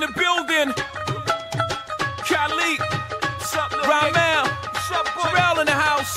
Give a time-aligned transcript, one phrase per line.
[0.00, 0.72] the building.
[2.28, 2.80] Khalid.
[3.88, 4.44] Ramel.
[5.22, 6.14] Terrell in the house.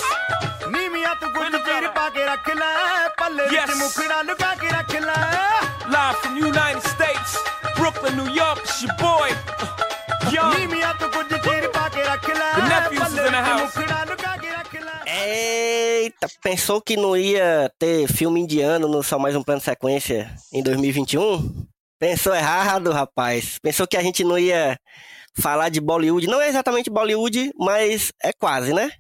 [0.72, 3.78] ਨੀਵੀਆਂ ਤੂੰ ਗੁੱਟ ਪੀਰ ਪਾ ਕੇ ਰੱਖ ਲੈ ਪੱਲੇ ਵਿੱਚ Yes.
[3.78, 5.16] ਮੁਖੜਾ ਲੁਕਾ ਕੇ ਰੱਖ ਲੈ
[5.94, 7.32] Live from United States.
[7.78, 8.60] Brooklyn, New York.
[8.66, 9.30] It's your boy.
[9.30, 10.54] Uh, Young.
[10.58, 13.50] ਨੀਵੀਆਂ ਤੂੰ ਗੁੱਟ ਪੀਰ ਪਾ ਕੇ ਰੱਖ ਲੈ The nephews is ਪੱਲੇ in the ਵਿੱਚ
[13.50, 13.78] house.
[13.80, 17.48] ਮੁਖੜਾ ਲੁਕਾ ਕੇ ਰੱਖ ਲੈ Eita, pensou que não ia
[17.84, 20.20] ter filme indiano no Só Mais Um Plano de Sequência
[20.54, 21.68] em 2021?
[22.05, 23.59] Pensou errado, rapaz.
[23.63, 24.79] Pensou que a gente não ia
[25.35, 26.27] falar de Bollywood.
[26.27, 28.91] Não é exatamente Bollywood, mas é quase, né?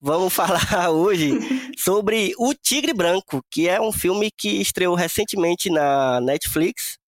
[0.00, 1.30] Vamos falar hoje
[1.78, 6.98] sobre O Tigre Branco, que é um filme que estreou recentemente na Netflix.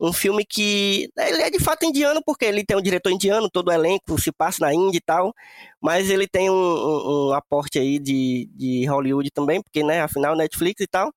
[0.00, 3.68] Um filme que ele é de fato indiano, porque ele tem um diretor indiano, todo
[3.68, 5.34] o elenco se passa na Índia e tal,
[5.82, 10.36] mas ele tem um, um- um aporte aí de, de Hollywood também, porque, né, afinal,
[10.36, 11.12] Netflix e tal.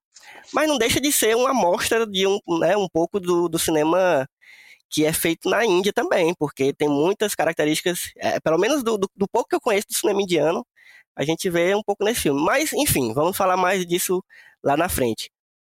[0.54, 4.28] Mas não deixa de ser uma amostra de um, né, um pouco do, do cinema
[4.90, 9.10] que é feito na Índia também, porque tem muitas características, é, pelo menos do, do,
[9.16, 10.66] do pouco que eu conheço do cinema indiano,
[11.16, 12.42] a gente vê um pouco nesse filme.
[12.42, 14.24] Mas, enfim, vamos falar mais disso
[14.64, 15.30] lá na frente.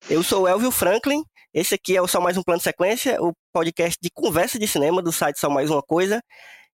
[0.10, 1.24] Eu sou o Elvio Franklin,
[1.54, 5.02] esse aqui é o Só Mais Um Plano Sequência, o podcast de conversa de cinema
[5.02, 6.22] do site Só Mais Uma Coisa.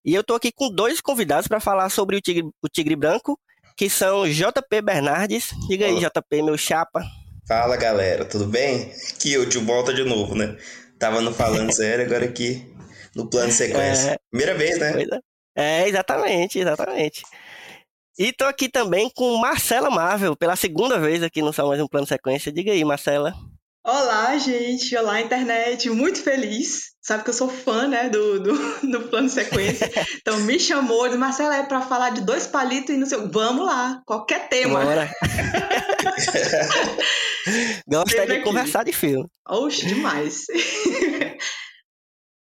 [0.04, 3.38] E eu tô aqui com dois convidados para falar sobre o Tigre, o Tigre Branco,
[3.76, 5.50] que são JP Bernardes.
[5.68, 6.00] Diga aí.
[6.00, 7.04] JP, meu chapa.
[7.46, 8.92] Fala galera, tudo bem?
[9.18, 10.56] Que eu te volta de novo, né?
[10.98, 12.72] Tava no falando sério, agora aqui
[13.16, 14.12] no plano de sequência.
[14.12, 14.18] É.
[14.30, 14.92] Primeira vez, né?
[15.56, 15.88] É.
[15.88, 17.22] Exatamente, exatamente.
[18.18, 21.88] E tô aqui também com Marcela Marvel, pela segunda vez aqui no Só Mais Um
[21.88, 22.52] Plano Sequência.
[22.52, 23.34] Diga aí, Marcela.
[23.84, 24.96] Olá, gente!
[24.96, 25.90] Olá, internet!
[25.90, 26.91] Muito feliz.
[27.04, 28.52] Sabe que eu sou fã, né, do, do,
[28.90, 29.90] do plano sequência.
[30.20, 33.18] Então me chamou, disse, Marcela, é pra falar de dois palitos e não sei.
[33.18, 34.84] o- Vamos lá, qualquer tema.
[34.84, 35.10] Bora.
[37.88, 38.44] Gosta de aqui.
[38.44, 39.26] conversar de filme.
[39.48, 40.44] Oxe, demais.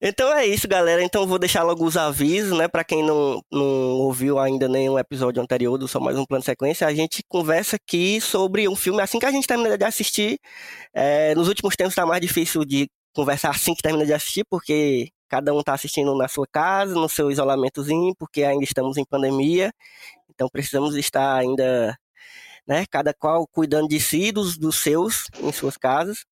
[0.06, 1.02] Então é isso, galera.
[1.02, 2.68] Então vou deixar logo os avisos, né?
[2.68, 6.86] Pra quem não, não ouviu ainda nenhum episódio anterior do Só Mais Um Plano Sequência,
[6.86, 10.38] a gente conversa aqui sobre um filme assim que a gente termina de assistir.
[10.92, 15.10] É, nos últimos tempos tá mais difícil de conversar assim que termina de assistir, porque
[15.28, 19.72] cada um tá assistindo na sua casa, no seu isolamentozinho, porque ainda estamos em pandemia.
[20.28, 21.96] Então precisamos estar ainda,
[22.66, 22.84] né?
[22.90, 26.24] Cada qual cuidando de si, dos, dos seus, em suas casas.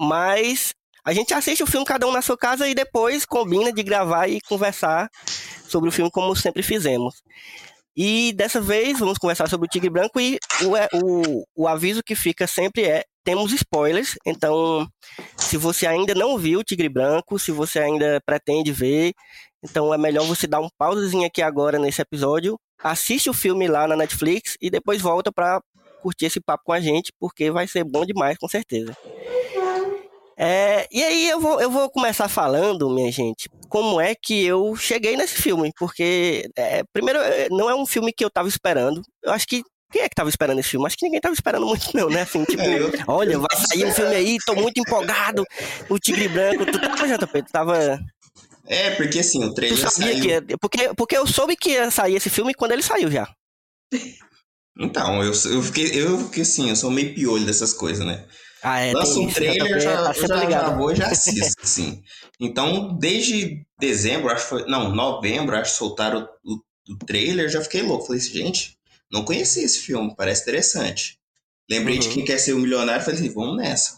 [0.00, 0.74] Mas
[1.04, 4.28] a gente assiste o filme cada um na sua casa e depois combina de gravar
[4.28, 5.10] e conversar
[5.68, 7.22] sobre o filme como sempre fizemos.
[7.96, 12.02] E dessa vez vamos conversar sobre o Tigre Branco e o, é, o, o aviso
[12.02, 14.86] que fica sempre é temos spoilers, então
[15.36, 19.12] se você ainda não viu Tigre Branco, se você ainda pretende ver,
[19.62, 23.88] então é melhor você dar um pausazinho aqui agora nesse episódio, assiste o filme lá
[23.88, 25.60] na Netflix e depois volta para
[26.02, 28.94] curtir esse papo com a gente, porque vai ser bom demais, com certeza.
[30.36, 34.74] É, e aí eu vou, eu vou começar falando, minha gente, como é que eu
[34.76, 39.00] cheguei nesse filme, porque é, primeiro é, não é um filme que eu tava esperando.
[39.22, 39.62] Eu acho que
[39.94, 40.86] quem é que tava esperando esse filme?
[40.86, 42.22] Acho que ninguém tava esperando muito não, né?
[42.22, 45.44] Assim, tipo, Eu- olha, vai sair um filme aí, tô muito empolgado.
[45.88, 48.00] O Tigre Branco, tu tava, JP, tu tava,
[48.66, 50.42] É, porque assim, o tu trailer sabia saiu.
[50.46, 53.32] que porque porque eu soube que ia sair esse filme quando ele saiu já.
[54.78, 58.26] Então, eu, eu fiquei, eu fiquei assim, eu sou meio piolho dessas coisas, né?
[58.62, 60.76] Ah, é, Lança um isso, trailer, já, tá já, já ligado.
[60.78, 62.02] vou e já assisto, assim.
[62.40, 64.64] Então, desde dezembro, acho que foi.
[64.66, 66.60] Não, novembro, acho que soltaram o, o,
[66.94, 68.06] o trailer, já fiquei louco.
[68.06, 68.76] Falei assim, gente,
[69.14, 71.18] não conhecia esse filme, parece interessante.
[71.70, 72.14] Lembrei de Uhum.
[72.14, 73.96] quem quer ser o milionário, falei assim, vamos nessa.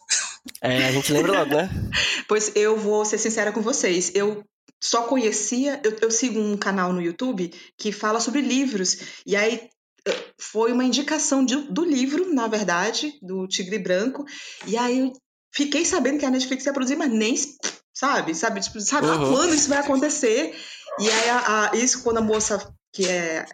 [0.63, 1.69] É, a gente lembra logo, né?
[2.29, 4.13] Pois eu vou ser sincera com vocês.
[4.15, 4.45] Eu
[4.81, 5.81] só conhecia.
[5.83, 8.99] Eu, eu sigo um canal no YouTube que fala sobre livros.
[9.27, 9.69] E aí
[10.07, 14.25] eh, foi uma indicação de- do livro, na verdade, do Tigre Branco.
[14.67, 15.13] E aí eu
[15.53, 17.35] fiquei sabendo que a Netflix ia produzir, mas nem.
[17.95, 18.35] Sabe?
[18.35, 18.61] Sabe?
[18.61, 19.33] Tipo, sabe Uhum.
[19.33, 20.55] quando isso vai acontecer?
[21.01, 22.59] E aí, a- a- isso quando a moça
[22.97, 23.45] que é.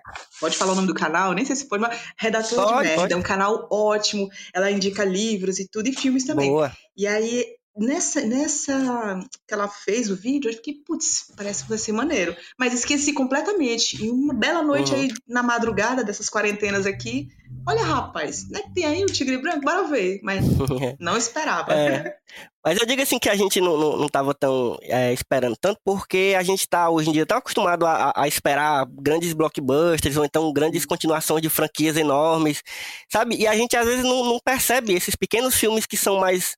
[0.41, 1.33] Pode falar o nome do canal?
[1.33, 3.03] Nem sei se pode, mas Redatora Pode, de Merda.
[3.03, 3.13] pode.
[3.13, 4.29] É um canal ótimo.
[4.55, 6.51] Ela indica livros e tudo, e filmes também.
[6.51, 6.73] Boa.
[6.97, 7.45] E aí
[7.77, 12.37] nessa, nessa que ela fez o vídeo, eu fiquei, putz, parece que vai ser maneiro.
[12.59, 14.03] Mas esqueci completamente.
[14.05, 15.01] E uma bela noite Uhum.
[15.01, 17.29] aí, na madrugada dessas quarentenas aqui,
[17.67, 19.61] olha, rapaz, né que tem aí o Tigre Branco?
[19.61, 20.21] Bora ver.
[20.23, 20.45] Mas
[21.01, 21.73] não esperava.
[21.73, 22.15] É.
[22.65, 25.81] Mas eu digo assim que a gente não, não, não tava tão é, esperando tanto,
[25.85, 30.17] porque a gente tá hoje em dia tão acostumado a, a- a esperar grandes blockbusters
[30.17, 32.63] ou então grandes continuações de franquias enormes,
[33.11, 33.35] sabe?
[33.37, 36.57] E a gente às vezes não, não percebe esses pequenos filmes que são mais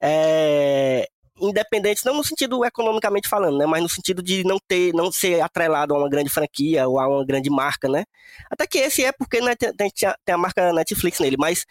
[0.00, 1.06] é,
[1.40, 3.66] independentes, não no sentido economicamente falando, né?
[3.66, 7.08] Mas no sentido de não ter, não ser atrelado a uma grande franquia ou a
[7.08, 8.04] uma grande marca, né?
[8.50, 9.90] Até que esse é porque né, tem, tem-
[10.24, 11.64] tem a marca Netflix nele, mas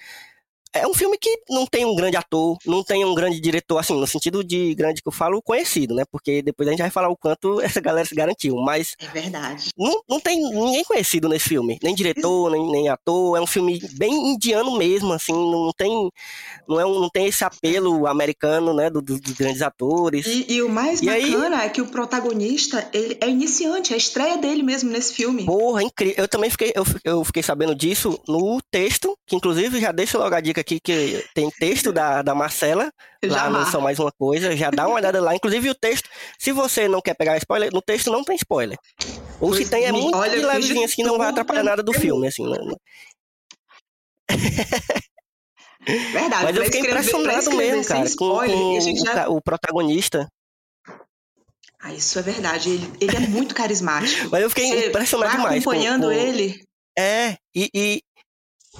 [0.77, 3.93] é um filme que não tem um grande ator, não tem um grande diretor, assim,
[3.99, 6.03] no sentido de grande que eu falo, conhecido, né?
[6.11, 8.55] Porque depois a gente vai falar o quanto essa galera se garantiu.
[8.57, 9.69] Mas É verdade.
[9.77, 11.77] não, não tem ninguém conhecido nesse filme.
[11.83, 13.37] Nem diretor, nem, nem ator.
[13.37, 15.33] É um filme bem indiano mesmo, assim.
[15.33, 16.09] Não tem,
[16.67, 18.89] não é um- não tem esse apelo americano, né?
[18.89, 20.25] do- do- dos grandes atores.
[20.25, 23.95] E, e o mais E aí- bacana é que o protagonista ele é iniciante, é
[23.95, 25.45] a estreia dele mesmo nesse filme.
[25.45, 26.15] Porra, incrível.
[26.17, 30.33] Eu também fiquei, eu, eu fiquei sabendo disso no texto, que inclusive já deixo logo
[30.35, 32.91] a dica aqui, que tem texto da, da Marcela,
[33.23, 35.33] Já lá não só mais uma coisa, já dá uma olhada lá.
[35.33, 38.77] Inclusive o texto, se você não quer pegar spoiler, no texto não tem spoiler.
[39.39, 42.27] Ou se tem, é muito olha, de levezinho, assim, não vai atrapalhar nada do filme,
[42.27, 42.43] assim.
[42.43, 42.77] não-
[46.11, 46.43] Verdade.
[46.43, 50.27] Mas eu fiquei escrever- impressionado mesmo, cara, com, spoiler, com o, já- o protagonista.
[51.79, 52.69] Ah, isso é verdade.
[52.71, 54.27] Ele, ele é muito carismático.
[54.29, 55.63] Mas eu fiquei Você impressionado demais.
[55.63, 56.61] com- acompanhando com- ele.
[56.97, 58.01] É, e, e-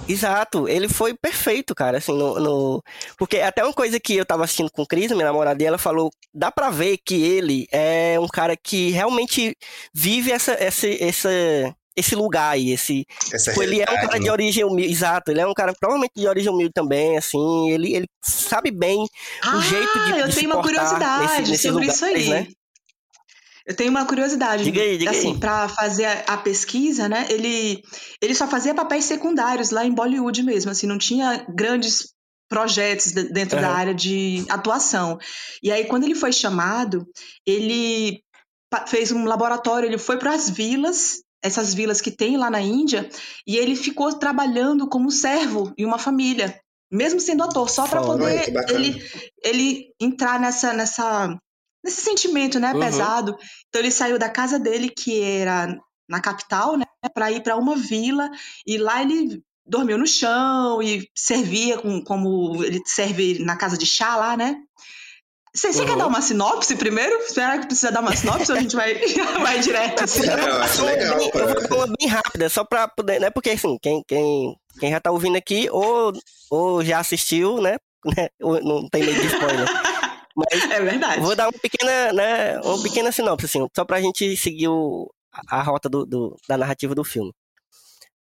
[0.06, 2.82] Exato, ele foi perfeito, cara, assim, no, no-
[3.16, 6.10] Porque até uma coisa que eu tava assistindo com Cris, minha namorada, e ela falou,
[6.32, 9.56] dá pra ver que ele é um cara que realmente
[9.92, 11.28] vive essa, essa, essa,
[11.96, 13.04] esse lugar aí, esse...
[13.32, 14.32] Essa Tipo, ele é um cara de né?
[14.32, 18.06] origem humilde, exato, ele é um cara provavelmente de origem humilde também, assim, ele, ele
[18.22, 19.06] sabe bem
[19.42, 22.24] Ah, jeito de- eu de se tenho uma portar curiosidade nesse- nesses sobre isso lugares,
[22.24, 22.30] aí.
[22.30, 22.46] né?
[23.68, 24.64] Eu tenho uma curiosidade.
[24.64, 25.38] Diga aí, diga assim, aí.
[25.38, 27.26] para fazer a, a pesquisa, né?
[27.28, 27.82] Ele,
[28.22, 32.14] ele só fazia papéis secundários lá em Bollywood mesmo, assim, não tinha grandes
[32.48, 35.18] projetos de- dentro da área de atuação.
[35.62, 37.06] E aí, quando ele foi chamado,
[37.46, 38.22] ele
[38.86, 43.06] fez um laboratório, ele foi para as vilas, essas vilas que tem lá na Índia,
[43.46, 46.58] e ele ficou trabalhando como servo em uma família,
[46.90, 48.78] mesmo sendo ator, só para poder que bacana.
[48.80, 49.02] ele,
[49.44, 51.38] ele entrar nessa, nessa,
[51.84, 52.80] nesse sentimento, né, Uhum.
[52.80, 53.36] pesado.
[53.68, 55.76] Então ele saiu da casa dele, que era
[56.08, 56.84] na capital, né,
[57.14, 58.30] para ir para uma vila,
[58.66, 63.84] e lá ele dormiu no chão e servia com, como ele serve na casa de
[63.84, 64.56] chá lá, né?
[65.54, 65.98] Você você quer Uhum.
[65.98, 67.20] dar uma sinopse primeiro?
[67.26, 68.94] Será que precisa dar uma sinopse ou a gente vai,
[69.42, 70.04] vai direto?
[70.04, 70.24] Assim?
[70.26, 71.16] Não, eu acho legal.
[71.18, 73.30] Bem- eu vou bem rápida, só pra poder, né?
[73.30, 76.12] Porque assim, quem, quem, quem já tá ouvindo aqui, ou,
[76.50, 77.76] ou já assistiu, né?
[78.16, 79.66] né, ou não tem medo de spoiler.
[80.50, 81.20] Mas É verdade.
[81.20, 82.60] vou dar uma pequena, né?
[82.60, 85.10] Uma pequena sinopse, assim, só pra gente seguir o,
[85.50, 87.32] a rota do, do- da narrativa do filme.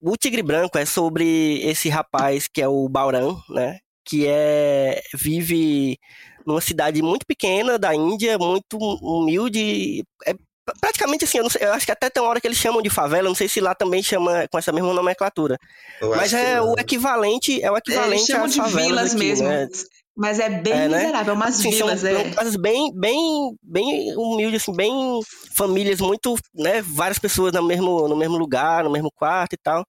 [0.00, 3.78] O Tigre Branco é sobre esse rapaz que é o Bauran, né?
[4.04, 5.98] Que é vive
[6.46, 10.04] numa cidade muito pequena da Índia, muito humilde.
[10.24, 10.34] É
[10.80, 12.82] praticamente assim, eu, não sei- eu acho que até tem uma hora que eles chamam
[12.82, 15.56] de favela, não sei se lá também chama com essa mesma nomenclatura.
[16.00, 19.24] eu Mas é o equivalente, é o Eles equivalente chamam às de favelas vilas aqui,
[19.24, 19.48] mesmo.
[19.48, 19.68] né?
[20.16, 20.98] Mas é bem É, né?
[20.98, 22.30] miserável, umas Assim, são, vilas, são é.
[22.30, 25.20] casas bem, bem, bem humildes, assim, bem
[25.52, 29.84] famílias muito, né, várias pessoas no mesmo, no mesmo lugar, no mesmo quarto e tal.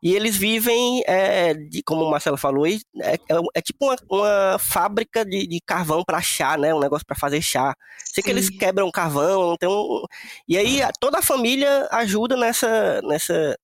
[0.00, 3.18] E eles vivem, é, de, como o Marcelo falou, é, é,
[3.54, 7.42] é tipo uma, uma fábrica de, de carvão para chá, né, um negócio para fazer
[7.42, 7.74] chá.
[8.04, 8.36] Sei que Sim.
[8.36, 10.04] eles quebram carvão, tem um...
[10.46, 13.58] E aí toda a família ajuda nessa, nessa,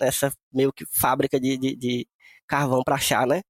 [0.00, 2.06] nessa meio que fábrica de, de, de
[2.46, 3.42] carvão para chá, né?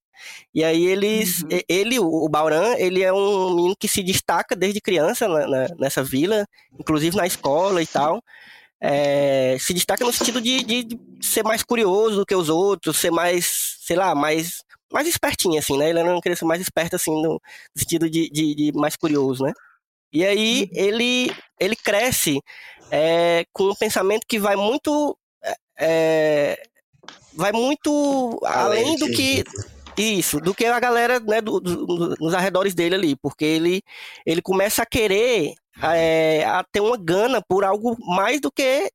[0.54, 1.48] E aí eles, Uhum.
[1.68, 6.02] ele, o Bauran, ele é um menino que se destaca desde criança na- na- nessa
[6.02, 6.46] vila,
[6.78, 8.22] inclusive na escola e tal.
[8.80, 13.10] É, se destaca no sentido de, de- ser mais curioso do que os outros, ser
[13.10, 15.88] mais, sei lá, mais, mais espertinho, assim, né?
[15.90, 17.40] Ele era uma criança mais esperta, assim, no
[17.74, 19.52] sentido de, de, de mais curioso, né?
[20.12, 22.40] E aí ele, ele cresce
[22.90, 25.16] é, com um pensamento que vai muito.
[25.78, 26.62] é,
[27.34, 29.44] vai muito além do que.
[29.98, 33.82] Isso, do que a galera né, do- do- nos arredores dele ali, porque ele,
[34.24, 38.90] ele começa a querer é, a ter uma gana por algo mais do que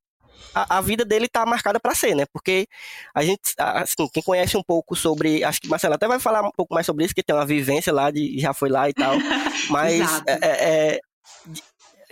[0.53, 2.25] a, a vida dele tá marcada para ser, né?
[2.33, 2.67] Porque
[3.13, 6.51] a gente, assim, quem conhece um pouco sobre, acho que Marcelo até vai falar um
[6.51, 9.13] pouco mais sobre isso, que tem uma vivência lá, de, já foi lá e tal,
[9.69, 10.39] mas é,
[10.95, 10.99] é,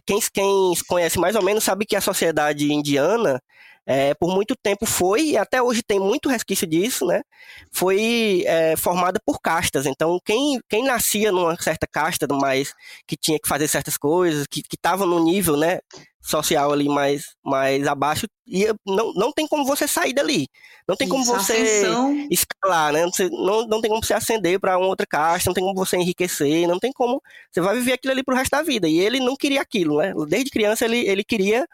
[0.06, 3.42] quem, quem conhece mais ou menos sabe que a sociedade indiana
[3.90, 7.24] é, por muito tempo foi, e até hoje tem muito resquício disso, né?
[7.72, 9.88] Foi é, formada por castas.
[9.88, 12.72] Então, quem, quem nascia numa certa casta, mais
[13.08, 15.80] que tinha que fazer certas coisas, que estava no nível né,
[16.22, 20.48] social ali mais, mais abaixo, ia, não, não tem como você sair dali.
[20.88, 22.28] Não tem como Isso, você ascensão.
[22.30, 23.06] escalar, né?
[23.06, 25.98] Você, não, não tem como você ascender para uma outra casta, não tem como você
[25.98, 27.20] enriquecer, não tem como.
[27.52, 28.88] Você vai viver aquilo ali pro resto da vida.
[28.88, 30.14] E ele não queria aquilo, né?
[30.28, 31.66] Desde criança ele, ele queria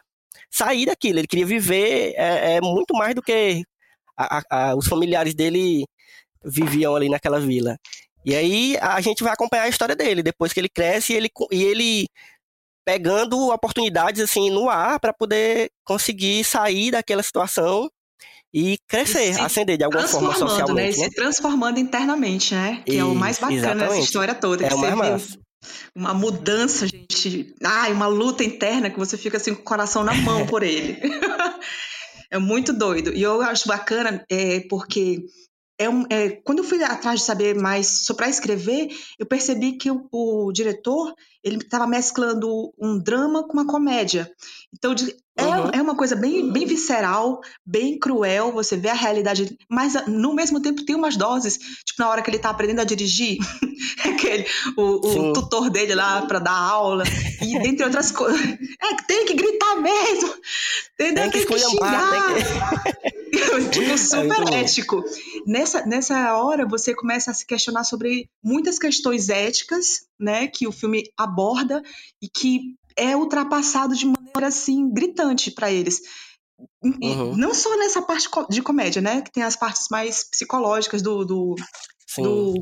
[0.56, 3.64] sair daquilo, ele queria viver é, é muito mais do que
[4.18, 5.86] a- a- os familiares dele
[6.44, 7.78] viviam ali naquela vila.
[8.26, 11.30] E aí a gente vai acompanhar a história dele, depois que ele cresce e ele,
[11.52, 12.08] e ele
[12.86, 17.90] pegando oportunidades assim no ar para poder conseguir sair daquela situação
[18.54, 20.92] e crescer, E ascender de alguma forma transformando, né?
[20.92, 20.98] socialmente.
[20.98, 21.10] E Né?
[21.10, 22.82] se transformando internamente, né?
[22.86, 24.66] Que é o mais bacana dessa história toda.
[24.66, 25.38] É o mais massa.
[25.95, 27.53] Uma mudança, gente.
[27.63, 31.00] Ai, uma luta interna que você fica assim com o coração na mão por ele.
[32.31, 33.13] é muito doido.
[33.13, 35.25] E eu acho bacana é, porque
[35.77, 39.74] é um, é, quando eu fui atrás de saber mais sobre para escrever, eu percebi
[39.77, 41.13] que o, o diretor
[41.46, 44.30] ele estava mesclando um drama com uma comédia.
[44.75, 45.70] Então de- é, Uhum.
[45.74, 48.54] é uma coisa bem, bem visceral, bem cruel.
[48.54, 52.30] Você vê a realidade, mas no mesmo tempo tem umas doses, tipo na hora que
[52.30, 53.38] ele tá aprendendo a dirigir,
[54.06, 54.46] aquele
[54.78, 54.82] o,
[55.30, 57.04] o tutor dele lá para dar aula
[57.42, 58.42] e dentre outras coisas.
[58.82, 60.34] É que tem que gritar mesmo,
[60.94, 61.24] entendeu?
[61.24, 62.84] Tem que esculhambar, tem xingar.
[63.72, 64.55] tipo, super bom.
[64.55, 65.03] ético.
[65.46, 70.72] Nessa, nessa hora, você começa a se questionar sobre muitas questões éticas, né, que o
[70.72, 71.82] filme aborda
[72.22, 76.01] e que é ultrapassado de maneira, assim, gritante para eles.
[76.84, 77.36] Uhum.
[77.36, 81.55] Não só nessa parte de comédia, né, que tem as partes mais psicológicas do, do,
[82.17, 82.53] do,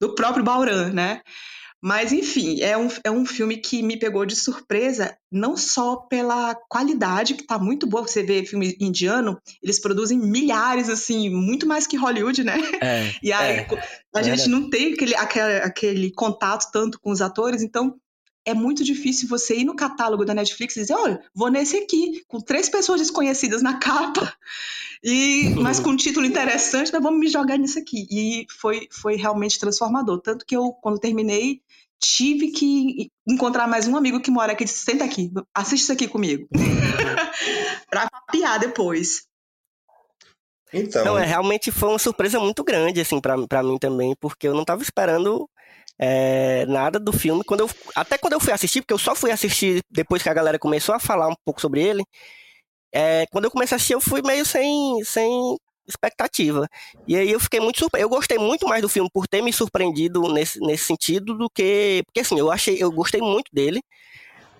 [0.00, 1.22] do próprio Bauran, né?
[1.86, 6.54] Mas, enfim, é um, é um filme que me pegou de surpresa, não só pela
[6.66, 8.06] qualidade, que tá muito boa.
[8.08, 12.54] Você vê filme indiano, eles produzem milhares, assim, muito mais que Hollywood, né?
[12.80, 13.66] É, E aí É,
[14.14, 14.48] a gente verdade.
[14.48, 17.94] não tem aquele, aquele, aquele contato tanto com os atores, então
[18.44, 22.22] é muito difícil você ir no catálogo da Netflix e dizer, olha, vou nesse aqui,
[22.28, 24.34] com três pessoas desconhecidas na capa,
[25.02, 28.06] e mas com um título interessante, mas vamos me jogar nisso aqui.
[28.10, 30.20] E foi, foi realmente transformador.
[30.20, 31.60] Tanto que eu, quando terminei,
[32.00, 35.92] tive que encontrar mais um amigo que mora aqui e disse, senta aqui, assiste isso
[35.92, 36.48] aqui comigo.
[37.88, 39.26] pra papiar depois.
[40.72, 44.48] Então, Não, é, realmente foi uma surpresa muito grande, assim, pra, pra mim também, porque
[44.48, 45.48] eu não tava esperando
[45.98, 47.44] é, nada do filme.
[47.44, 50.34] Quando eu, até quando eu fui assistir, porque eu só fui assistir depois que a
[50.34, 52.04] galera começou a falar um pouco sobre ele,
[52.92, 56.68] é, quando eu comecei a assistir, eu fui meio sem, sem expectativa.
[57.06, 58.04] E aí eu fiquei muito surpreso.
[58.04, 62.02] Eu gostei muito mais do filme por ter me surpreendido nesse, nesse sentido do que.
[62.06, 63.80] Porque assim, eu achei, eu gostei muito dele.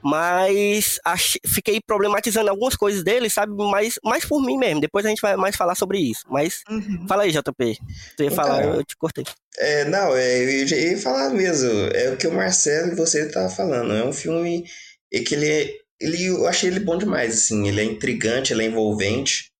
[0.04, 3.52] Mas ach- fiquei problematizando algumas coisas dele, sabe?
[3.56, 4.80] Mais, mais por mim mesmo.
[4.80, 6.20] Depois a gente vai mais falar sobre isso.
[6.28, 7.06] Mas Uhum.
[7.08, 7.78] fala aí, JP.
[8.16, 9.24] Tu ia Então, falar, eu te cortei.
[9.58, 11.70] É, não, é, eu ia falar mesmo.
[11.94, 13.92] É o que o Marcelo e você estavam falando.
[13.94, 14.64] É um filme
[15.10, 15.70] que ele, é-
[16.00, 17.66] ele eu achei ele bom demais, assim.
[17.66, 19.50] Ele é intrigante, ele é envolvente,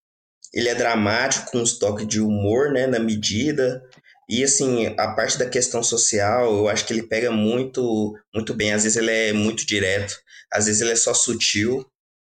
[0.53, 3.83] ele é dramático com uns toques de humor, né, na medida.
[4.29, 8.73] E assim, a parte da questão social, eu acho que ele pega muito, muito bem.
[8.73, 10.15] Às vezes ele é muito direto,
[10.55, 11.87] às vezes ele é só sutil,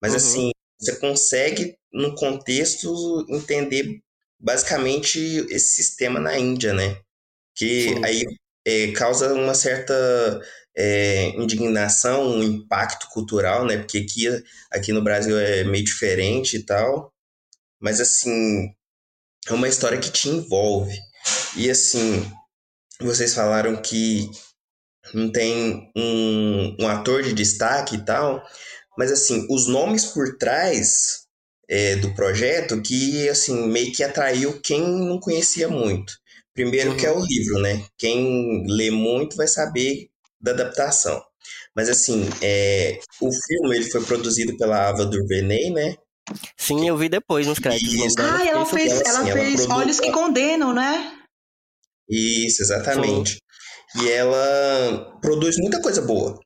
[0.03, 0.19] mas Uhum.
[0.19, 4.01] assim, você consegue no contexto entender
[4.41, 5.19] basicamente
[5.51, 6.99] esse sistema na Índia, né?
[7.55, 8.05] que Sim.
[8.05, 8.25] aí
[8.67, 9.95] é, causa uma certa
[10.77, 13.79] é, indignação, um impacto cultural, né?
[13.79, 14.27] Porque aqui,
[14.71, 17.13] aqui no Brasil é meio diferente e tal.
[17.81, 18.75] Mas, assim,
[19.49, 20.99] é uma história que te envolve.
[21.57, 22.31] E, assim,
[23.01, 24.31] vocês falaram que
[25.17, 28.43] não tem um, um ator de destaque e tal.
[28.97, 31.25] Mas, assim, os nomes por trás
[31.69, 36.13] é, do projeto que, assim, meio que atraiu quem não conhecia muito.
[36.55, 37.85] Primeiro que é o livro, né?
[37.99, 40.09] Quem lê muito vai saber
[40.41, 41.21] da adaptação.
[41.75, 45.97] Mas assim, é, o filme ele foi produzido pela Ava DuVernay, né?
[46.57, 47.93] Sim, eu vi depois nos créditos.
[47.93, 48.15] Isso.
[48.21, 51.13] Ah, ela fez, ela, ela assim, ela fez produz- Olhos que Condenam, né?
[52.09, 53.39] Isso, exatamente.
[54.03, 56.39] E ela produz muita coisa boa.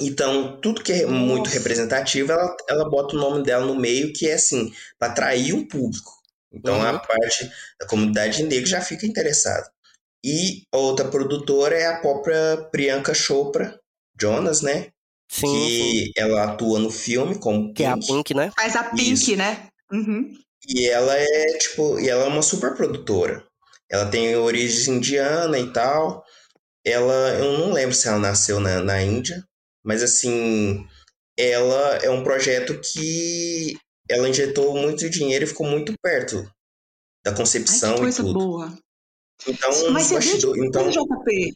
[0.00, 1.58] Então, tudo que é muito Nossa.
[1.58, 5.66] representativo, ela, ela bota o nome dela no meio, que é assim, para atrair um
[5.66, 6.10] público.
[6.52, 6.86] Então, Uhum.
[6.86, 9.70] a parte da comunidade negra já fica interessada.
[10.24, 13.78] E a outra produtora é a própria Priyanka Chopra
[14.20, 14.88] Jonas, né?
[15.30, 16.12] Sim, que sim.
[16.16, 18.06] ela atua no filme como Que é a Pink.
[18.06, 18.52] Pink, né?
[18.56, 19.36] Faz a Pink, Isso.
[19.36, 19.66] né?
[19.90, 20.32] Uhum.
[20.68, 23.44] E ela é, tipo, e ela é uma super produtora.
[23.90, 26.22] Ela tem origem indiana e tal.
[26.84, 29.44] Ela, eu não lembro se ela nasceu na, na Índia,
[29.84, 30.86] mas assim,
[31.36, 33.76] ela é um projeto que
[34.08, 36.42] ela injetou muito dinheiro e ficou muito perto
[37.24, 38.34] da Ai, concepção e coisa tudo.
[38.34, 38.78] boa.
[39.46, 40.64] Então, Mas você vê bastidores.
[40.64, 41.52] Então, JP,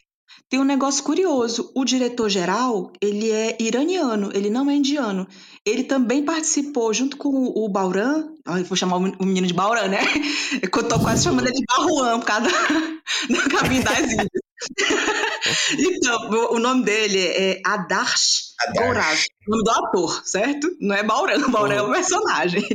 [0.48, 1.70] tem um negócio curioso.
[1.74, 5.26] O diretor-geral, ele é iraniano, ele não é indiano.
[5.64, 8.28] Ele também participou junto com o Bauran.
[8.46, 9.98] Ai, vou chamar o menino de Bauran, né?
[10.62, 12.48] Eu tô quase chamando ele de Barruan por causa
[13.30, 14.45] da cabine das Índias.
[15.78, 18.84] Então, o nome dele é Adarsh Adarsh.
[18.86, 20.76] Gourav, o nome do ator, certo?
[20.80, 22.66] Não é Bauran, Bauran é o personagem.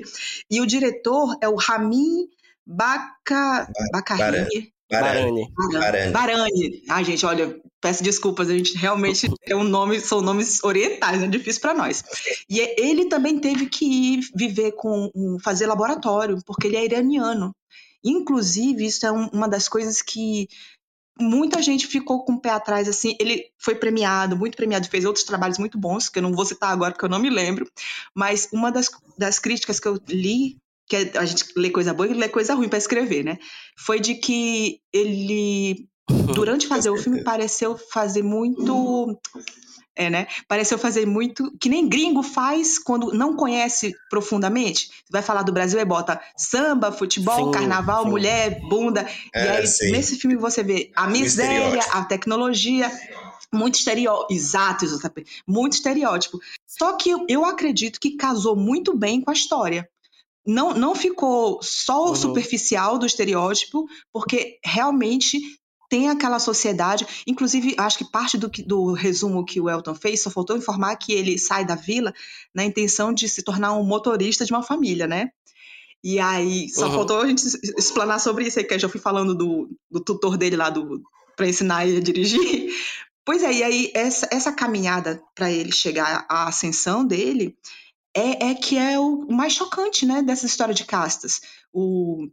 [0.49, 2.27] E o diretor é o Ramin
[2.65, 4.71] Baka, Bakari.
[4.89, 5.51] Barani.
[5.71, 6.11] Barani.
[6.11, 6.83] Barani.
[6.89, 11.27] Ai, gente, olha, peço desculpas, a gente realmente é um nome, são nomes orientais, é
[11.27, 12.03] difícil para nós.
[12.49, 15.09] E é- ele também teve que ir viver com
[15.43, 17.53] fazer laboratório, porque ele é iraniano.
[18.03, 20.47] Inclusive, isso é um- uma das coisas que
[21.19, 25.25] muita gente ficou com o pé atrás, assim, ele foi premiado, muito premiado, fez outros
[25.25, 27.69] trabalhos muito bons, que eu não vou citar agora porque eu não me lembro,
[28.15, 32.07] mas uma das, das críticas que eu li, que é- a gente lê coisa boa
[32.07, 33.37] e lê coisa ruim para escrever, né?
[33.77, 35.87] Foi de que ele,
[36.33, 39.19] durante fazer o filme, pareceu fazer muito.
[40.01, 40.27] É, né?
[40.47, 41.51] Pareceu fazer muito.
[41.59, 44.87] Que nem gringo faz quando não conhece profundamente.
[44.87, 48.09] Você vai falar do Brasil e bota samba, futebol, Sim, carnaval, sim.
[48.09, 49.07] mulher, bunda.
[49.35, 49.91] e É, aí, sei.
[49.91, 52.91] nesse filme, você vê a miséria, a tecnologia.
[53.53, 54.33] Muito estereótipo.
[54.33, 55.25] Exato, JP.
[55.45, 56.39] Muito estereótipo.
[56.65, 59.87] Só que eu, eu acredito que casou muito bem com a história.
[60.47, 62.15] Não, não ficou só o Uhum.
[62.15, 65.39] superficial do estereótipo, porque realmente
[65.91, 67.05] tem aquela sociedade.
[67.27, 71.11] Inclusive, acho que parte do, do resumo que o Elton fez só faltou informar que
[71.11, 72.13] ele sai da vila
[72.55, 75.31] na intenção de se tornar um motorista de uma família, né?
[76.01, 76.93] E aí, só Uhum.
[76.93, 77.43] faltou a gente
[77.77, 81.01] explanar sobre isso aí, que eu já fui falando do, do tutor dele lá do,
[81.35, 82.39] para ensinar ele a dirigir.
[83.23, 87.55] Pois é, e aí essa, essa caminhada para ele chegar à ascensão dele
[88.17, 91.39] é, é que é o mais chocante, né, dessa história de castas.
[91.71, 92.27] O,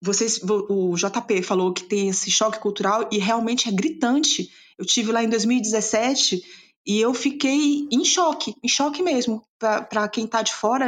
[0.00, 4.48] vocês, o JP falou que tem esse choque cultural e realmente é gritante.
[4.78, 6.42] Eu tive lá em 2017
[6.86, 9.42] e eu fiquei em choque, em choque mesmo.
[9.58, 10.86] Para quem está de fora,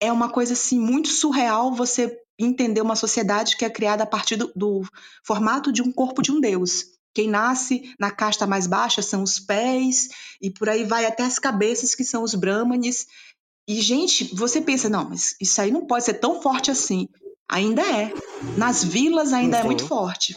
[0.00, 4.36] é uma coisa assim muito surreal você entender uma sociedade que é criada a partir
[4.36, 4.82] do, do
[5.24, 6.84] formato de um corpo de um deus.
[7.12, 10.08] Quem nasce na casta mais baixa são os pés,
[10.40, 13.08] e por aí vai até as cabeças, que são os brahmanes.
[13.68, 17.08] E, gente, você pensa, não, mas isso aí não pode ser tão forte assim.
[17.50, 18.12] Ainda é.
[18.56, 19.66] Nas vilas ainda é Uhum.
[19.66, 20.36] muito forte.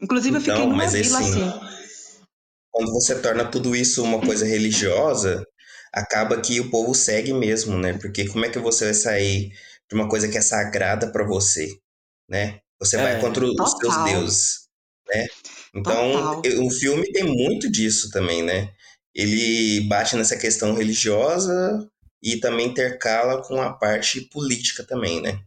[0.00, 1.60] Inclusive, eu Então, fiquei numa mas vila assim, assim.
[2.70, 5.44] quando você torna tudo isso uma coisa religiosa,
[5.92, 7.94] acaba que o povo segue mesmo, né?
[7.98, 9.50] Porque como é que você vai sair
[9.90, 11.68] de uma coisa que é sagrada pra você,
[12.28, 12.60] né?
[12.80, 14.60] Você É, vai contra os seus deuses,
[15.08, 15.26] né?
[15.74, 16.42] Então, Total.
[16.66, 18.70] o filme tem muito disso também, né?
[19.14, 21.88] Ele bate nessa questão religiosa
[22.22, 25.40] e também intercala com a parte política também, né?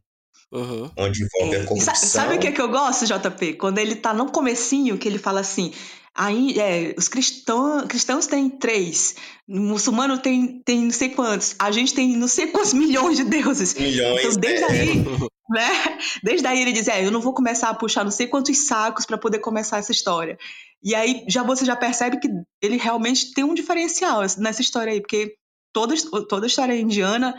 [0.52, 0.90] Uhum.
[0.98, 1.96] Onde envolve a É, e corrupção.
[1.96, 3.54] sa- Sabe o que, é que eu gosto, JP?
[3.54, 5.74] Quando ele tá no comecinho, que ele fala assim,
[6.14, 9.16] aí, é, os cristão, cristãos têm três,
[9.48, 13.24] o muçulmano tem, tem não sei quantos, a gente tem não sei quantos milhões de
[13.24, 13.74] deuses.
[13.76, 14.68] Milhões, Então, desde é.
[14.68, 15.04] aí,
[15.50, 15.98] né?
[16.24, 19.06] Desde aí ele diz, é, eu não vou começar a puxar não sei quantos sacos
[19.06, 20.38] para poder começar essa história.
[20.84, 22.28] E aí já você já percebe que
[22.62, 25.36] ele realmente tem um diferencial nessa história aí, porque
[25.72, 25.94] toda,
[26.28, 27.36] toda história indiana,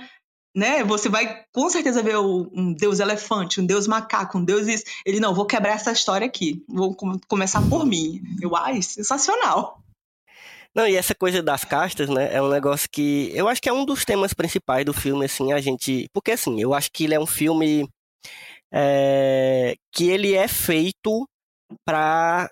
[0.54, 0.84] né?
[0.84, 4.84] Você vai com certeza ver um deus elefante, um deus macaco, um deus isso.
[5.04, 8.20] Ele não, vou quebrar essa história aqui, vou com- começar por mim.
[8.40, 9.82] Eu, ai, sensacional.
[10.74, 13.72] Não, e essa coisa das castas, né, é um negócio que eu acho que é
[13.72, 16.06] um dos temas principais do filme, assim, a gente.
[16.14, 17.86] Porque, assim, eu acho que ele é um filme
[18.72, 21.28] é, que ele é feito
[21.84, 22.50] para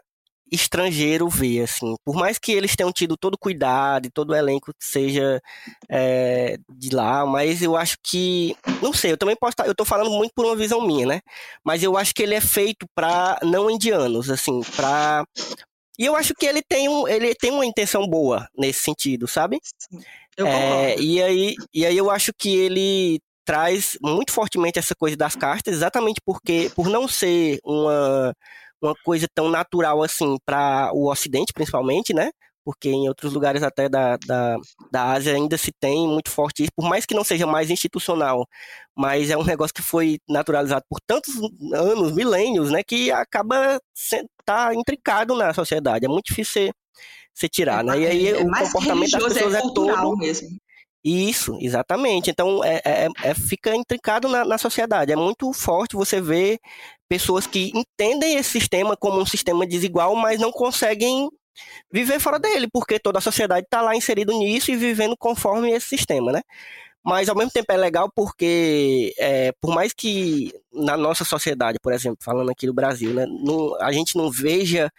[0.51, 1.95] estrangeiro ver, assim.
[2.05, 5.41] Por mais que eles tenham tido todo o cuidado e todo o elenco seja
[5.89, 8.57] é, de lá, mas eu acho que.
[8.83, 9.67] Não sei, eu também posso estar.
[9.67, 11.21] Eu tô falando muito por uma visão minha, né?
[11.65, 15.25] Mas eu acho que ele é feito para não indianos, assim, para
[16.01, 19.61] e eu acho que ele tem, um, ele tem uma intenção boa nesse sentido, sabe?
[20.35, 25.15] Eu É, e, aí, e aí eu acho que ele traz muito fortemente essa coisa
[25.15, 28.33] das castas, exatamente porque, por não ser uma,
[28.83, 32.31] uma coisa tão natural assim para o Ocidente, principalmente, né?
[32.65, 34.57] Porque em outros lugares até da, da,
[34.91, 38.47] da Ásia ainda se tem muito forte isso, por mais que não seja mais institucional,
[38.97, 41.35] mas é um negócio que foi naturalizado por tantos
[41.73, 42.83] anos, milênios, né?
[42.83, 46.05] Que acaba sendo, tá intricado na sociedade.
[46.05, 46.73] É muito difícil você,
[47.35, 47.99] você tirar, né?
[47.99, 50.49] E aí é o comportamento das religioso, pessoas é é todo mesmo.
[51.05, 52.31] Isso, exatamente.
[52.31, 55.13] Então, é, é- é- fica intrincado na, na sociedade.
[55.13, 56.59] É muito forte você ver
[57.09, 61.29] pessoas que entendem esse sistema como um sistema desigual, mas não conseguem
[61.93, 65.89] viver fora dele, porque toda a sociedade está lá inserido nisso e vivendo conforme esse
[65.89, 66.43] sistema, né?
[67.05, 71.93] mas ao mesmo tempo é legal porque, é, por mais que na nossa sociedade, por
[71.93, 74.91] exemplo, falando aqui do Brasil, né, não, a gente não veja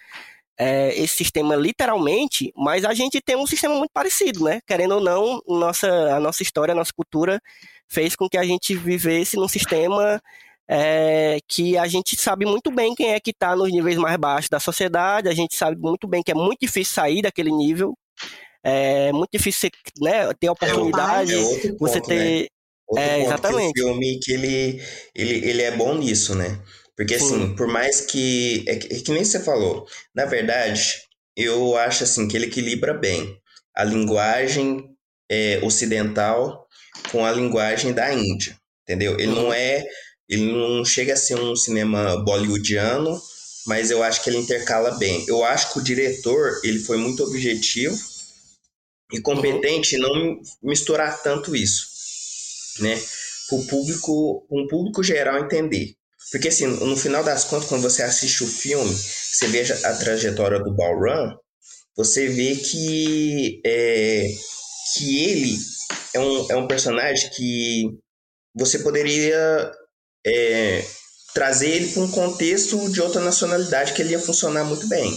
[0.62, 4.60] é, esse sistema literalmente, mas a gente tem um sistema muito parecido, né?
[4.67, 7.41] Querendo ou não, nossa, a nossa história, a nossa cultura
[7.88, 10.21] fez com que a gente vivesse num sistema
[10.69, 14.50] é, que a gente sabe muito bem quem é que está nos níveis mais baixos
[14.50, 17.97] da sociedade, a gente sabe muito bem que é muito difícil sair daquele nível,
[18.63, 22.19] é muito difícil né, ter oportunidade, É outro você ponto, ter.
[22.19, 22.47] né?
[22.97, 23.74] É, ponto exatamente.
[23.74, 24.82] Que o filme que ele,
[25.15, 26.62] ele, ele é bom nisso, né?
[26.95, 27.25] Porque Sim.
[27.25, 28.63] assim, por mais que.
[28.67, 29.88] É que, é que nem você falou.
[30.13, 31.01] Na verdade,
[31.36, 33.38] eu acho assim que ele equilibra bem
[33.75, 34.89] a linguagem
[35.30, 36.67] é, ocidental
[37.12, 38.58] com a linguagem da Índia.
[38.84, 39.13] Entendeu?
[39.19, 39.36] Ele Uhum.
[39.43, 39.84] não é.
[40.30, 43.21] Ele não chega a ser um cinema bollywoodiano,
[43.67, 45.25] mas eu acho que ele intercala bem.
[45.27, 47.97] Eu acho que o diretor ele foi muito objetivo
[49.12, 51.86] e competente em não misturar tanto isso,
[52.80, 52.99] né?
[53.49, 55.93] Para o público, um público geral entender.
[56.32, 60.60] Porque assim, no final das contas, quando você assiste o filme, você veja a trajetória
[60.60, 61.38] do Balram,
[61.96, 64.28] você vê que é,
[64.96, 65.58] que ele
[66.13, 67.86] é um, é um personagem que
[68.56, 69.72] você poderia
[70.26, 70.86] é,
[71.34, 75.12] trazer ele para um contexto de outra nacionalidade que ele ia funcionar muito bem.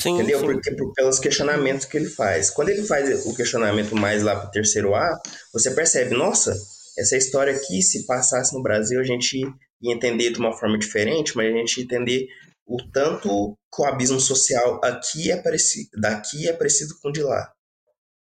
[0.00, 0.40] Sim, Entendeu?
[0.40, 0.46] sim.
[0.46, 2.50] Porque por- pelos questionamentos que ele faz.
[2.50, 5.20] Quando ele faz o questionamento mais lá pro terceiro A,
[5.52, 6.54] você percebe, nossa,
[6.98, 9.40] essa história aqui, se passasse no Brasil, a gente
[9.84, 12.26] ia entender de uma forma diferente, mas a gente entender
[12.66, 17.22] o tanto que o abismo social aqui é parecido, daqui é parecido com o de
[17.22, 17.52] lá.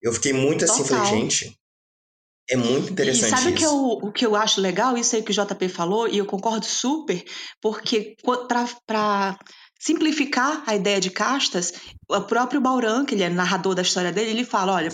[0.01, 1.05] Eu fiquei muito assim, Total.
[1.05, 1.55] falei, gente,
[2.49, 3.73] é muito interessante E sabe o que, isso.
[3.73, 4.97] eu, o que eu acho legal?
[4.97, 7.23] Isso aí que o JP falou, e eu concordo super,
[7.61, 8.15] porque
[8.87, 9.37] para
[9.79, 11.73] simplificar a ideia de castas,
[12.09, 14.91] o próprio Bauran, que ele é narrador da história dele, ele fala: olha,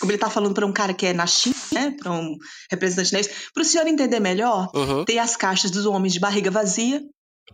[0.00, 2.36] como ele está falando para um cara que é na China, né, para um
[2.70, 5.04] representante chinês, para o senhor entender melhor, Uhum.
[5.04, 7.00] tem as castas dos homens de barriga vazia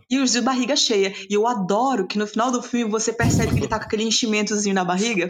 [0.09, 1.13] e os de barriga cheia.
[1.29, 4.03] E eu adoro que no final do filme você percebe que ele tá com aquele
[4.03, 5.29] enchimentozinho na barriga.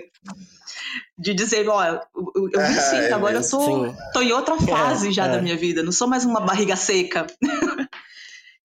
[1.18, 2.00] De dizer, ó, eu,
[2.36, 3.96] eu, vi Ah, sim, é agora eu tô, Sim.
[4.14, 5.32] tô em outra fase já é.
[5.32, 7.28] da minha vida, não sou mais uma barriga seca.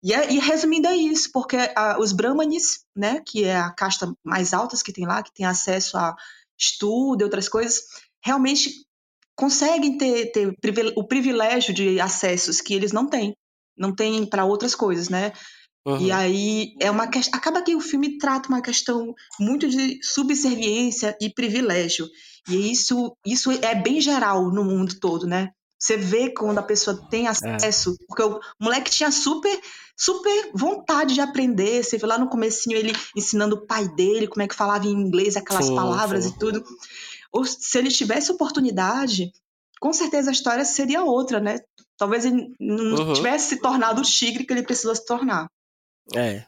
[0.02, 4.12] e, é- e resumindo é isso, porque ah, os brahmanes, né, que é a casta
[4.24, 6.14] mais altas que tem lá, que tem acesso a
[6.58, 7.82] estudo e outras coisas,
[8.26, 8.70] realmente
[9.36, 10.52] conseguem ter, ter
[10.96, 13.34] o privilégio de acessos que eles não têm.
[13.78, 15.32] Não têm para outras coisas, né?
[15.86, 16.00] Uhum.
[16.00, 21.16] E aí é uma ques- acaba que o filme trata uma questão muito de subserviência
[21.20, 22.08] e privilégio.
[22.48, 25.50] E isso isso é bem geral no mundo todo, né?
[25.78, 29.60] Você vê quando a pessoa tem acesso, porque o moleque tinha super
[29.96, 31.84] super vontade de aprender.
[31.84, 34.90] Você vê lá no comecinho ele ensinando o pai dele como é que falava em
[34.92, 36.30] inglês aquelas Sim, palavras sim.
[36.34, 36.64] e tudo.
[37.32, 39.32] Ou se ele tivesse oportunidade,
[39.80, 41.58] com certeza a história seria outra, né?
[41.98, 43.12] Talvez ele não Uhum.
[43.14, 45.48] tivesse se tornado o tigre que ele precisou se tornar.
[46.14, 46.44] É.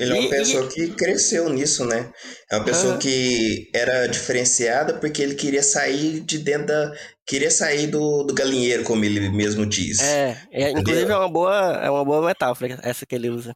[0.00, 2.12] Ele é uma E- pessoa que cresceu nisso, né?
[2.50, 2.98] É uma pessoa Aham.
[2.98, 6.92] que era diferenciada porque ele queria sair de dentro da.
[7.26, 10.00] Queria sair do, do galinheiro, como ele mesmo diz.
[10.00, 13.54] É, é, inclusive é uma boa, é uma boa metáfora essa que ele usa.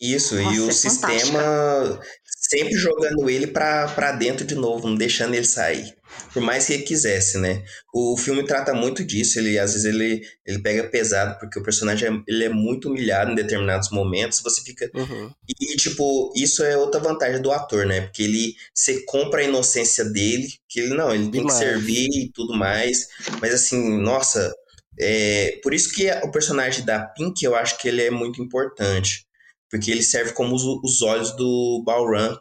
[0.00, 2.00] Isso, Nossa, e o é sistema
[2.40, 5.94] sempre jogando ele pra, pra dentro de novo, não deixando ele sair.
[6.32, 7.62] Por mais que ele quisesse, né?
[7.94, 12.08] O filme trata muito disso, ele às vezes ele, ele pega pesado, porque o personagem
[12.08, 14.90] é- ele é muito humilhado em determinados momentos, você fica.
[14.94, 15.30] Uhum.
[15.48, 18.00] E, tipo, isso é outra vantagem do ator, né?
[18.00, 21.58] Porque ele você compra a inocência dele, que ele não, ele tem Demais.
[21.58, 23.06] que servir e tudo mais.
[23.40, 24.52] Mas assim, nossa,
[24.98, 29.26] é, por isso que o personagem da Pink, eu acho que ele é muito importante.
[29.70, 32.40] Porque ele serve como os, os olhos do Balram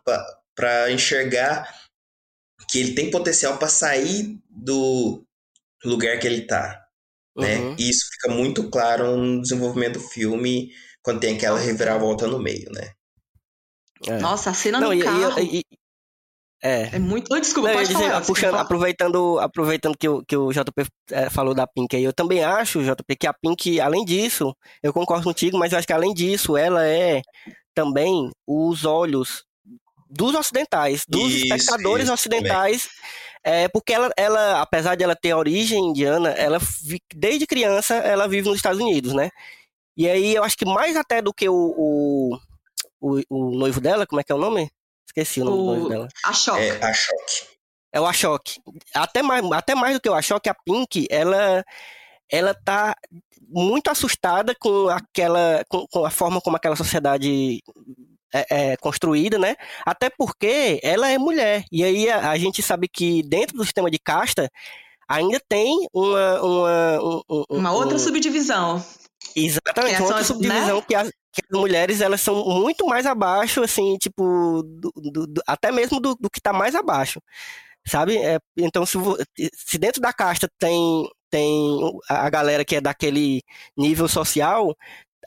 [0.55, 1.73] para enxergar
[2.69, 5.23] que ele tem potencial para sair do
[5.83, 6.85] lugar que ele tá,
[7.37, 7.59] né?
[7.59, 7.75] Uhum.
[7.79, 12.71] E isso fica muito claro no desenvolvimento do filme, quando tem aquela reviravolta no meio,
[12.71, 12.91] né?
[14.07, 14.17] É.
[14.19, 15.63] Nossa, a cena Não, no e, carro e- e-
[16.61, 16.95] é.
[16.95, 17.33] é muito.
[17.39, 18.21] Desculpa, Não, pode dizer, falar.
[18.21, 18.61] Puxando, falar?
[18.63, 22.83] aproveitando, aproveitando que o, que o JP eh, falou da Pink aí, eu também acho,
[22.83, 26.57] JP, que a Pink, além disso, eu concordo contigo, mas eu acho que além disso,
[26.57, 27.21] ela é
[27.73, 29.45] também os olhos
[30.09, 32.89] dos ocidentais, dos Isso, espectadores isso, ocidentais,
[33.43, 36.59] é, porque ela, ela, apesar de ela ter origem indiana, ela
[37.15, 39.29] desde criança ela vive nos Estados Unidos, né?
[39.95, 42.39] E aí eu acho que mais até do que o, o,
[42.99, 44.69] o, o noivo dela, como é que é o nome?
[45.09, 46.07] Esqueci o nome O- dela.
[46.23, 46.61] A choque.
[46.61, 47.47] É a choque.
[47.91, 48.61] É o Ashok.
[48.93, 51.65] Até mais, até mais do que o Ashok, a Pink, ela,
[52.31, 52.95] ela tá
[53.47, 57.59] muito assustada com aquela, com, com a forma como aquela sociedade
[58.31, 59.55] é, é construída, né?
[59.83, 61.63] Até porque ela é mulher.
[61.71, 64.47] E aí a, a gente sabe que dentro do sistema de casta,
[65.07, 66.41] ainda tem uma.
[66.43, 68.85] Uma, um- um- Uma outra um- subdivisão.
[69.35, 70.83] Exatamente, que outra subdivisão né?
[70.87, 75.41] que, as, que as mulheres elas são muito mais abaixo, assim, tipo, do- do- do-
[75.47, 77.21] até mesmo do, que tá mais abaixo,
[77.87, 78.17] sabe?
[78.17, 78.97] É, então, se,
[79.53, 83.41] se dentro da casta tem, tem a galera que é daquele
[83.77, 84.75] nível social,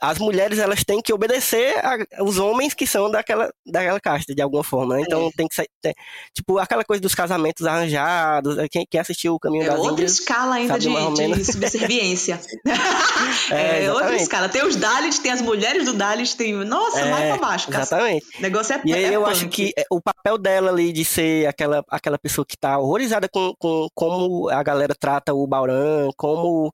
[0.01, 4.41] as mulheres elas têm que obedecer a- os homens que são daquela, daquela casta, de
[4.41, 4.95] alguma forma.
[4.95, 5.01] né?
[5.01, 5.03] É.
[5.05, 5.93] Então, tem que ser, tem-
[6.33, 8.67] tipo, aquela coisa dos casamentos arranjados, né?
[8.69, 10.11] quem, quem assistiu o Caminho É das outra Índias...
[10.13, 12.39] escala ainda de, de subserviência.
[13.51, 14.49] É, É, outra escala.
[14.49, 16.53] Tem os Dalits, tem as mulheres do Dalit, tem.
[16.53, 17.67] Nossa, É, mais pra baixo.
[17.69, 17.83] cara.
[17.83, 18.25] Exatamente.
[18.37, 21.03] O negócio é E aí é eu acho que é, o papel dela ali de
[21.05, 26.09] ser aquela, aquela pessoa que tá horrorizada com, com como a galera trata o Bauran,
[26.17, 26.73] como,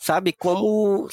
[0.00, 1.08] sabe, como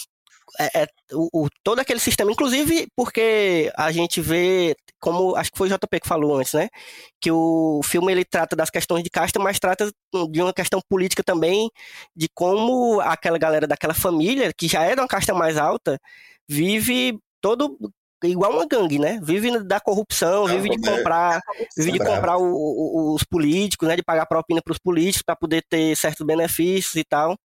[0.60, 5.58] é, é, o, o- todo aquele sistema, inclusive porque a gente vê, como acho que
[5.58, 6.70] foi o JP que falou antes, né,
[7.20, 9.92] que o filme ele trata das questões de casta, mas trata
[10.32, 11.70] de uma questão política também,
[12.16, 16.00] de como aquela galera daquela família, que já é de uma casta mais alta,
[16.48, 17.78] vive todo
[18.24, 19.20] igual uma gangue, né?
[19.22, 20.92] Vive da corrupção, Não, vive de é.
[20.92, 21.42] comprar,
[21.78, 23.96] vive de comprar o- o- os políticos, né?
[23.98, 27.36] De pagar propina para os políticos para poder ter certos benefícios e tal.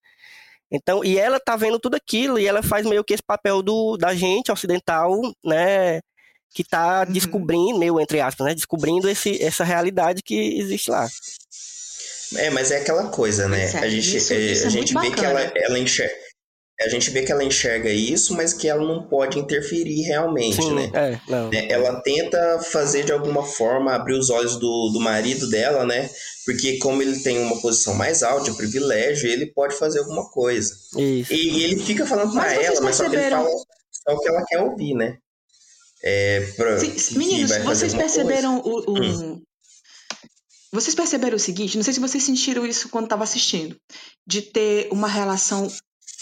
[0.71, 3.97] Então, e ela tá vendo tudo aquilo e ela faz meio que esse papel do
[3.97, 6.01] da gente ocidental, né?
[6.55, 7.13] Que tá Uhum.
[7.13, 8.55] descobrindo, meio entre aspas, né?
[8.55, 11.09] Descobrindo esse, essa realidade que existe lá.
[12.37, 13.61] É, mas é aquela coisa, né?
[13.71, 16.15] Pois é, a gente, isso- é, isso é a gente vê que ela, ela enxerga.
[16.81, 20.75] A gente vê que ela enxerga isso, mas que ela não pode interferir realmente, Sim,
[20.75, 20.91] né?
[20.95, 21.51] é, não.
[21.51, 21.67] né?
[21.69, 26.09] Ela tenta fazer de alguma forma abrir os olhos do, do marido dela, né?
[26.47, 30.73] Porque como ele tem uma posição mais alta, privilégio, ele pode fazer alguma coisa.
[30.97, 31.33] Isso.
[31.33, 33.57] E ele fica falando pra Mas ela, mas só que ele perceberam- fala
[33.91, 35.17] só o que ela quer ouvir, né?
[36.05, 39.43] É, pra, Sim, meninos, vocês perceberam o, o- Hum.
[40.73, 41.77] Vocês perceberam o seguinte?
[41.77, 43.75] Não sei se vocês sentiram isso quando estava assistindo,
[44.27, 45.67] de ter uma relação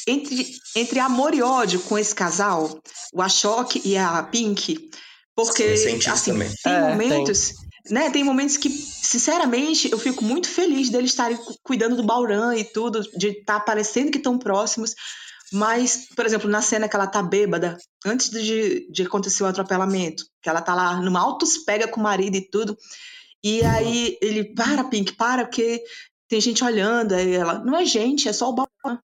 [0.07, 2.79] entre, entre amor e ódio com esse casal,
[3.13, 4.91] o Ashok e a Pink,
[5.35, 6.51] porque Sim, assim, também.
[6.63, 7.53] tem É, momentos,
[7.91, 8.11] né?
[8.11, 12.65] Tem momentos que, sinceramente, eu fico muito feliz deles estarem cu- cuidando do Bauran e
[12.65, 14.95] tudo, de estar parecendo que estão próximos.
[15.53, 20.25] Mas, por exemplo, na cena que ela tá bêbada, antes de, de acontecer o atropelamento,
[20.43, 22.77] que ela tá lá numa altos pega com o marido e tudo,
[23.45, 25.81] e aí ele, para, Pink, para, porque
[26.29, 27.15] tem gente olhando.
[27.15, 28.99] Aí ela, não é gente, é só o Bauran.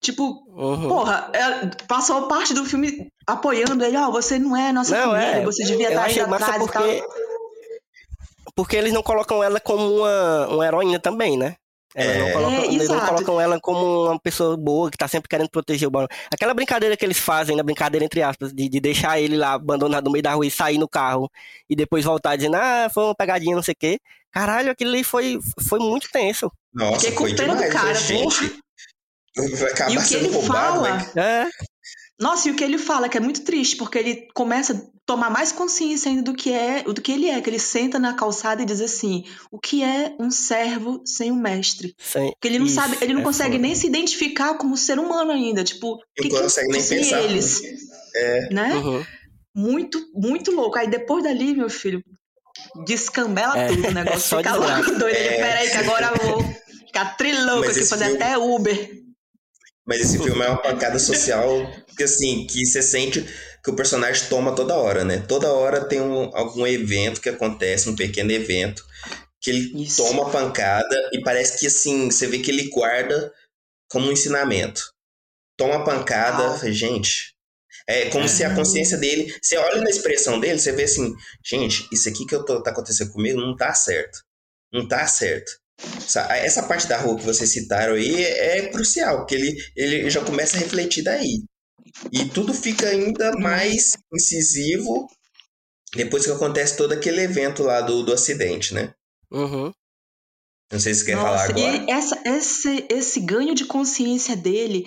[0.00, 0.88] Tipo, Uhum.
[0.88, 5.26] porra, ela passou parte do filme apoiando ele, ó, você não é nossa Não, família,
[5.38, 6.82] é, você devia eu estar achei indo atrás e tal.
[6.82, 7.02] porque
[8.54, 11.56] porque eles não colocam ela como uma, uma heroína também, né?
[11.96, 12.32] Não É.
[12.32, 13.06] colocam, É, eles não exato.
[13.12, 16.08] colocam ela como uma pessoa boa que tá sempre querendo proteger o Barão.
[16.32, 20.04] Aquela brincadeira que eles fazem, na brincadeira entre aspas, de, de deixar ele lá abandonado
[20.04, 21.30] no meio da rua e sair no carro
[21.68, 24.00] e depois voltar dizendo, ah, foi uma pegadinha, não sei o quê.
[24.30, 26.52] Caralho, aquilo ali foi, foi muito tenso.
[26.74, 28.58] Nossa, Fiquei com foi do demais, cara, né, gente?
[29.56, 31.46] Vai acabar E o que sendo ele roubado, fala, né?
[31.46, 31.48] É,
[32.20, 35.30] Nossa, e o que ele fala, que é muito triste, porque ele começa a tomar
[35.30, 38.60] mais consciência ainda do que é, do que ele é, que ele senta na calçada
[38.60, 41.94] e diz assim: o que é um servo sem um mestre?
[41.98, 43.62] sem, Porque ele não isso, sabe, ele não é consegue foda.
[43.62, 47.20] nem se identificar como ser humano ainda, tipo, o que, Não consegue que nem pensar.
[47.22, 47.62] eles,
[48.16, 48.74] É, né?
[48.74, 49.04] Uhum.
[49.54, 50.76] Muito, muito louco.
[50.78, 52.02] Aí depois dali, meu filho,
[52.84, 55.06] descambela É, tudo, o é negócio só fica louco, doido.
[55.16, 55.36] Ele, É.
[55.38, 56.54] peraí, que agora eu vou
[56.86, 59.02] ficar trilouco Mas aqui, fazer filme- até Uber.
[59.88, 61.48] Mas esse filme é uma pancada social
[61.96, 63.22] que, assim, que você sente
[63.64, 65.18] que o personagem toma toda hora, né?
[65.26, 68.84] Toda hora tem um- algum evento que acontece, um pequeno evento,
[69.40, 70.02] que ele Isso.
[70.02, 73.32] toma pancada e parece que, assim, você vê que ele guarda
[73.88, 74.82] como um ensinamento.
[75.56, 76.72] Toma pancada, Total.
[76.72, 77.34] gente.
[77.88, 79.34] É como se a consciência dele.
[79.42, 82.70] Você olha na expressão dele, você vê assim, gente, isso aqui que eu tô, tá
[82.70, 84.20] acontecendo comigo não tá certo.
[84.72, 85.50] Não tá certo.
[86.04, 90.56] Essa- parte da rua que vocês citaram aí é, crucial, porque ele, ele já começa
[90.56, 91.42] a refletir daí.
[92.12, 95.08] E tudo fica ainda mais incisivo
[95.94, 98.92] depois que acontece todo aquele evento lá do, do acidente, né?
[99.30, 99.72] Uhum.
[100.70, 101.76] Não sei se você quer falar Nossa, agora.
[101.76, 104.86] e essa, esse, esse ganho de consciência dele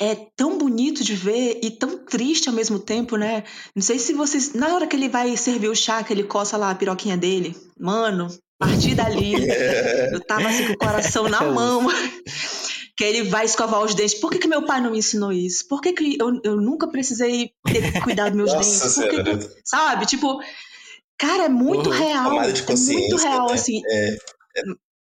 [0.00, 3.44] é tão bonito de ver e tão triste ao mesmo tempo, né?
[3.74, 4.54] Não sei se vocês.
[4.54, 7.54] Na hora que ele vai servir o chá, que ele coça lá a piroquinha dele,
[7.78, 8.28] mano,
[8.60, 9.32] a partir dali,
[10.12, 11.86] eu tava assim com o coração na mão.
[12.96, 14.14] Que ele vai escovar os dentes.
[14.18, 15.68] Por que, que meu pai não me ensinou isso?
[15.68, 19.38] Por que, que eu, eu nunca precisei ter que cuidar dos meus Nossa dentes?
[19.38, 20.04] Por que sabe?
[20.04, 20.40] Tipo,
[21.16, 21.96] cara, é muito Uhum.
[21.96, 22.52] real.
[22.52, 23.54] De É muito real, né?
[23.54, 23.80] assim.
[23.86, 24.16] É.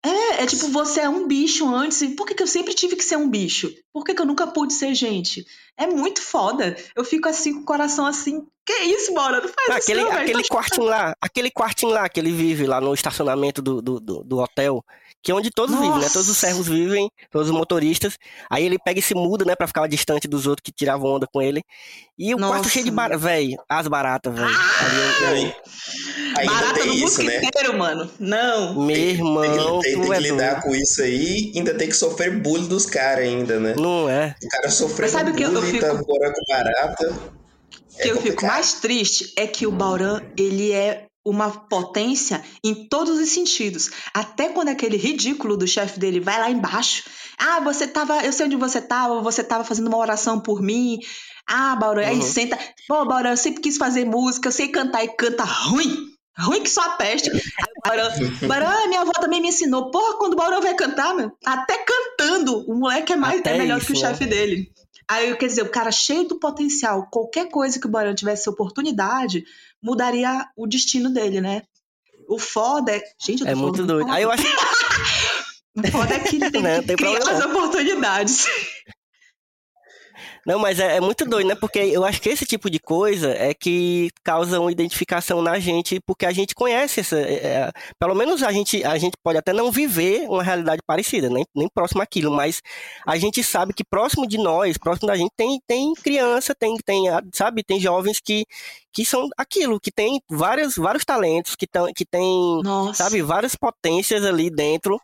[0.05, 2.03] É, é tipo, você é um bicho antes.
[2.03, 3.73] E por que, que eu sempre tive que ser um bicho?
[3.95, 5.47] Por que, que eu nunca pude ser gente?
[5.79, 6.77] É muito foda.
[6.95, 9.41] Eu fico assim com o coração assim, Que isso, Bora?
[9.41, 10.23] Não faz Ah, isso aquele, não, velho.
[10.23, 14.01] aquele Tá quartinho lá, aquele quartinho lá que ele vive lá no estacionamento do, do,
[14.01, 14.85] do, do hotel,
[15.23, 15.97] que é onde todos vivem, né?
[15.99, 16.13] Nossa.
[16.15, 18.19] Todos os servos vivem, todos os motoristas.
[18.51, 21.29] Aí ele pega e se muda, né, pra ficar distante dos outros que tiravam onda
[21.33, 21.63] com ele.
[22.19, 22.69] E o quarto Nossa.
[22.71, 24.45] cheio de barata, véi, as baratas, véi.
[24.45, 25.55] Ali eu-
[26.37, 27.35] Aí, ainda Barata tem no isso, né?
[27.39, 28.11] mosquiteiro, mano.
[28.21, 28.75] Não.
[28.85, 31.95] Meu Tem, irmão, tem- tem tu que é lidar com isso aí ainda tem que
[31.95, 33.75] sofrer bullying dos caras ainda, né?
[33.79, 34.35] Não é?
[34.43, 37.37] O cara sofrendo Mas sabe o que eu bullying, tá fico- fora com barata.
[37.97, 42.45] O que É eu fico mais triste é que o Bauran, ele é uma potência
[42.63, 43.91] em todos os sentidos.
[44.15, 47.03] Até quando aquele ridículo do chefe dele vai lá embaixo.
[47.39, 48.25] Ah, você tava.
[48.25, 50.99] Eu sei onde você tava, você tava fazendo uma oração por mim.
[51.49, 52.23] Ah, Bauran, aí Uhum.
[52.23, 52.59] senta.
[52.87, 56.07] Pô, Bauran, eu sempre quis fazer música, eu sei cantar e canta ruim.
[56.39, 57.31] Ruim que só a peste.
[57.31, 57.97] Aí
[58.47, 59.91] Bauran, minha avó também me ensinou.
[59.91, 63.59] Porra, quando o Bauran vai cantar, meu, até cantando, o moleque é, mais, é Até
[63.59, 64.71] melhor isso, que o chefe dele.
[65.09, 69.45] Aí, quer dizer, o cara cheio do potencial, qualquer coisa que o Barão tivesse oportunidade,
[69.81, 71.63] mudaria o destino dele, né?
[72.29, 73.03] O foda é.
[73.21, 74.11] Gente, eu tô É muito doido.
[74.11, 74.43] Aí eu acho
[75.77, 78.47] O foda é que ele tem tem criar problema as oportunidades.
[80.47, 81.57] Não, mas é, é muito doido, né?
[81.57, 85.99] Porque eu acho que esse tipo de coisa é que causa uma identificação na gente,
[86.07, 87.19] porque a gente conhece essa.
[87.19, 91.29] é, é, pelo menos a gente, a gente pode até não viver uma realidade parecida,
[91.29, 92.63] nem, nem próximo àquilo, mas
[93.05, 97.07] a gente sabe que próximo de nós, próximo da gente, tem, tem criança, tem, tem,
[97.35, 98.47] sabe, tem jovens que,
[98.97, 103.05] que são aquilo, que tem vários, vários talentos, que, tão, que tem Nossa.
[103.05, 104.99] sabe, várias potências ali dentro,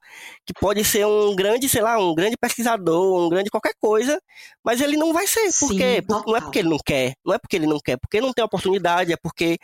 [0.46, 4.18] que pode ser um grande, sei lá, um grande pesquisador, um grande qualquer coisa,
[4.64, 5.44] mas ele não vai ser.
[5.61, 6.02] Por Sim, quê?
[6.09, 8.33] Por- não é porque ele não quer, não é porque ele não quer, porque não
[8.33, 9.59] tem oportunidade, é porque,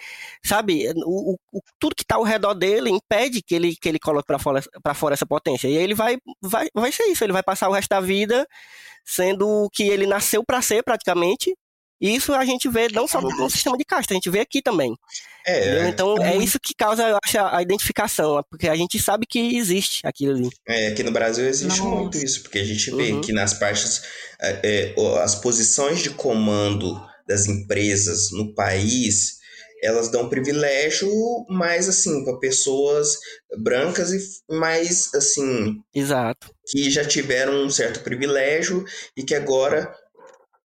[0.44, 3.98] sabe, o, o- o- tudo que está ao redor dele impede que ele, que ele
[3.98, 5.68] coloque para fora, pra fora essa potência.
[5.68, 8.46] E aí ele vai, vai, vai ser isso, ele vai passar o resto da vida
[9.06, 11.56] sendo o que ele nasceu para ser praticamente.
[12.00, 14.62] E isso a gente vê não só no, sistema de casta, a gente vê aqui
[14.62, 14.94] também.
[15.46, 15.82] Entendeu?
[15.82, 16.44] É, Então é muito.
[16.44, 20.50] isso que causa, eu acho, a identificação, porque a gente sabe que existe aquilo ali.
[20.68, 21.90] é, aqui no Brasil existe Nossa.
[21.96, 23.20] muito isso, porque a gente vê Uhum.
[23.20, 24.02] que nas partes,
[24.40, 29.38] é, é, as posições de comando das empresas no país,
[29.82, 31.08] elas dão privilégio
[31.48, 33.16] mais assim para pessoas
[33.58, 34.18] brancas e
[34.54, 36.50] mais assim Exato.
[36.66, 38.84] que já tiveram um certo privilégio
[39.16, 39.92] e que agora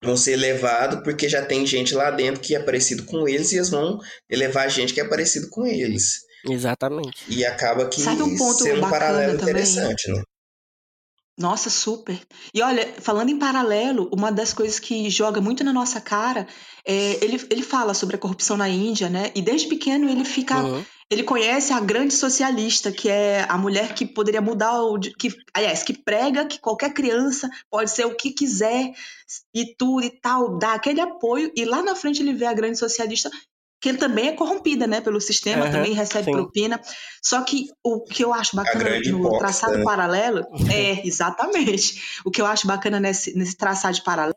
[0.03, 3.55] vão ser elevados porque já tem gente lá dentro que é parecido com eles e
[3.55, 6.19] eles vão elevar gente que é parecido com eles.
[6.49, 7.23] Exatamente.
[7.29, 9.51] E acaba que Sabe um ponto sendo um paralelo também?
[9.53, 10.21] interessante, né?
[11.37, 12.19] Nossa, super.
[12.53, 16.47] E olha, falando em paralelo, uma das coisas que joga muito na nossa cara
[16.85, 19.31] é ele, ele fala sobre a corrupção na Índia, né?
[19.33, 20.85] E desde pequeno ele fica Uhum.
[21.09, 24.99] Ele conhece a grande socialista, que é a mulher que poderia mudar o.
[24.99, 28.93] Que, aliás, que prega que qualquer criança pode ser o que quiser
[29.53, 31.51] e tudo e tal, dá aquele apoio.
[31.55, 33.29] E lá na frente ele vê a grande socialista,
[33.83, 36.31] que ele também é corrompida, né, pelo sistema, Aham, também recebe sim.
[36.31, 36.79] propina.
[37.21, 39.83] Só que o que eu acho bacana no traçado né?
[39.83, 42.01] paralelo é, exatamente.
[42.23, 44.33] O que eu acho bacana nesse, nesse traçado de paralelo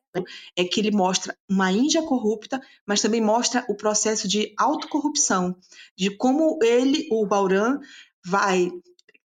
[0.56, 5.54] é que ele mostra uma Índia corrupta, mas também mostra o processo de autocorrupção,
[5.96, 7.78] de como ele, o Bauran,
[8.26, 8.68] vai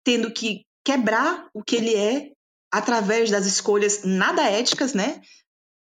[0.04, 2.32] tendo que quebrar o que ele é
[2.72, 5.22] através das escolhas nada éticas, né?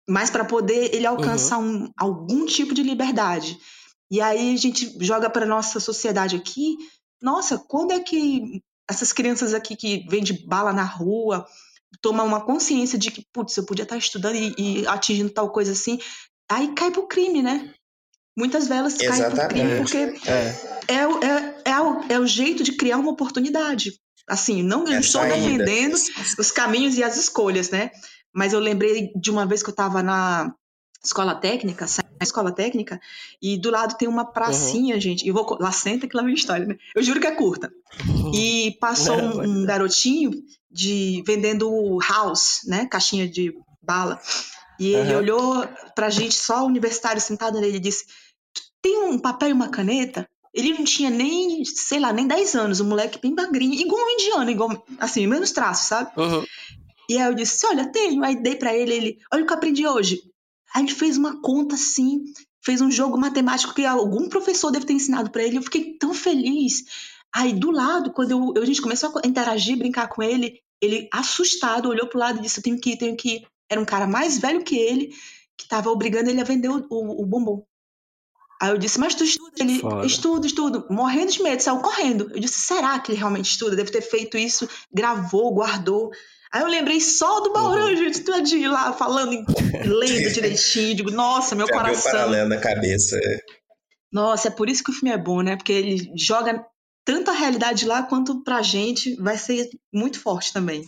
[0.10, 3.56] Mas para poder ele alcançar um, algum tipo de liberdade.
[4.12, 6.76] E aí a gente joga para nossa sociedade aqui.
[7.22, 11.46] Nossa, quando é que essas crianças aqui que vendem bala na rua
[12.02, 15.72] tomam uma consciência de que, putz, eu podia estar estudando e, e atingindo tal coisa
[15.72, 15.98] assim,
[16.52, 17.74] aí cai pro crime, né?
[18.38, 19.78] Muitas velas caem pro crime Exatamente.
[19.78, 20.96] porque É.
[21.00, 23.94] é, o- é, é, o, é o jeito de criar uma oportunidade.
[24.28, 25.96] Assim, não É estou defendendo
[26.38, 27.92] os caminhos e as escolhas, né?
[28.34, 30.54] Mas eu lembrei de uma vez que eu estava na
[31.06, 33.00] escola técnica, saí da escola técnica,
[33.42, 35.28] e do lado tem uma pracinha, gente.
[35.28, 35.58] E vou.
[35.60, 36.76] Lá senta que lá vem história, né?
[36.96, 37.72] Eu juro que é curta.
[38.34, 40.32] E passou Não, um, um garotinho
[40.70, 42.86] de vendendo house, né?
[42.86, 44.20] Caixinha de bala.
[44.80, 45.22] E ele Aham.
[45.22, 48.06] olhou pra gente, só universitário sentado nele, e disse:
[48.82, 50.28] Tem um papel e uma caneta?
[50.54, 54.10] Ele não tinha nem, sei lá, nem 10 anos, um moleque bem magrinho, igual um
[54.10, 56.12] indiano, igual, assim, menos traços, sabe?
[56.18, 56.46] Uhum.
[57.10, 58.24] E aí eu disse, olha, tenho.
[58.24, 60.22] Aí dei pra ele, ele, olha o que eu aprendi hoje.
[60.76, 62.26] Aí ele fez uma conta assim,
[62.62, 65.58] fez um jogo matemático que algum professor deve ter ensinado pra ele.
[65.58, 66.84] Eu fiquei tão feliz.
[67.34, 71.08] Aí do lado, quando eu, eu- a gente começou a interagir, brincar com ele, ele
[71.14, 73.48] assustado olhou pro lado e disse, eu tenho que ir, tenho que ir.
[73.70, 75.16] Era um cara mais velho que ele,
[75.58, 77.66] que tava obrigando ele a vender o, o, o bombom.
[78.62, 79.52] Aí eu disse, mas tu estuda?
[79.60, 80.06] Ele, Foda.
[80.06, 80.86] estudo, estudo.
[80.90, 82.30] Morrendo de medo, saiu correndo.
[82.34, 83.76] Eu disse, será que ele realmente estuda?
[83.78, 86.12] Deve ter feito isso, gravou, guardou.
[86.56, 87.98] Aí eu lembrei só do Baurão, Uhum.
[87.98, 89.46] gente, tadinho lá, falando, em-
[89.84, 90.96] lendo direitinho.
[90.96, 92.12] Digo, nossa, meu Já viu coração.
[92.14, 93.18] paralelo na cabeça.
[93.22, 93.40] é.
[94.10, 95.58] Nossa, é por isso que o filme é bom, né?
[95.58, 96.66] Porque ele joga
[97.06, 100.84] tanto a realidade lá quanto pra gente vai ser muito forte também.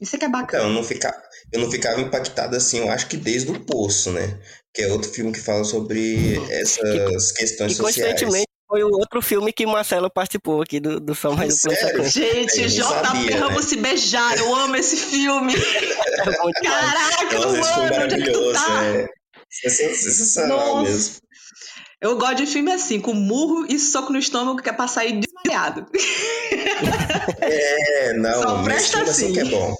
[0.00, 0.64] Isso é que é bacana.
[0.64, 1.14] Então, eu não, fica,
[1.52, 4.40] eu não ficava impactado assim, eu acho que desde o Poço, né?
[4.74, 7.78] Que é outro filme que fala sobre essas questões E sociais.
[8.10, 12.04] coincidentemente foi o outro filme que Marcelo participou aqui do, do Som Mais do Plano.
[12.08, 13.68] Gente, JP sabia, Ramos né?
[13.68, 15.54] se beijar, eu amo esse filme.
[16.14, 16.62] É.
[16.62, 18.84] Caraca, Nossa, esse filme mano, onde é que tu maravilhoso, tá?
[18.84, 19.06] é.
[19.50, 20.82] Sensa- Sensacional Nossa.
[20.90, 21.14] mesmo.
[22.00, 25.20] Eu gosto de filme assim, com murro e soco no estômago que é pra sair
[25.20, 25.86] desmaiado.
[27.40, 29.32] É, não, Só mas presta filme assim assim.
[29.32, 29.74] que é bom.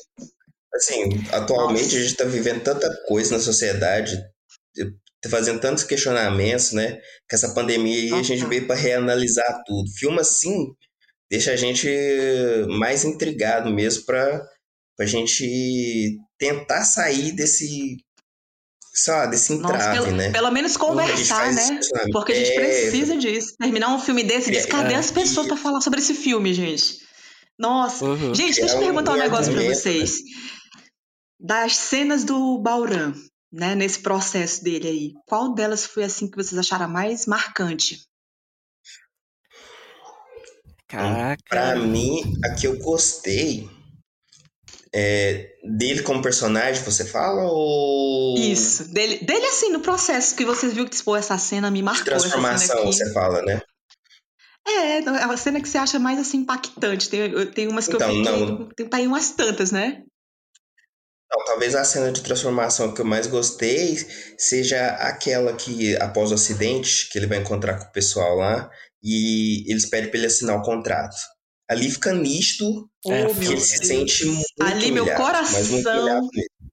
[0.74, 1.96] Assim, atualmente Nossa.
[1.96, 4.16] a gente tá vivendo tanta coisa na sociedade,
[5.28, 6.92] fazendo tantos questionamentos, né?
[7.28, 8.48] Com essa pandemia aí a gente Nossa.
[8.48, 9.90] veio pra reanalisar tudo.
[9.98, 10.66] Filme assim
[11.30, 11.88] deixa a gente
[12.78, 14.40] mais intrigado mesmo pra,
[14.96, 17.96] pra gente tentar sair desse,
[18.94, 20.30] sei lá, desse Nossa, entrave, pelo, né?
[20.30, 21.76] pelo menos A conversar, né?
[21.76, 22.12] questionamento.
[22.12, 23.54] Porque a gente É, precisa disso.
[23.58, 24.96] Terminar um filme desse, diz, É, cadê é.
[24.96, 26.98] as pessoas pra falar sobre esse filme, gente?
[27.58, 28.04] Nossa.
[28.04, 28.34] Uhum.
[28.34, 30.18] Gente, deixa eu É um perguntar um negócio pra argumento, vocês.
[31.40, 33.12] Das cenas do Bauran,
[33.54, 38.04] né, nesse processo dele aí, qual delas foi assim que vocês acharam a mais marcante?
[40.88, 41.42] Caraca.
[41.48, 43.68] Pra mim, a que eu gostei
[44.92, 47.44] é, dele como personagem, você fala?
[47.44, 51.82] Ou Isso, dele, dele assim, no processo que vocês viram que tipo, essa cena me
[51.82, 52.86] marcou, transformação, aqui.
[52.86, 53.62] você fala, né?
[54.66, 57.08] É, é uma cena que você acha mais assim impactante.
[57.08, 58.46] Tem, tem umas que Então, eu fiquei.
[58.46, 58.68] não.
[58.70, 60.02] Tem, tá aí umas tantas, né?
[61.30, 63.96] Não, talvez a cena de transformação que eu mais gostei
[64.38, 68.70] seja aquela que, após o acidente, que ele vai encontrar com o pessoal lá
[69.02, 71.16] e eles pedem pra ele assinar o contrato.
[71.68, 75.62] Ali fica nítido É, que meu ele se sente muito Ali, meu humilhado, muito coração.
[75.62, 76.70] humilhado mesmo.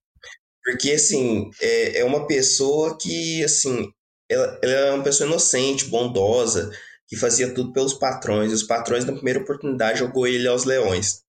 [0.63, 3.89] Porque, assim, é, é uma pessoa que, assim,
[4.29, 6.71] ela, ela é uma pessoa inocente, bondosa,
[7.07, 8.51] que fazia tudo pelos patrões.
[8.51, 11.21] E os patrões, na primeira oportunidade, jogou ele aos leões.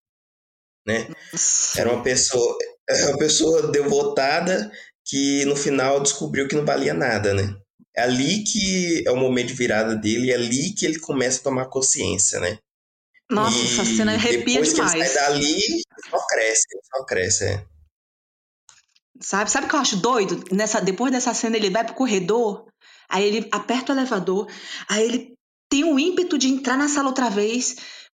[0.86, 1.08] Né?
[1.76, 2.56] Era uma pessoa,
[2.88, 4.70] era uma pessoa devotada
[5.04, 7.56] que, no final, descobriu que não valia nada, né?
[7.94, 11.44] É ali que é o momento de virada dele, é ali que ele começa a
[11.44, 12.58] tomar consciência, né?
[13.30, 14.94] Nossa, E essa cena arrepia depois que demais.
[14.94, 17.64] ele sai dali, só cresce, só cresce, é.
[19.20, 19.50] Sabe?
[19.50, 20.42] Sabe o que eu acho doido?
[20.52, 22.66] Nessa, depois dessa cena, ele vai pro corredor,
[23.08, 24.50] aí ele aperta o elevador,
[24.88, 25.34] aí ele
[25.68, 27.76] tem o ímpeto de entrar na sala outra vez,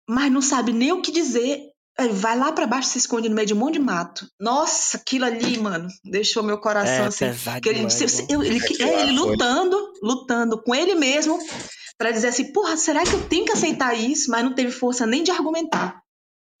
[0.08, 1.70] mas não sabe nem o que dizer.
[1.98, 4.26] Aí vai lá pra baixo, se esconde no meio de um monte de mato.
[4.40, 7.26] Nossa, aquilo ali, mano, deixou meu coração É assim.
[7.26, 8.28] pesado ele, se- se- né?
[8.30, 11.38] eu- ele- é ele lutando, lutando com ele mesmo,
[11.96, 14.28] pra dizer assim, porra, será que eu tenho que aceitar isso?
[14.30, 16.00] Mas não teve força nem de argumentar.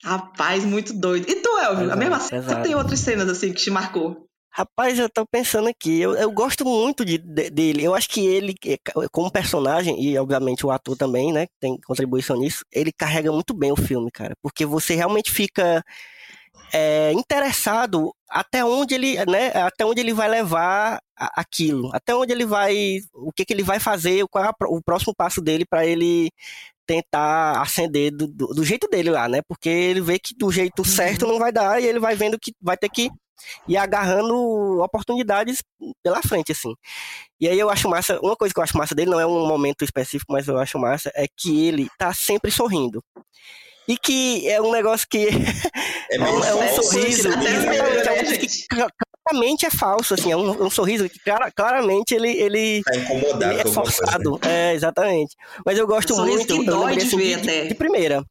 [0.04, 1.28] Rapaz, muito doido.
[1.28, 1.70] E tu, Elvio?
[1.70, 2.42] A Pesado, mesma cena?
[2.42, 2.62] pesado.
[2.62, 4.26] tem outras cenas assim que te marcou?
[4.56, 7.82] Rapaz, eu tô pensando aqui, eu, eu gosto muito de, de- dele.
[7.82, 8.78] Eu acho que ele, eh,
[9.10, 13.72] como personagem, e obviamente o ator também, né, tem contribuição nisso, ele carrega muito bem
[13.72, 14.34] o filme, cara.
[14.40, 15.82] Porque você realmente fica
[16.72, 22.32] é, interessado até onde ele, né, até onde ele vai levar a- aquilo, até onde
[22.32, 25.64] ele vai, o que que ele vai fazer, qual é a o próximo passo dele
[25.66, 26.30] para ele
[26.86, 29.40] tentar ascender do, do, do jeito dele lá, né?
[29.48, 32.52] Porque ele vê que do jeito certo não vai dar e ele vai vendo que
[32.60, 33.10] vai ter que
[33.68, 35.62] ir agarrando oportunidades
[36.02, 36.74] pela frente, assim.
[37.40, 39.46] E aí eu acho massa, uma coisa que eu acho massa dele, não é um
[39.46, 43.02] momento específico, mas eu acho massa, é que ele tá sempre sorrindo.
[43.86, 45.28] E que é um negócio que
[46.10, 47.36] É é um, é um sorriso, né?
[47.50, 48.66] exatamente, é né, um sorriso que gente?
[48.68, 48.88] cla-
[49.26, 53.52] claramente é falso, assim, é um, um sorriso que clara- claramente ele, ele, Tá incomodado
[53.52, 53.68] ele é coisa.
[53.80, 53.86] né?
[53.86, 54.40] forçado.
[54.46, 55.34] É, exatamente.
[55.66, 57.64] Mas eu gosto sorriso muito, que eu dói lembrei de assim, ver de, até.
[57.66, 58.24] de primeira.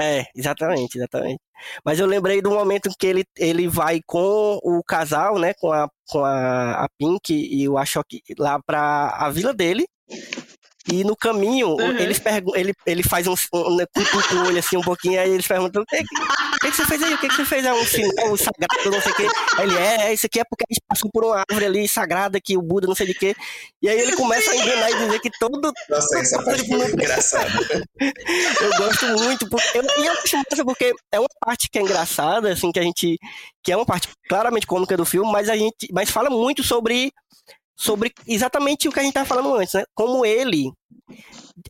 [0.00, 1.40] É, exatamente, exatamente.
[1.84, 5.88] Mas eu lembrei do momento que ele, ele vai com o casal, né, com a,
[6.08, 9.86] com a, a Pink e o Ashok lá pra a vila dele.
[10.90, 11.96] E no caminho, Uhum.
[11.98, 12.20] eles
[12.54, 15.82] ele, ele faz um, um né, cutuca o olho assim um pouquinho, aí eles perguntam:
[15.82, 17.14] o que, o que, que você fez aí?
[17.14, 17.64] O que, que você fez?
[17.64, 19.26] É um sinal sagrado, não sei o quê.
[19.58, 21.88] Aí ele, é, é, isso aqui é porque a gente passou por uma árvore ali
[21.88, 23.34] sagrada que o Buda não sei de quê.
[23.80, 25.72] E aí ele começa a enganar e dizer que todo.
[25.88, 27.84] Nossa, essa parte foi engraçada.
[28.60, 31.82] Eu gosto muito, porque eu, e eu acho massa porque é uma parte que é
[31.82, 33.18] engraçada, assim, que a gente.
[33.62, 35.88] Que é uma parte claramente cômica do filme, mas a gente.
[35.92, 37.12] Mas fala muito sobre.
[37.82, 39.82] Sobre exatamente o que a gente tava falando antes, né?
[39.92, 40.70] Como ele.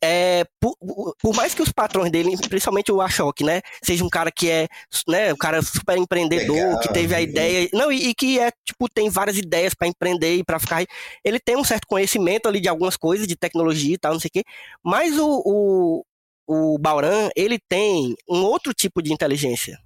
[0.02, 0.76] É, por,
[1.18, 4.68] por mais que os patrões dele, principalmente o Ashok, né, seja um cara que é,
[5.08, 8.50] né, um cara super empreendedor, Legal, que teve a ideia, não, e, e que é,
[8.64, 10.84] tipo, tem várias ideias pra empreender e pra ficar,
[11.24, 14.28] ele tem um certo conhecimento ali de algumas coisas, de tecnologia e tal, não sei
[14.28, 14.44] o quê,
[14.84, 16.04] mas o, o,
[16.46, 19.78] o Bauran, ele tem um outro tipo de inteligência,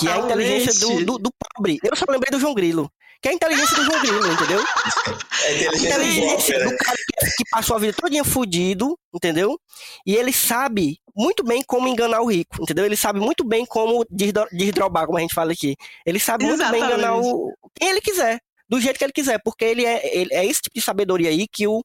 [0.00, 1.78] que é a inteligência do, do, do pobre.
[1.84, 2.90] Eu só lembrei do João Grilo,
[3.24, 4.60] que é a inteligência do João Grilo, entendeu?
[4.60, 6.76] É a inteligência do inteligência golpe, do né?
[6.84, 6.96] cara
[7.38, 9.58] que, passou a vida todinha fudido, entendeu?
[10.06, 12.84] E ele sabe muito bem como enganar o rico, entendeu?
[12.84, 15.74] Ele sabe muito bem como desdro- desdrobar, como a gente fala aqui.
[16.04, 16.98] Ele sabe muito bem Exatamente.
[16.98, 17.50] enganar o
[17.80, 20.74] quem ele quiser, do jeito que ele quiser, porque ele é, ele é esse tipo
[20.78, 21.82] de sabedoria aí que o,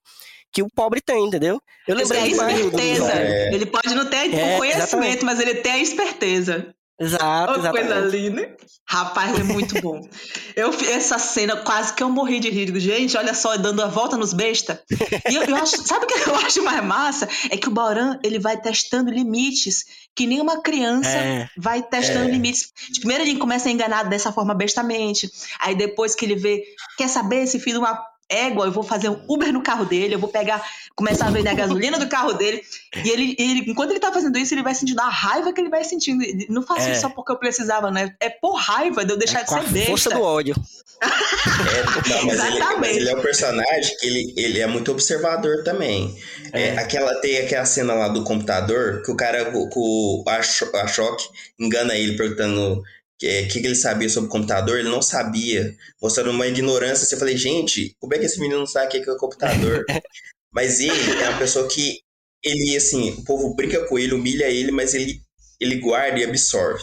[0.51, 1.61] que o pobre tem, entendeu?
[1.87, 3.11] Eu Isso é lembrei demais do- do- esperteza.
[3.13, 3.53] É.
[3.53, 5.23] Ele pode não ter É, o conhecimento, exatamente.
[5.25, 6.75] mas ele tem a esperteza.
[6.99, 8.17] Exato, coisa exatamente.
[8.17, 8.57] linda.
[8.87, 10.01] Rapaz, é muito bom.
[10.55, 12.77] Eu, essa cena, quase que eu morri de rir.
[12.79, 14.83] Gente, olha só, dando a volta nos besta.
[15.29, 17.29] E eu, eu acho, sabe o que eu acho mais massa?
[17.49, 19.85] É que o Bauran, ele vai testando limites
[20.15, 21.47] que nem uma criança É.
[21.57, 22.31] vai testando É.
[22.31, 22.73] limites.
[22.99, 25.29] Primeiro ele começa a enganar dessa forma bestamente.
[25.61, 26.63] Aí depois que ele vê,
[26.97, 27.97] quer saber, esse filho uma
[28.29, 30.63] égua, eu vou fazer um Uber no carro dele, eu vou pegar,
[30.95, 32.61] começar a vender a gasolina do carro dele.
[33.03, 35.69] E ele, ele- enquanto ele tá fazendo isso, ele vai sentindo a raiva que ele
[35.69, 36.23] vai sentindo.
[36.23, 36.91] Ele Não faço É.
[36.91, 38.13] isso só porque eu precisava, né?
[38.19, 39.87] É por raiva de eu deixar de Com a ser besta.
[39.89, 40.55] força do ódio.
[41.01, 42.79] É, não, mas, ele, Exatamente.
[42.79, 46.15] mas ele é um personagem que ele, ele é muito observador também.
[46.51, 50.69] É, aquela, tem aquela cena lá do computador que o cara, com o a, Cho-
[50.75, 51.25] a Choque,
[51.59, 52.83] engana ele perguntando o
[53.19, 54.79] que, que ele sabia sobre o computador.
[54.79, 57.03] Ele não sabia, mostrando uma ignorância.
[57.03, 59.09] Assim, eu falei, gente, como é que esse menino não sabe o que é que
[59.09, 59.85] é o computador?
[60.51, 61.99] mas ele é uma pessoa que,
[62.43, 65.19] ele, assim, o povo brinca com ele, humilha ele, mas ele,
[65.59, 66.81] ele guarda e absorve.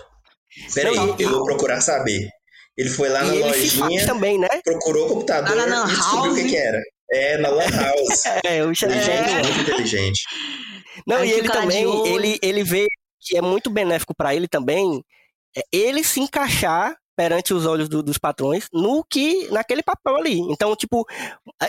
[0.74, 2.28] Peraí, Não, eu vou procurar saber.
[2.76, 4.48] Ele foi lá na e ele se lojinha também, né?
[4.62, 6.82] procurou o computador Lá na Lan e descobriu o que, que era.
[7.10, 8.22] É, na Lan House.
[8.44, 9.30] É, o Ele inteligente.
[9.30, 10.22] é muito inteligente.
[11.06, 12.86] Não, Aí e ele também, ele, ele vê
[13.20, 15.02] que é muito benéfico pra ele também, é
[15.72, 20.38] ele se encaixar perante os olhos do- dos patrões no que naquele papel ali.
[20.50, 21.06] Então, tipo,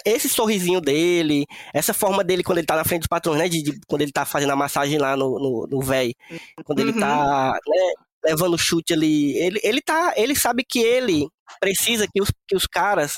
[0.06, 3.62] esse sorrisinho dele, essa forma dele quando ele tá na frente dos patrões, né, de,
[3.64, 6.14] de- quando ele tá fazendo a massagem lá no no, no véi,
[6.66, 7.00] quando ele Uhum.
[7.00, 7.94] tá, né,
[8.26, 11.26] levando chute ali, ele ele tá, ele sabe que ele
[11.62, 13.18] precisa que os, que os caras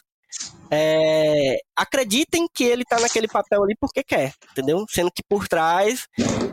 [0.72, 4.86] é, acreditem que ele tá naquele papel ali porque quer, entendeu?
[4.88, 6.06] Sendo que por trás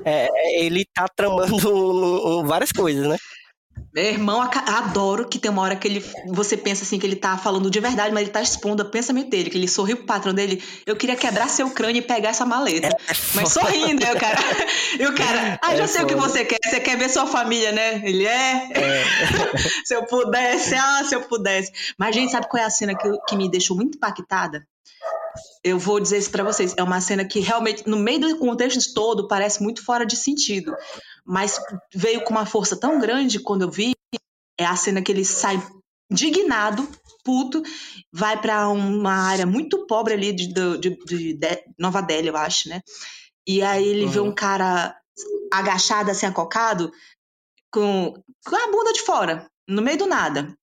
[0.04, 0.28] é,
[0.64, 3.16] ele tá tramando um- um- várias coisas, né?
[3.92, 7.38] Meu irmão, adoro que tem uma hora que ele, você pensa assim que ele tá
[7.38, 10.34] falando de verdade, mas ele tá expondo o pensamento dele, que ele sorriu pro patrão
[10.34, 10.62] dele.
[10.84, 12.88] Eu queria quebrar seu crânio e pegar essa maleta.
[13.34, 14.38] Mas sorrindo, aí o cara.
[14.98, 16.28] E o cara, ah, já É sei o que foda.
[16.28, 16.58] você quer.
[16.62, 18.02] Você quer ver sua família, né?
[18.04, 18.68] Ele é.
[19.84, 21.72] se eu pudesse, ah, se eu pudesse.
[21.98, 24.66] Mas, gente, sabe qual é a cena que, que me deixou muito impactada?
[25.62, 26.74] Eu vou dizer isso pra vocês.
[26.76, 30.74] É uma cena que realmente, no meio do contexto todo, parece muito fora de sentido.
[31.26, 31.58] Mas
[31.94, 33.92] veio com uma força tão grande quando eu vi.
[34.58, 35.60] É a cena que ele sai
[36.10, 36.88] indignado,
[37.24, 37.62] puto,
[38.12, 42.68] vai pra uma área muito pobre ali de, de- de- de Nova Delhi, eu acho,
[42.68, 42.80] né?
[43.46, 44.28] E aí ele vê Uhum.
[44.28, 44.96] um cara
[45.52, 46.90] agachado, assim, acocado,
[47.72, 48.14] com,
[48.46, 50.56] com a bunda de fora, no meio do nada.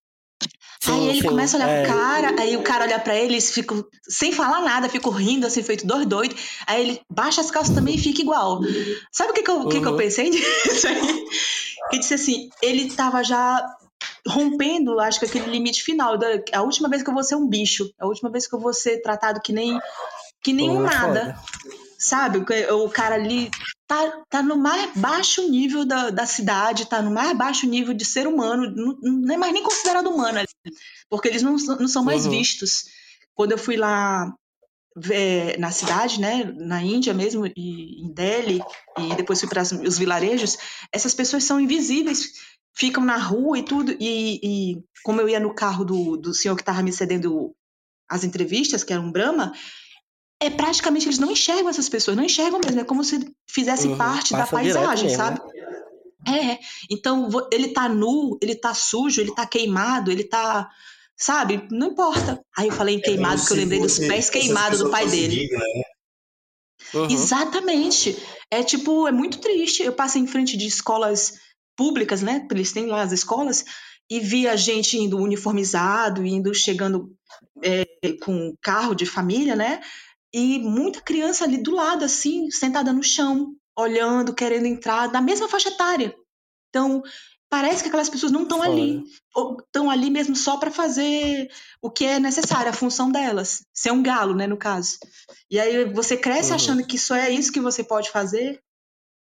[0.86, 1.84] Aí Sim, ele sim, começa a olhar é.
[1.86, 5.46] pro cara, aí o cara olha pra ele, eles ficam sem falar nada, ficam rindo,
[5.48, 6.40] assim, feito dois doidos.
[6.68, 8.60] Aí ele baixa as calças também e fica igual.
[9.12, 9.98] Sabe o que, que, eu, o que, que eu Uhum.
[9.98, 11.26] pensei nisso aí?
[11.90, 13.66] Que disse assim, ele tava já
[14.28, 16.18] rompendo, acho que aquele limite final.
[16.18, 18.60] Da, a última vez que eu vou ser um bicho, a última vez que eu
[18.60, 19.78] vou ser tratado que nem,
[20.42, 21.08] que nem um Pô, nada.
[21.08, 21.36] foda.
[22.04, 22.40] Sabe?
[22.74, 23.50] O cara ali
[23.88, 28.04] tá, tá no mais baixo nível da, da cidade, tá no mais baixo nível de
[28.04, 30.48] ser humano, não, não é mais nem considerado humano ali,
[31.10, 32.32] porque eles não, são- não são mais Uhum.
[32.32, 32.84] vistos.
[33.34, 34.34] Quando eu fui lá
[34.98, 38.62] ver- na cidade, né, na Índia mesmo, e em Delhi,
[38.98, 40.58] e depois fui para os vilarejos,
[40.92, 42.34] essas pessoas são invisíveis,
[42.76, 46.56] ficam na rua e tudo, e, e como eu ia no carro do, do senhor
[46.56, 47.56] que estava me cedendo
[48.10, 49.54] as entrevistas, que era um Brahma,
[50.46, 53.98] é praticamente eles não enxergam essas pessoas, não enxergam mesmo, é como se fizessem Uhum,
[53.98, 55.40] parte da paisagem, mesmo, sabe?
[56.28, 60.70] É, então ele tá nu, ele tá sujo, ele tá queimado, ele tá,
[61.18, 61.68] sabe?
[61.70, 62.40] Não importa.
[62.58, 65.06] Aí eu falei em queimado, como que eu lembrei dos pés essas queimados do pai
[65.08, 65.50] dele.
[65.52, 65.84] né?
[66.94, 67.10] Uhum.
[67.10, 68.18] Exatamente.
[68.50, 69.84] É tipo, é muito triste.
[69.84, 71.34] Eu passei em frente de escolas
[71.76, 72.40] públicas, né?
[72.40, 73.66] porque Eles têm lá as escolas,
[74.10, 77.12] e vi a gente indo uniformizado, indo chegando
[77.64, 77.86] é,
[78.22, 79.82] com carro de família, né?
[80.34, 85.48] E muita criança ali do lado, assim, sentada no chão, olhando, querendo entrar, na mesma
[85.48, 86.16] faixa etária.
[86.70, 87.04] Então,
[87.50, 89.04] parece que aquelas pessoas não estão ali.
[89.36, 91.50] Ou estão ali mesmo só para fazer
[91.82, 93.64] o que é necessário, a função delas.
[93.72, 94.98] Ser um galo, né, no caso.
[95.52, 96.56] E aí você cresce Uhum.
[96.56, 98.60] achando que só é isso que você pode fazer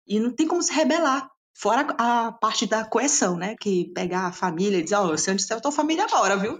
[0.07, 1.27] e não tem como se rebelar.
[1.55, 3.55] Fora a parte da coerção, né?
[3.59, 6.57] Que pegar a família e dizer, ó, se eu disser a tua família agora, viu?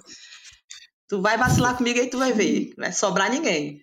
[1.08, 2.70] Tu vai vacilar comigo aí tu vai ver.
[2.78, 3.82] Não vai sobrar ninguém.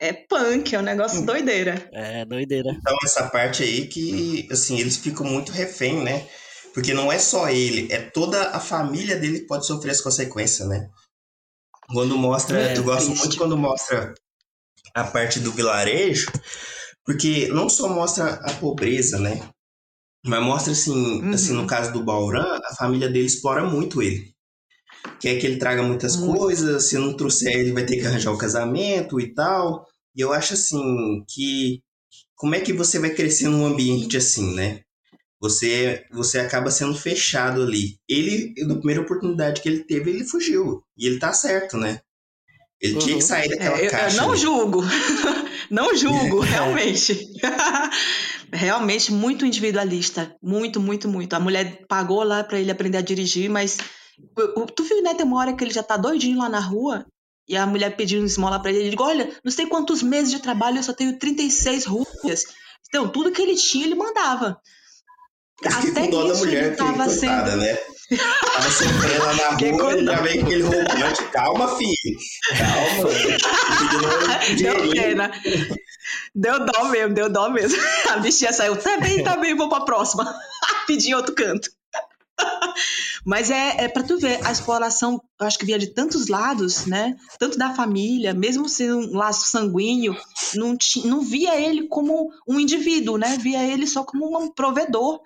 [0.00, 1.88] É punk, é um negócio doideira.
[1.92, 2.70] É, doideira.
[2.70, 6.26] Então, essa parte aí que, assim, eles ficam muito refém, né?
[6.72, 10.68] Porque não é só ele, é toda a família dele que pode sofrer as consequências,
[10.68, 10.90] né?
[11.92, 13.20] Quando mostra, Muito eu gosto triste.
[13.20, 14.12] muito quando mostra
[14.94, 16.26] a parte do vilarejo,
[17.04, 19.48] porque não só mostra a pobreza, né?
[20.24, 21.30] Mas mostra assim, Uhum.
[21.34, 24.33] assim, no caso do Bauran, a família dele explora muito ele.
[25.20, 26.38] Quer que ele traga muitas Muito.
[26.38, 29.86] coisas, se não trouxer, ele vai ter que arranjar o casamento e tal.
[30.16, 31.82] E eu acho assim que
[32.36, 34.80] como é que você vai crescer num ambiente assim, né?
[35.40, 37.98] Você você acaba sendo fechado ali.
[38.08, 40.82] Ele, na primeira oportunidade que ele teve, ele fugiu.
[40.96, 42.00] E ele tá certo, né?
[42.80, 43.18] Ele tinha Uhum.
[43.18, 44.16] que sair daquela É, eu, eu caixa.
[44.16, 44.40] não ali.
[44.40, 44.82] julgo.
[45.70, 47.18] não julgo, realmente.
[48.52, 50.34] realmente muito individualista.
[50.42, 51.34] Muito, muito, muito.
[51.34, 53.78] A mulher pagou lá pra ele aprender a dirigir, mas.
[54.76, 55.14] Tu viu, né?
[55.14, 57.04] Tem uma hora que ele já tá doidinho lá na rua.
[57.48, 58.80] E a mulher pediu uma esmola pra ele.
[58.80, 62.44] Ele diz: Olha, não sei quantos meses de trabalho, eu só tenho 36 rupias.
[62.88, 64.58] Então, tudo que ele tinha, ele mandava.
[65.64, 67.56] Até com isso mulher, ele que tava coitada, sendo.
[67.58, 67.76] né?
[68.16, 70.12] Tava lá na Fiquei rua, com ele dó.
[70.12, 71.24] já veio com aquele roubante.
[71.32, 72.18] Calma, filho.
[72.58, 74.38] Calma.
[74.46, 75.30] Pedindo Deu pena.
[76.34, 77.78] Deu dó mesmo, deu dó mesmo.
[78.12, 80.34] A bichinha saiu, tá bem, tá bem, vou pra próxima.
[80.86, 81.68] Pedi em outro canto.
[83.24, 86.86] Mas é, é pra tu ver, a exploração, eu acho que vinha de tantos lados,
[86.86, 87.16] né?
[87.38, 90.16] Tanto da família, mesmo sendo um laço sanguíneo,
[90.54, 93.36] não, ti- não via ele como um indivíduo, né?
[93.40, 95.20] Via ele só como um provedor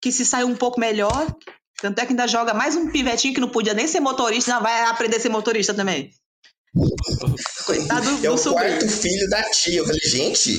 [0.00, 1.34] que se saiu um pouco melhor.
[1.80, 4.62] Tanto é que ainda joga mais um pivetinho que não podia nem ser motorista, não
[4.62, 6.10] vai aprender a ser motorista também.
[7.64, 8.78] Coitado do, É o sobrinho.
[8.78, 9.78] quarto filho da tia.
[9.78, 10.58] Eu falei, gente,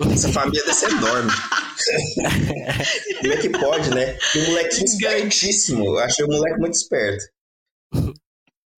[0.00, 1.30] essa família deve ser enorme.
[3.20, 4.18] Como é que pode, né?
[4.34, 5.84] E um molequinho espertíssimo.
[5.86, 7.24] Eu achei o moleque muito esperto.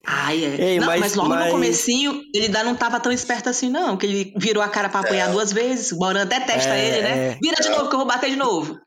[0.08, 0.60] Ai, é.
[0.60, 3.68] Ei, não, mas, mas- logo mas- no comecinho, ele ainda não tava tão esperto assim,
[3.68, 3.96] não.
[3.96, 5.32] Que ele virou a cara pra apanhar É.
[5.32, 5.90] duas vezes.
[5.92, 7.28] O Boran até testa É, ele, né?
[7.32, 7.38] é.
[7.42, 8.78] Vira de novo que eu vou bater de novo.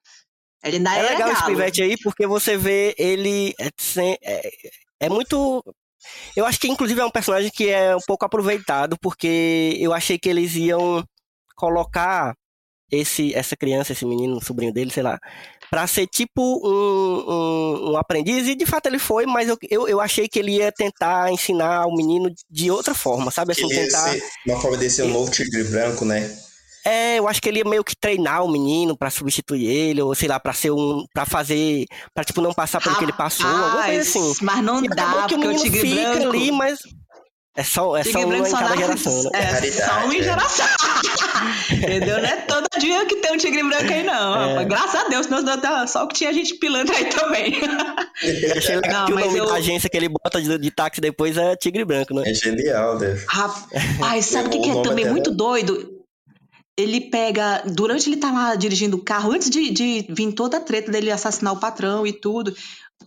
[0.63, 1.55] Ele ainda É é, legal esse galo.
[1.55, 3.53] pivete aí, porque você vê ele.
[3.59, 4.49] É, sem- é-
[5.01, 5.63] é muito.
[6.35, 10.17] Eu acho que, inclusive, é um personagem que é um pouco aproveitado, porque eu achei
[10.17, 11.03] que eles iam
[11.59, 12.33] colocar
[12.91, 15.19] esse, essa criança, esse menino, um sobrinho dele, sei lá,
[15.69, 19.87] pra ser tipo um, um, um aprendiz, e de fato ele foi, mas eu, eu,
[19.87, 23.51] eu achei que ele ia tentar ensinar o menino de outra forma, sabe?
[23.51, 24.09] Assim, tentar.
[24.11, 26.35] ser uma forma de ser um novo tigre branco, né?
[26.85, 30.15] É, eu acho que ele ia meio que treinar o menino pra substituir ele, ou
[30.15, 31.03] sei lá, pra ser um.
[31.13, 31.85] pra fazer.
[32.15, 34.19] pra tipo não passar pelo que ele passou, alguma coisa assim.
[34.19, 36.29] Rapaz, Mas não E dá, que o porque o menino tigre fica branco.
[36.29, 36.79] ali, mas.
[37.59, 39.29] É só, é só tigre uma branco em só cada geração, né?
[39.33, 40.23] É, Raridade, só uma em é.
[40.23, 40.65] geração.
[41.71, 42.17] Entendeu?
[42.21, 44.59] Não é todo dia que tem um tigre branco aí, não.
[44.59, 44.65] É.
[44.65, 47.59] Graças a Deus, senão tá- só que tinha gente pilantra aí também.
[47.61, 50.71] Eu achei legal Não, que o nome eu- da agência que ele bota de, de
[50.71, 52.23] táxi depois é Tigre Branco, né?
[52.25, 53.21] É genial, né?
[53.27, 55.99] Rapaz, sabe o que, que é também até muito não- doido?
[56.77, 60.61] Ele pega, durante ele tá lá dirigindo o carro, antes de, de vir toda a
[60.61, 62.55] treta dele assassinar o patrão e tudo,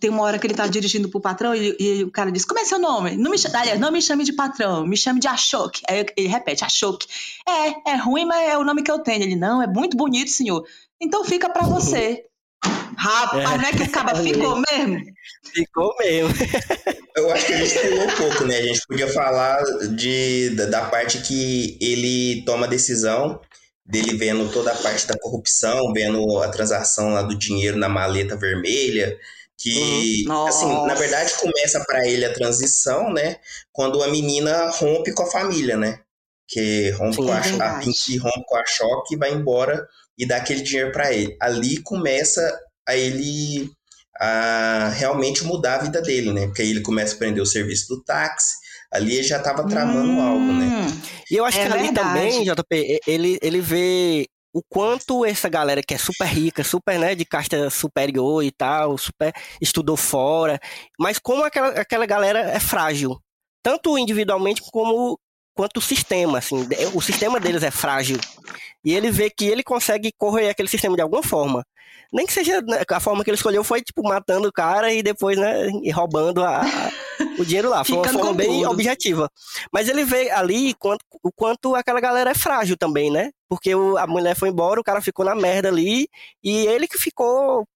[0.01, 2.61] tem uma hora que ele tá dirigindo pro patrão e, e o cara diz: Como
[2.61, 3.16] é seu nome?
[3.16, 5.80] Não me, aliás, não me chame de patrão, me chame de Ashok.
[5.88, 7.07] Aí ele repete: Ashok.
[7.49, 9.22] É, é ruim, mas é o nome que eu tenho.
[9.22, 10.64] Ele: Não, é muito bonito, senhor.
[11.01, 12.24] Então fica pra você.
[12.97, 15.03] Rapaz, não é que o cara ficou mesmo?
[15.53, 16.30] Ficou mesmo.
[17.16, 18.57] Eu acho que a gente pulou um pouco, né?
[18.57, 19.62] A gente podia falar
[19.95, 23.40] de, da, da parte que ele toma a decisão
[23.84, 28.36] dele vendo toda a parte da corrupção, vendo a transação lá do dinheiro na maleta
[28.36, 29.18] vermelha,
[29.62, 30.46] que, Uhum.
[30.46, 30.86] assim, Nossa.
[30.86, 33.36] na verdade começa pra ele a transição, né?
[33.72, 36.00] Quando a menina rompe com a família, né?
[36.48, 37.78] Que rompe Sim, com é a.
[37.78, 39.86] Pinky rompe com a Choque e vai embora
[40.18, 41.36] e dá aquele dinheiro pra ele.
[41.40, 42.40] Ali começa
[42.88, 43.70] a ele
[44.20, 46.46] a realmente mudar a vida dele, né?
[46.46, 48.54] Porque aí ele começa a aprender o serviço do táxi.
[48.92, 50.66] Ali ele já estava tramando algo, né?
[50.86, 51.00] Hum,
[51.30, 52.08] E eu acho É que ali verdade.
[52.08, 57.14] também, JP, ele, ele vê o quanto essa galera que é super rica, super, né,
[57.14, 60.61] de casta superior e tal, super estudou fora,
[60.98, 63.18] mas como aquela, aquela galera é frágil,
[63.62, 65.18] tanto individualmente como
[65.55, 68.18] quanto o sistema, assim, o sistema deles é frágil.
[68.84, 71.64] E ele vê que ele consegue correr aquele sistema de alguma forma.
[72.12, 75.03] Nem que seja né, a forma que ele escolheu foi tipo matando o cara e
[75.03, 76.62] depois, né, e roubando a-
[77.39, 77.85] o dinheiro lá.
[77.85, 78.70] Foi uma forma bem tudo.
[78.70, 79.30] objetiva.
[79.72, 83.30] Mas ele vê ali quanto, o quanto aquela galera é frágil também, né?
[83.49, 86.09] Porque o- a mulher foi embora, o cara ficou na merda ali,
[86.43, 87.66] e ele que ficou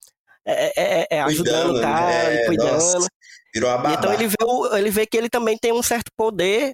[0.48, 2.34] é, é, é, ajudando Cuidando, o cara, né?
[2.42, 2.72] e cuidando.
[2.72, 3.08] Nossa,
[3.52, 3.94] virou uma E babá.
[3.94, 6.72] então ele vê, o- ele vê que ele também tem um certo poder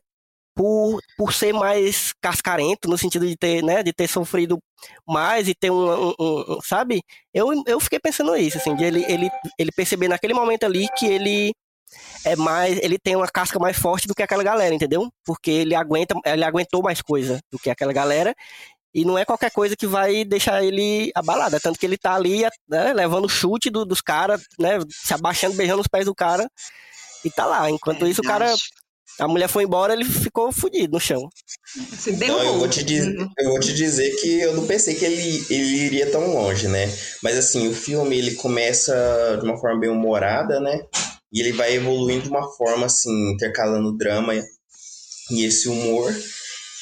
[0.54, 4.58] por, por ser mais cascarento, no sentido de ter, né, de ter sofrido
[5.08, 7.00] mais e ter um, um- um- um- sabe?
[7.32, 11.06] Eu, eu fiquei pensando isso, assim, de ele, ele, ele perceber naquele momento ali que
[11.06, 11.54] ele
[12.24, 15.08] é mais, ele tem uma casca mais forte do que aquela galera, entendeu?
[15.24, 18.34] Porque ele aguenta, ele aguentou mais coisa do que aquela galera.
[18.94, 21.56] E não é qualquer coisa que vai deixar ele abalado.
[21.56, 24.78] É tanto que ele tá ali, né, levando chute do- dos caras, né?
[24.90, 26.46] Se abaixando, beijando os pés do cara.
[27.24, 27.70] E tá lá.
[27.70, 28.52] Enquanto isso, o cara.
[29.20, 31.28] A mulher foi embora, ele ficou fudido no chão.
[32.26, 33.28] Não, eu vou, te dizer, Uhum.
[33.38, 36.90] eu vou te dizer que eu não pensei que ele, ele iria tão longe, né?
[37.22, 38.94] Mas assim, o filme ele começa
[39.38, 40.80] de uma forma bem humorada, né?
[41.32, 44.34] E ele vai evoluindo de uma forma assim, intercalando drama
[45.30, 46.14] e esse humor.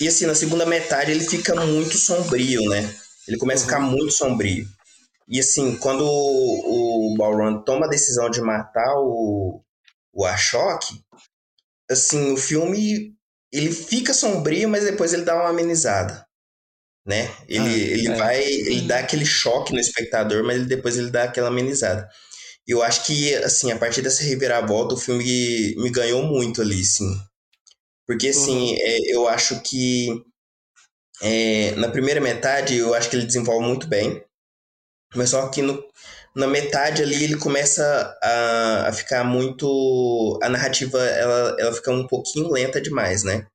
[0.01, 2.95] E assim, na segunda metade ele fica muito sombrio, né?
[3.29, 4.67] Ele começa a ficar muito sombrio.
[5.29, 9.63] E assim, quando o, o toma a decisão de matar o,
[10.13, 11.01] o Ashok,
[11.89, 13.15] assim, o filme
[13.53, 16.27] ele fica sombrio, mas depois ele dá uma amenizada,
[17.07, 17.31] né?
[17.49, 18.15] Ele, Ah, ele é.
[18.17, 18.87] vai, ele Sim.
[18.87, 22.09] dá aquele choque no espectador, mas depois ele dá aquela amenizada.
[22.71, 26.85] E eu acho que, assim, a partir dessa reviravolta, o filme me ganhou muito ali,
[26.85, 27.21] sim.
[28.07, 30.23] Porque, assim, é, eu acho que
[31.21, 34.23] é, na primeira metade, eu acho que ele desenvolve muito bem.
[35.17, 35.83] Mas só que no,
[36.37, 40.39] na metade ali ele começa a, a ficar muito.
[40.41, 43.49] A narrativa ela, ela fica um pouquinho lenta demais, né?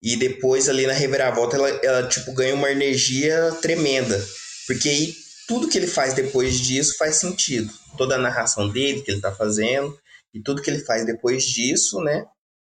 [0.00, 4.24] E depois ali na reviravolta ela, ela tipo ganha uma energia tremenda.
[4.68, 5.12] Porque aí
[5.48, 7.72] tudo que ele faz depois disso faz sentido.
[7.96, 9.98] Toda a narração dele que ele tá fazendo
[10.32, 12.26] e tudo que ele faz depois disso, né?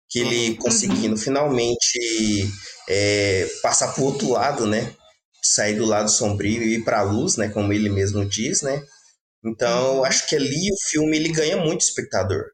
[0.10, 2.50] Que ele conseguindo finalmente
[2.90, 4.92] é, passar pro outro lado, né?
[5.42, 7.48] Sair do lado sombrio e ir pra luz, né?
[7.50, 8.84] Como ele mesmo diz, né?
[9.46, 12.46] Então, eu acho que ali o filme ele ganha muito espectador.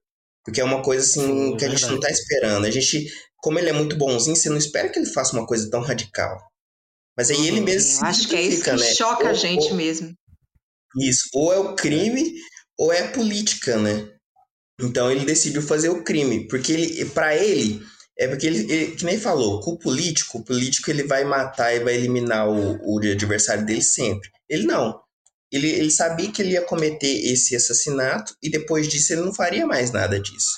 [0.43, 2.13] Porque é uma coisa assim Sim, que a gente não verdade.
[2.13, 2.65] tá esperando.
[2.65, 3.07] A gente,
[3.37, 6.48] como ele é muito bonzinho, você não espera que ele faça uma coisa tão radical.
[7.19, 7.65] Mas aí ele Uhum.
[7.65, 8.77] mesmo se Eu acho que é isso que né?
[8.93, 10.13] choca a Ou- gente ou- mesmo.
[11.01, 12.33] isso, ou é o crime
[12.77, 14.07] ou é a política, né?
[14.79, 17.85] Então ele decidiu fazer o crime, porque ele, para ele,
[18.17, 21.75] é porque ele, ele- que nem falou, com o político, o político ele vai matar
[21.75, 24.29] e vai eliminar o, o adversário dele sempre.
[24.47, 24.97] Ele não.
[25.51, 29.67] Ele, ele sabia que ele ia cometer esse assassinato e depois disso ele não faria
[29.67, 30.57] mais nada disso,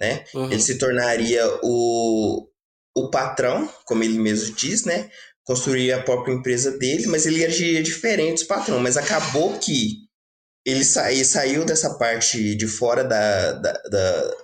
[0.00, 0.24] né?
[0.34, 0.50] Uhum.
[0.50, 2.48] Ele se tornaria o,
[2.96, 5.08] o patrão, como ele mesmo diz, né?
[5.52, 8.78] Construiria a própria empresa dele, mas ele agiria diferente dos patrão.
[8.80, 9.98] Mas acabou que
[10.64, 14.34] ele sa- ele saiu dessa parte de fora da, da, da-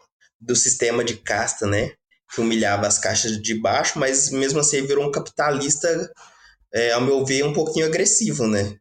[0.41, 1.93] do sistema de casta, né?
[2.35, 6.11] Que humilhava as caixas de baixo, mas mesmo assim ele virou um capitalista,
[6.75, 8.77] é, ao meu ver, um pouquinho agressivo, né?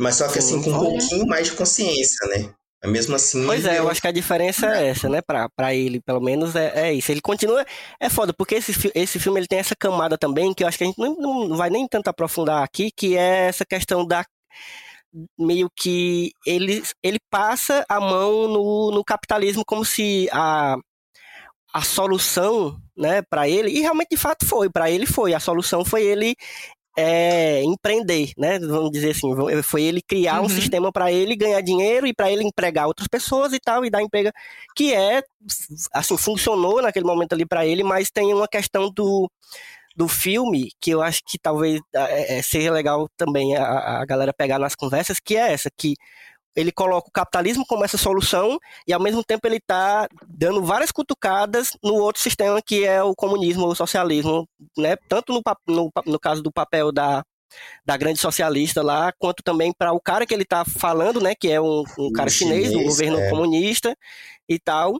[0.00, 2.54] Mas só que Sim, assim, com um pouquinho mais de consciência, né?
[2.82, 3.44] Mas mesmo assim.
[3.46, 5.20] Pois é, eu acho que a diferença é essa, né?
[5.20, 7.12] Pra, pra ele, pelo menos, é, é isso.
[7.12, 7.64] Ele continua.
[8.00, 10.84] É foda, porque esse, esse filme ele tem essa camada também, que eu acho que
[10.84, 11.14] a gente não,
[11.48, 14.24] não vai nem tanto aprofundar aqui, que é essa questão da.
[15.38, 20.76] Meio que ele, ele passa a mão no, no capitalismo como se a,
[21.74, 25.84] a solução, né, para ele, e realmente de fato foi, para ele foi, a solução
[25.84, 26.36] foi ele
[26.96, 28.58] é, empreender, né?
[28.58, 29.30] Vamos dizer assim,
[29.62, 30.48] foi ele criar um Uhum.
[30.48, 34.02] sistema para ele ganhar dinheiro e para ele empregar outras pessoas e tal e dar
[34.02, 34.30] emprego,
[34.76, 35.22] que é
[35.92, 39.30] assim funcionou naquele momento ali para ele, mas tem uma questão do
[39.96, 44.58] do filme que eu acho que talvez é, seja legal também a, a galera pegar
[44.58, 45.94] nas conversas, que é essa que
[46.54, 50.90] ele coloca o capitalismo como essa solução e ao mesmo tempo ele está dando várias
[50.90, 54.96] cutucadas no outro sistema que é o comunismo ou o socialismo, né?
[55.08, 57.24] Tanto no, no, no caso do papel da,
[57.84, 61.34] da grande socialista lá, quanto também para o cara que ele está falando, né?
[61.34, 63.30] Que é um, um cara chinês, do chinês, governo é.
[63.30, 63.96] comunista
[64.48, 64.96] e tal.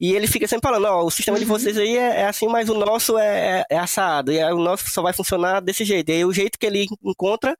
[0.00, 1.50] E ele fica sempre falando, ó, o sistema de Uhum.
[1.50, 4.88] vocês aí é, é assim, mas o nosso é, é, é assado, e o nosso
[4.90, 6.10] só vai funcionar desse jeito.
[6.10, 7.56] E aí o jeito que ele encontra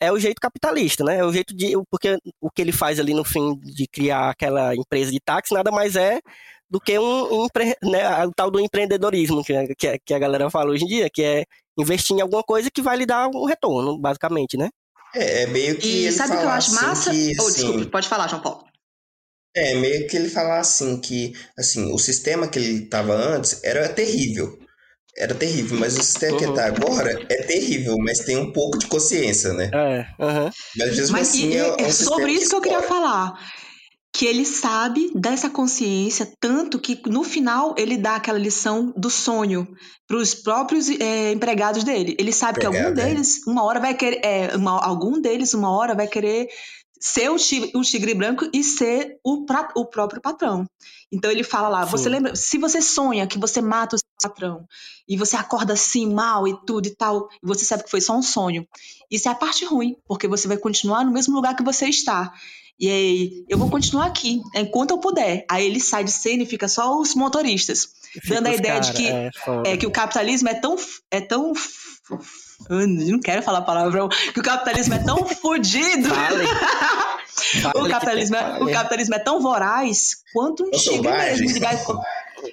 [0.00, 1.18] é o jeito capitalista, né?
[1.18, 1.72] É o jeito de.
[1.90, 5.70] Porque o que ele faz ali no fim de criar aquela empresa de táxi nada
[5.70, 6.20] mais é
[6.68, 7.46] do que um, um
[7.82, 11.10] né, o tal do empreendedorismo que, que, a- que a galera fala hoje em dia,
[11.12, 11.44] que é
[11.76, 14.68] investir em alguma coisa que vai lhe dar um retorno, basicamente, né?
[15.14, 15.88] É, é meio que.
[15.88, 17.10] E ele sabe o que eu acho assim massa?
[17.10, 18.64] que, Oh, assim, desculpe, pode falar, João Paulo.
[19.54, 23.88] É, meio que ele falar assim que assim, o sistema que ele tava antes era
[23.88, 24.59] terrível.
[25.20, 26.50] Era terrível, mas o sistema que Uhum.
[26.52, 29.70] ele tá agora é terrível, mas tem um pouco de consciência, né?
[29.72, 30.50] É, aham.
[30.78, 33.38] Mas mesmo Mas assim e- é, é um é sobre isso que eu queria falar.
[34.12, 39.68] Que ele sabe dessa consciência, tanto que no final ele dá aquela lição do sonho
[40.08, 42.16] para os próprios é, empregados dele.
[42.18, 43.04] Ele sabe que algum Empregado, é.
[43.14, 46.48] deles, uma hora vai querer, é, uma- algum deles, uma hora vai querer
[47.00, 50.66] ser o tigre, o tigre branco e ser o, pra- o próprio patrão.
[51.10, 52.10] Então ele fala lá, você Sim.
[52.10, 54.66] lembra, se você sonha que você mata o seu patrão
[55.08, 58.16] e você acorda assim mal e tudo e tal, e você sabe que foi só
[58.16, 58.68] um sonho,
[59.10, 62.32] isso é a parte ruim, porque você vai continuar no mesmo lugar que você está.
[62.78, 65.44] E aí, eu vou continuar aqui enquanto eu puder.
[65.50, 67.88] Aí ele sai de cena e fica só os motoristas,
[68.26, 69.08] dando a ideia de cara, que
[69.68, 70.76] é, é que o capitalismo é tão
[71.10, 71.52] é tão
[72.68, 76.08] eu não quero falar palavrão, que o capitalismo é tão fodido.
[77.74, 81.50] O capitalismo é, o capitalismo é tão voraz quanto um Tão tigre mesmo.
[81.50, 81.76] Ele vai,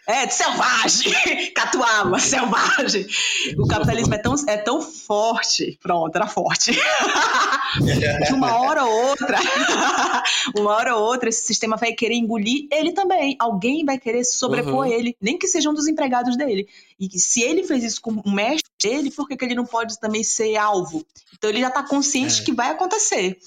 [0.06, 1.14] É, selvagem!
[1.56, 3.06] Catuaba, selvagem!
[3.58, 5.78] O capitalismo é tão, é tão forte.
[5.82, 6.72] Pronto, era forte.
[8.28, 9.38] que uma hora ou outra,
[10.58, 13.36] uma hora ou outra, esse sistema vai querer engolir ele também.
[13.40, 14.86] Alguém vai querer sobrepor Uhum.
[14.86, 16.68] ele, nem que seja um dos empregados dele.
[17.00, 19.66] E que se ele fez isso com o mestre dele, por que, que ele não
[19.66, 21.06] pode também ser alvo?
[21.38, 22.44] Então ele já tá consciente É.
[22.46, 23.38] que vai acontecer.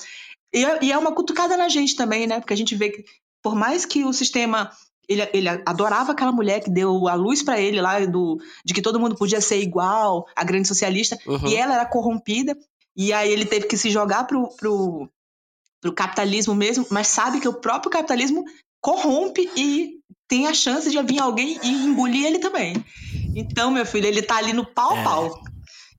[0.52, 2.40] E é, e é uma cutucada na gente também, né?
[2.40, 3.04] Porque a gente vê que,
[3.42, 4.70] por mais que o sistema.
[5.08, 8.80] Ele, ele adorava aquela mulher que deu a luz pra ele lá do, de que
[8.80, 11.48] todo mundo podia ser igual, a grande socialista, Uhum.
[11.48, 12.56] e ela era corrompida,
[12.96, 15.08] e aí ele teve que se jogar pro, pro,
[15.80, 18.44] pro capitalismo mesmo, mas sabe que o próprio capitalismo
[18.80, 19.98] corrompe e
[20.28, 22.84] tem a chance de vir alguém e engolir ele também.
[23.34, 25.50] Então, meu filho, ele tá ali no pau a É.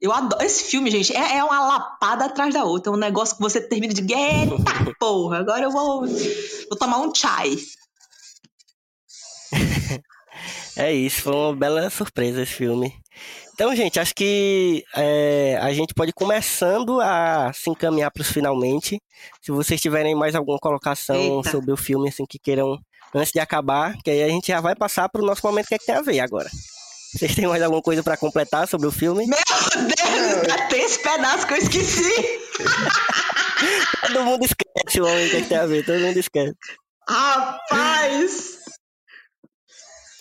[0.01, 1.15] Eu adoro esse filme, gente.
[1.15, 2.91] É, é uma lapada atrás da outra.
[2.91, 4.01] É um negócio que você termina de.
[4.01, 7.55] Eita porra, agora eu vou, vou tomar um chai.
[10.77, 12.93] É isso, foi uma bela surpresa esse filme.
[13.53, 18.31] Então, gente, acho que é, a gente pode ir começando a se encaminhar para os
[18.31, 18.99] finalmente.
[19.41, 21.51] Se vocês tiverem mais alguma colocação Eita.
[21.51, 22.79] sobre o filme, assim, que queiram
[23.13, 25.75] antes de acabar, que aí a gente já vai passar para o nosso momento que
[25.75, 26.49] é que tem a ver agora.
[27.13, 29.25] Vocês têm mais alguma coisa para completar sobre o filme?
[29.27, 32.39] Meu Deus, já tem esse pedaço que eu esqueci.
[34.07, 36.53] Todo mundo esquece o momento que é tem a ver, todo mundo esquece.
[37.09, 38.59] Rapaz!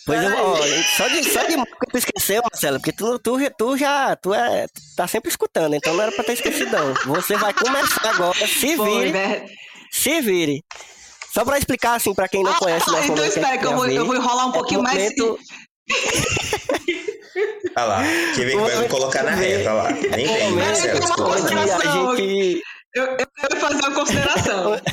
[0.07, 0.57] Pois eu, ó,
[0.97, 4.67] só de, só de que tu esqueceu, Marcelo, porque tu, tu, tu já, tu é,
[4.97, 6.95] tá sempre escutando, então não era pra ter esquecido não.
[7.15, 9.47] Você vai começar agora, se Foi, vire, né?
[9.93, 10.65] se vire.
[11.33, 13.59] Só pra explicar assim pra quem não Ah, conhece o tá, nosso então espera é
[13.59, 14.99] que eu vou, eu vou enrolar um pouquinho É o mais.
[14.99, 15.39] momento-
[17.77, 18.03] Olha lá,
[18.35, 19.91] quer ver que vai me colocar na reta, olha lá.
[19.93, 22.63] Nem vem, momento Marcelo, a gente...
[22.95, 24.81] Eu, eu quero fazer uma consideração.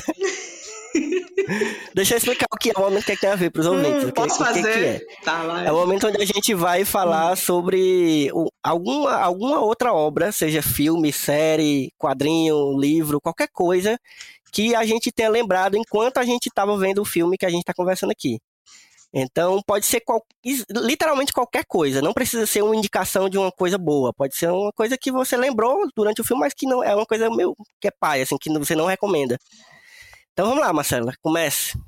[1.94, 3.66] Deixa eu explicar o que é o momento que, é que tem a ver pros
[3.66, 4.04] ouvintes.
[4.04, 4.62] Hum, o que, posso o que, fazer?
[4.62, 5.22] que é.
[5.24, 5.64] Tá lá.
[5.64, 10.62] É o momento onde a gente vai falar sobre o- alguma, alguma outra obra, seja
[10.62, 13.98] filme, série, quadrinho, livro, qualquer coisa
[14.52, 17.60] que a gente tenha lembrado enquanto a gente estava vendo o filme que a gente
[17.60, 18.38] está conversando aqui.
[19.12, 20.24] Então pode ser qual-
[20.70, 24.70] literalmente qualquer coisa, não precisa ser uma indicação de uma coisa boa, pode ser uma
[24.72, 27.88] coisa que você lembrou durante o filme, mas que não é uma coisa meio que
[27.88, 29.38] é pai, assim, que você não recomenda.
[30.32, 31.78] Então vamos lá, Marcela, comece.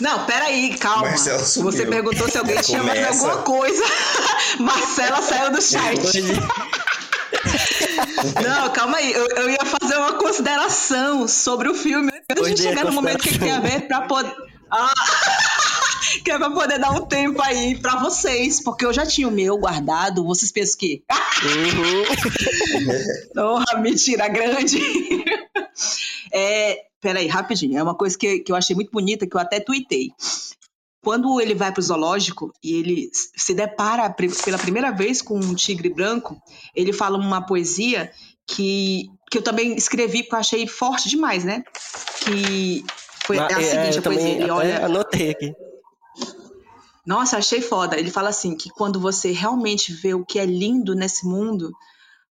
[0.00, 1.06] Não, peraí, calma.
[1.62, 3.84] Você perguntou se alguém tinha mais alguma coisa.
[4.58, 6.00] Marcela saiu do chat.
[8.42, 9.12] Não, calma aí.
[9.12, 12.10] Eu, eu ia fazer uma consideração sobre o filme.
[12.28, 14.34] Antes de chegar no momento que tem a ver pra poder.
[14.70, 14.92] Ah!
[16.24, 19.32] Que é pra poder dar um tempo aí pra vocês, porque eu já tinha o
[19.32, 20.24] meu guardado.
[20.24, 21.02] Vocês pensam que.
[21.44, 22.04] Uhum.
[23.34, 24.78] Porra, mentira grande.
[26.32, 27.78] É, peraí, rapidinho.
[27.78, 30.10] É uma coisa que, que eu achei muito bonita, que eu até tuitei.
[31.02, 35.90] Quando ele vai pro zoológico e ele se depara pela primeira vez com um tigre
[35.90, 36.40] branco,
[36.74, 38.10] ele fala uma poesia
[38.46, 41.62] que, que eu também escrevi porque eu achei forte demais, né?
[42.20, 42.82] Que
[43.26, 44.22] foi Mas, é a é, seguinte eu a poesia.
[44.22, 45.54] também Ele olha, anotei aqui.
[47.06, 47.98] Nossa, achei foda.
[47.98, 51.70] Ele fala assim que quando você realmente vê o que é lindo nesse mundo,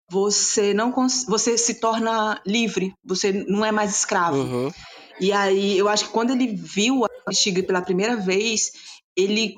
[0.09, 0.93] você não
[1.27, 4.37] você se torna livre, você não é mais escravo.
[4.37, 4.71] Uhum.
[5.19, 8.71] E aí eu acho que quando ele viu a tigre pela primeira vez,
[9.15, 9.55] ele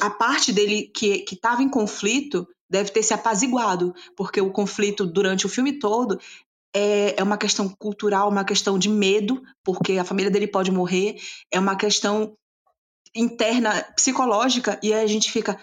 [0.00, 5.06] a parte dele que que estava em conflito deve ter se apaziguado, porque o conflito
[5.06, 6.18] durante o filme todo
[6.74, 11.16] é, é uma questão cultural, uma questão de medo, porque a família dele pode morrer,
[11.52, 12.36] é uma questão
[13.14, 15.58] interna psicológica e a gente fica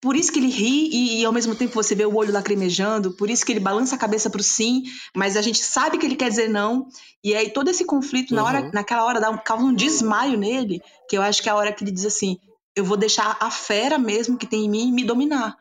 [0.00, 3.16] por isso que ele ri e, e, ao mesmo tempo você vê o olho lacrimejando,
[3.16, 4.84] por isso que ele balança a cabeça pro sim,
[5.14, 6.86] mas a gente sabe que ele quer dizer não,
[7.24, 8.70] e aí todo esse conflito na hora, Uhum.
[8.72, 11.72] naquela hora dá um, causa um desmaio nele, que eu acho que é a hora
[11.72, 12.38] que ele diz assim,
[12.76, 15.56] eu vou deixar a fera mesmo que tem em mim me dominar.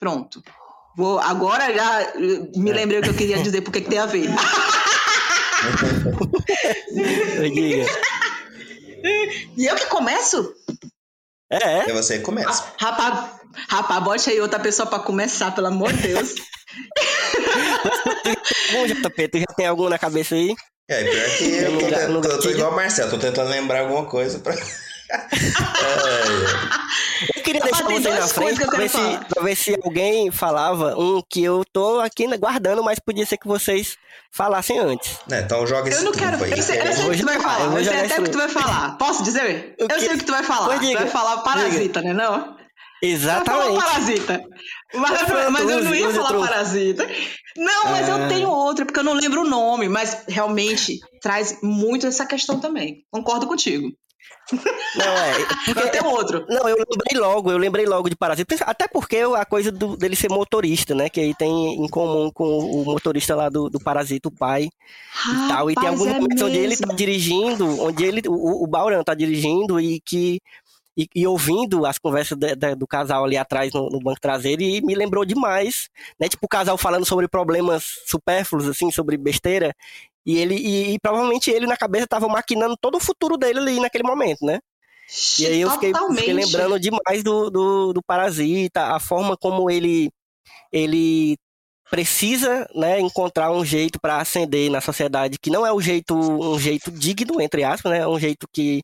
[0.00, 0.42] Pronto.
[0.96, 2.74] Vou, agora já eh, me É.
[2.74, 4.28] lembrei o que eu queria dizer, porque que tem a ver.
[7.54, 7.86] Diga.
[9.56, 10.54] E eu que começo?
[11.50, 11.88] É, é.
[11.90, 12.72] E você começa.
[12.78, 13.30] Rapaz,
[13.68, 16.34] rapaz, bote aí outra pessoa pra começar, pelo amor de Deus.
[18.72, 20.54] Bom, JP, tu já tem algum na cabeça aí?
[20.88, 22.54] É, pior que eu tô, tô- tô gatilho.
[22.56, 24.54] igual o Marcelo, tô tentando lembrar alguma coisa pra.
[25.12, 25.20] Ai,
[27.36, 29.42] Eu queria deixar tem vocês na duas frente coisas que eu pra ver, se, pra
[29.42, 33.96] ver se alguém falava um que eu tô aqui guardando, mas podia ser que vocês
[34.32, 35.18] falassem antes.
[35.28, 36.42] né, então joga esse Eu não quero.
[36.42, 36.50] aí.
[36.52, 37.68] Eu sei, eu sei o que tu vai Eu falar.
[37.68, 38.96] vou Eu sei até o que tu vai falar.
[38.98, 39.74] Posso dizer?
[39.78, 40.66] Eu sei o que tu vai falar.
[40.68, 41.00] Pois Tu diga.
[41.00, 42.12] vai falar parasita, né?
[42.12, 42.32] Não?
[42.32, 42.60] Tu vai falar
[43.02, 43.82] Exatamente.
[43.84, 44.40] parasita.
[44.94, 46.46] Mas, Pronto, mas eu não ia falar trunfo.
[46.48, 47.08] parasita.
[47.56, 48.18] Não, mas Ah.
[48.18, 49.88] eu tenho outra, porque eu não lembro o nome.
[49.88, 52.98] Mas realmente traz muito essa questão também.
[53.10, 53.88] Concordo contigo.
[54.52, 55.34] Não, é.
[55.66, 56.44] Porque, Tem um outro.
[56.48, 58.56] não, eu lembrei logo, eu lembrei logo de Parasita.
[58.64, 61.08] Até porque a coisa do- dele ser motorista, né?
[61.08, 65.48] Que aí tem em comum com o motorista lá do, do Parasita, o pai e
[65.48, 65.70] tal.
[65.70, 69.14] E tem alguns é momentos onde ele tá dirigindo, onde ele, o, o Bauran tá
[69.14, 70.40] dirigindo e que.
[70.98, 74.60] E, e ouvindo as conversas de- de- do casal ali atrás no, no banco traseiro,
[74.60, 76.28] e me lembrou demais, né?
[76.28, 79.72] Tipo, o casal falando sobre problemas supérfluos, assim, sobre besteira,
[80.26, 83.80] e ele, e, e provavelmente ele na cabeça tava maquinando todo o futuro dele ali
[83.80, 84.58] naquele momento, né?
[85.38, 90.10] E aí eu fiquei, fiquei lembrando demais do, do, do Parasita, a forma como ele,
[90.72, 91.36] ele
[91.90, 96.58] precisa né, encontrar um jeito para ascender na sociedade, que não é um jeito, um
[96.58, 97.98] jeito digno, entre aspas, né?
[98.00, 98.82] É um jeito que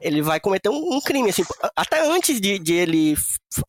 [0.00, 1.42] ele vai cometer um, um crime, assim,
[1.74, 3.16] até antes de, de ele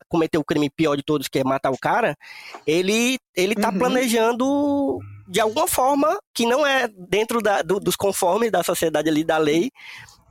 [0.08, 2.16] cometer o crime pior de todos, que é matar o cara,
[2.66, 3.78] ele, ele tá Uhum.
[3.78, 4.98] planejando
[5.30, 9.38] de alguma forma que não é dentro da- do- dos conformes da sociedade ali, da
[9.38, 9.70] lei,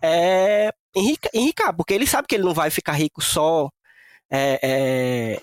[0.01, 3.69] é, enrica- enricar, porque ele sabe que ele não vai ficar rico só
[4.31, 5.41] é, é,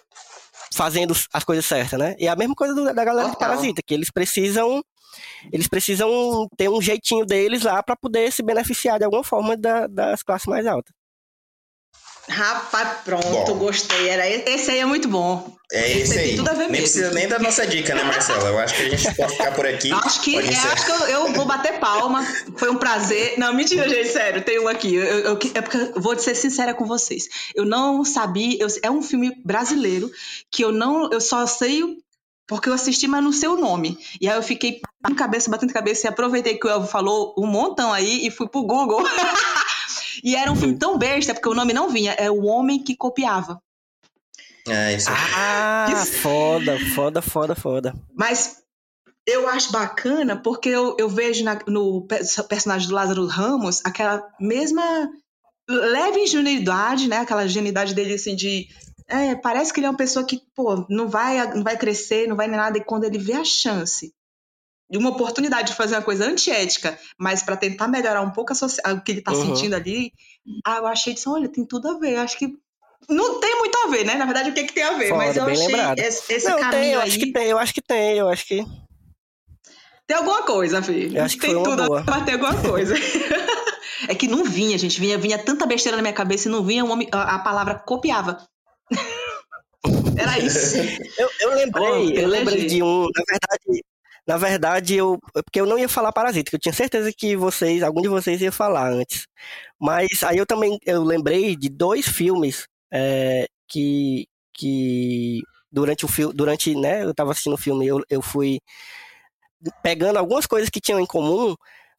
[0.73, 2.15] fazendo as coisas certas, né?
[2.19, 3.49] E é a mesma coisa do- da galera Total.
[3.49, 4.83] Parasita, que eles precisam
[5.51, 9.87] eles precisam ter um jeitinho deles lá para poder se beneficiar de alguma forma da-
[9.87, 10.93] das classes mais altas.
[12.29, 13.55] Rapaz, pronto, Bom.
[13.59, 14.09] gostei.
[14.09, 15.55] Era, esse aí é muito bom.
[15.73, 16.37] É Esse tem aí.
[16.37, 16.83] tudo a ver nem mesmo.
[16.85, 18.49] precisa nem da nossa dica, né, Marcela?
[18.49, 19.93] Eu acho que a gente pode ficar por aqui.
[19.93, 22.25] Acho que, é, acho que eu, eu vou bater palma.
[22.57, 23.35] Foi um prazer.
[23.39, 24.43] Não, mentira, gente, sério.
[24.43, 24.95] Tem um aqui.
[24.95, 27.29] Eu, eu- é porque eu vou ser sincera com vocês.
[27.55, 28.57] Eu não sabia.
[28.61, 30.11] eu- é um filme brasileiro
[30.51, 31.11] que eu não.
[31.13, 31.83] Eu só sei
[32.49, 33.99] porque eu assisti, mas não sei o nome.
[34.21, 37.47] E aí eu fiquei batendo cabeça, batendo cabeça e aproveitei que o Elvo falou um
[37.47, 39.03] montão aí e fui pro Google.
[40.25, 42.13] e era um filme tão besta, porque o nome não vinha.
[42.13, 43.61] É O Homem que Copiava.
[44.69, 45.17] É, isso aí.
[45.35, 46.13] Ah, Isso.
[46.19, 47.95] foda, foda, foda, foda.
[48.15, 48.57] Mas
[49.27, 54.29] eu acho bacana porque eu, eu vejo na- no pe- personagem do Lázaro Ramos aquela
[54.41, 55.09] mesma
[55.69, 57.19] leve ingenuidade, né?
[57.19, 58.67] Aquela ingenuidade dele, assim, de.
[59.09, 62.35] é, parece que ele é uma pessoa que, pô, não vai, não vai crescer, não
[62.37, 62.77] vai nem nada.
[62.79, 64.13] E quando ele vê a chance
[64.89, 68.93] de uma oportunidade de fazer uma coisa antiética, mas para tentar melhorar um pouco a
[68.93, 69.47] o que ele tá Uhum.
[69.57, 70.13] sentindo ali,
[70.65, 72.17] ah, eu achei disso, olha, tem tudo a ver.
[72.17, 72.53] Acho que.
[73.09, 74.15] Não tem muito a ver, né?
[74.15, 75.09] Na verdade, o que, que tem a ver?
[75.09, 75.99] Foda, mas eu achei lembrado.
[75.99, 77.09] esse, esse não, caminho tem, eu aí.
[77.09, 78.65] acho que tem, eu acho que tem, eu acho que.
[80.07, 81.19] Tem alguma coisa, filho.
[81.19, 82.05] Eu acho que Tem uma tudo boa.
[82.05, 82.95] pra ter alguma coisa.
[84.09, 85.01] é que não vinha, gente.
[85.01, 88.39] Vinha, vinha tanta besteira na minha cabeça e não vinha homem- a, a palavra copiava.
[90.17, 90.77] Era isso.
[91.19, 93.03] Eu, eu lembrei, Oh, eu lembrei de um.
[93.03, 93.85] Na verdade,
[94.27, 95.19] na verdade, eu.
[95.37, 98.09] é Porque eu não ia falar parasita, que eu tinha certeza que vocês, algum de
[98.09, 99.27] vocês ia falar antes.
[99.81, 104.27] Mas aí eu também eu lembrei de dois filmes é, que.
[104.53, 106.35] que durante o filme.
[106.35, 108.59] Durante, né, eu tava assistindo o filme, eu, eu fui
[109.83, 111.55] pegando algumas coisas que tinham em comum.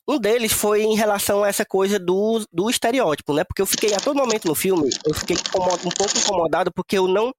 [0.09, 3.43] Um deles foi em relação a essa coisa do, do estereótipo, né?
[3.43, 7.09] Porque eu fiquei a todo momento no filme, eu fiquei um pouco incomodado porque eu
[7.09, 7.34] não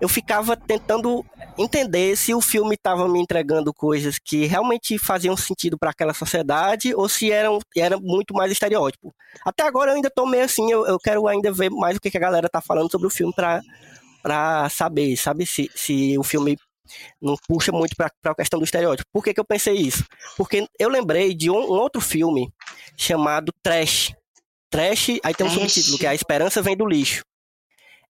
[0.00, 1.24] eu ficava tentando
[1.56, 6.94] entender se o filme estava me entregando coisas que realmente faziam sentido para aquela sociedade
[6.94, 9.14] ou se eram era muito mais estereótipo.
[9.44, 12.10] Até agora eu ainda tô meio assim, eu, eu quero ainda ver mais o que,
[12.10, 13.60] que a galera tá falando sobre o filme para
[14.22, 16.56] para saber, sabe se, se o filme
[17.20, 19.06] não puxa muito para a questão do estereótipo.
[19.12, 20.02] Por que, que eu pensei isso?
[20.34, 22.48] Porque eu lembrei de um, um outro filme
[22.96, 24.14] chamado Trash.
[24.70, 25.72] Trash, aí tem um Trash.
[25.72, 27.22] subtítulo que é A Esperança Vem do Lixo.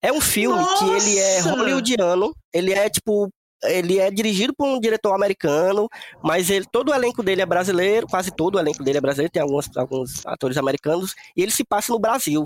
[0.01, 1.55] É um filme que ele é Nossa!
[1.55, 3.29] hollywoodiano, ele é tipo.
[3.63, 5.87] Ele é dirigido por um diretor americano,
[6.21, 9.31] mas ele, todo o elenco dele é brasileiro, quase todo o elenco dele é brasileiro,
[9.31, 12.45] tem alguns, alguns atores americanos, e ele se passa no Brasil.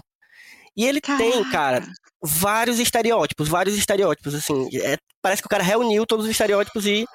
[0.78, 1.86] E ele tem, cara,
[2.22, 4.70] vários estereótipos, vários estereótipos, assim.
[4.78, 7.06] é- parece que o cara reuniu todos os estereótipos e,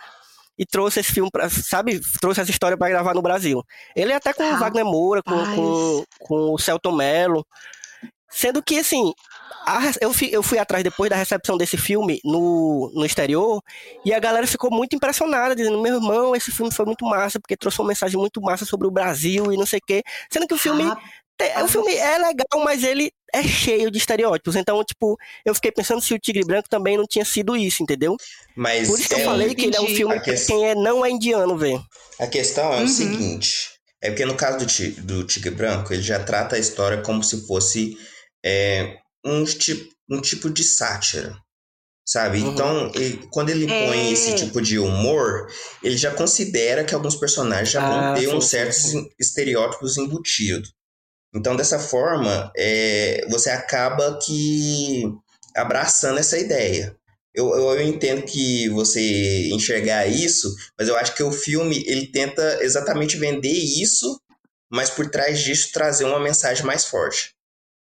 [0.58, 1.98] e trouxe esse filme, pra, sabe?
[2.20, 3.62] Trouxe essa história pra gravar no Brasil.
[3.96, 4.60] Ele é até com o Rapaz.
[4.60, 7.46] Wagner Moura, com, com, com o Celton Mello.
[8.28, 9.14] Sendo que, assim,
[9.66, 13.62] a eu, fui, eu fui atrás depois da recepção desse filme no, no exterior
[14.04, 17.56] e a galera ficou muito impressionada, dizendo: meu irmão, esse filme foi muito massa, porque
[17.56, 20.02] trouxe uma mensagem muito massa sobre o Brasil e não sei o quê.
[20.30, 20.84] Sendo que o filme.
[21.38, 24.54] te- O filme é legal, mas ele é cheio de estereótipos.
[24.54, 28.16] Então, tipo, eu fiquei pensando se o Tigre Branco também não tinha sido isso, entendeu?
[28.56, 29.96] Mas Por isso que eu é, falei que ele é um entendi.
[29.96, 31.80] filme A que ques- quem é, não é indiano vê.
[32.20, 32.84] A questão é Uhum.
[32.84, 33.52] o seguinte:
[34.00, 37.44] é porque no caso do, do Tigre Branco, ele já trata a história como se
[37.46, 37.96] fosse
[38.44, 41.36] é, um, tipo, um tipo de sátira.
[42.06, 42.42] Sabe?
[42.42, 42.52] Uhum.
[42.52, 43.86] Então, ele- quando ele É.
[43.86, 45.50] põe esse tipo de humor,
[45.82, 48.84] ele já considera que alguns personagens já vão Ah, ter sim, uns sim, certos
[49.18, 50.70] estereótipos embutidos.
[51.34, 55.02] Então, dessa forma, é, você acaba que
[55.56, 56.94] abraçando essa ideia.
[57.34, 62.06] Eu, eu, eu entendo que você enxergar isso, mas eu acho que o filme ele
[62.12, 64.20] tenta exatamente vender isso,
[64.70, 67.32] mas por trás disso trazer uma mensagem mais forte.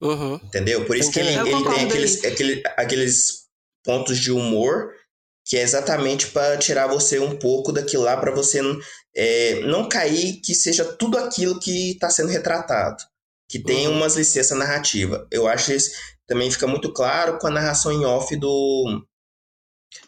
[0.01, 0.35] Uhum.
[0.43, 0.85] Entendeu?
[0.85, 3.41] Por isso que ele, ele tem aqueles, aquele- aqueles
[3.83, 4.89] pontos de humor
[5.45, 8.61] que é exatamente para tirar você um pouco daquilo lá, para você
[9.15, 12.97] é, não cair que seja tudo aquilo que está sendo retratado.
[13.49, 13.95] Que tem Uhum.
[13.97, 15.25] umas licenças narrativas.
[15.29, 15.91] Eu acho que isso
[16.27, 19.03] também fica muito claro com a narração em off do,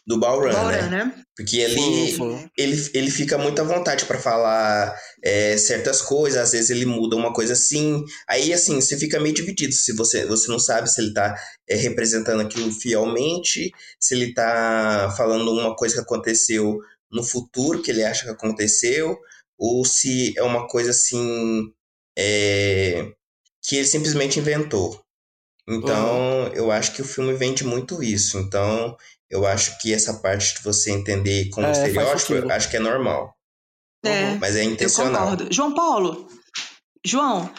[0.05, 1.05] do Balran, Bora, né?
[1.05, 1.23] né?
[1.35, 2.49] Porque sim.
[2.57, 7.15] ele, ele fica muito à vontade para falar é, certas coisas, às vezes ele muda
[7.15, 8.03] uma coisa assim.
[8.27, 9.73] Aí, assim, você fica meio dividido.
[9.73, 11.35] Se você, você não sabe se ele tá
[11.67, 16.79] é, representando aquilo fielmente, se ele tá falando uma coisa que aconteceu
[17.11, 19.17] no futuro, que ele acha que aconteceu,
[19.57, 21.71] ou se é uma coisa assim.
[22.17, 23.11] é,
[23.63, 25.01] que ele simplesmente inventou.
[25.67, 28.37] Então, eu acho que o filme vende muito isso.
[28.37, 28.97] Então,
[29.33, 32.79] eu acho que essa parte de você entender como É, estereótipo, eu acho que é
[32.79, 33.33] normal.
[34.05, 35.21] É, Mas é eu intencional.
[35.29, 35.47] concordo.
[35.51, 36.27] João Paulo,
[37.05, 37.49] João,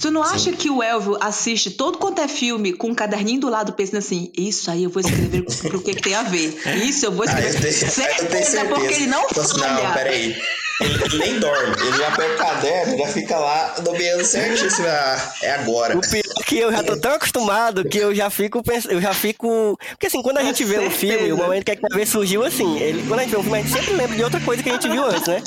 [0.00, 3.48] tu não acha que o Elvio assiste todo quanto é filme com um caderninho do
[3.50, 6.56] lado pensando assim, isso aí eu vou escrever pro que, que tem a ver.
[6.84, 7.60] Isso eu vou Ah, eu escrever.
[7.60, 8.64] tenho, eu tenho certeza, certeza.
[8.68, 9.82] porque ele não Então, assim, falha.
[9.88, 10.36] Não, peraí.
[10.80, 11.74] Ele, ele nem dorme.
[11.80, 14.66] Ele já pega o caderno, já fica lá nomeando certinho.
[14.66, 15.96] Assim, ah, é agora.
[15.96, 19.00] O pior é que eu já tô tão acostumado que eu já fico pensando, eu
[19.00, 19.78] já fico.
[19.90, 22.44] Porque assim, quando a gente vê um filme, o momento que a gente vê surgiu
[22.44, 22.78] assim.
[22.78, 24.70] Ele, quando a gente vê um filme, a gente sempre lembra de outra coisa que
[24.70, 25.42] a gente viu antes, né?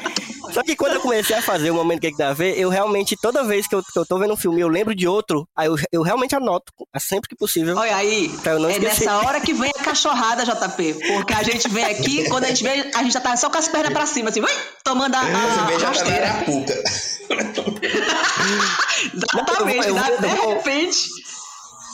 [0.54, 2.58] Só que quando eu comecei a fazer o momento que a gente dá a ver,
[2.58, 4.96] eu realmente, toda vez que eu, que eu tô vendo um filme e eu lembro
[4.96, 7.76] de outro, aí eu, eu realmente anoto, sempre que possível.
[7.78, 9.06] Olha aí, Pra eu não é esquecer.
[9.06, 10.94] nessa hora que vem a cachorrada, JP.
[11.14, 13.58] Porque a gente vem aqui, quando a gente vem, a gente já tá só com
[13.58, 16.28] as pernas pra cima, assim, vai, tomando a, a tá na rasteira.
[19.14, 21.10] Exatamente, Eu dá- eu de repente.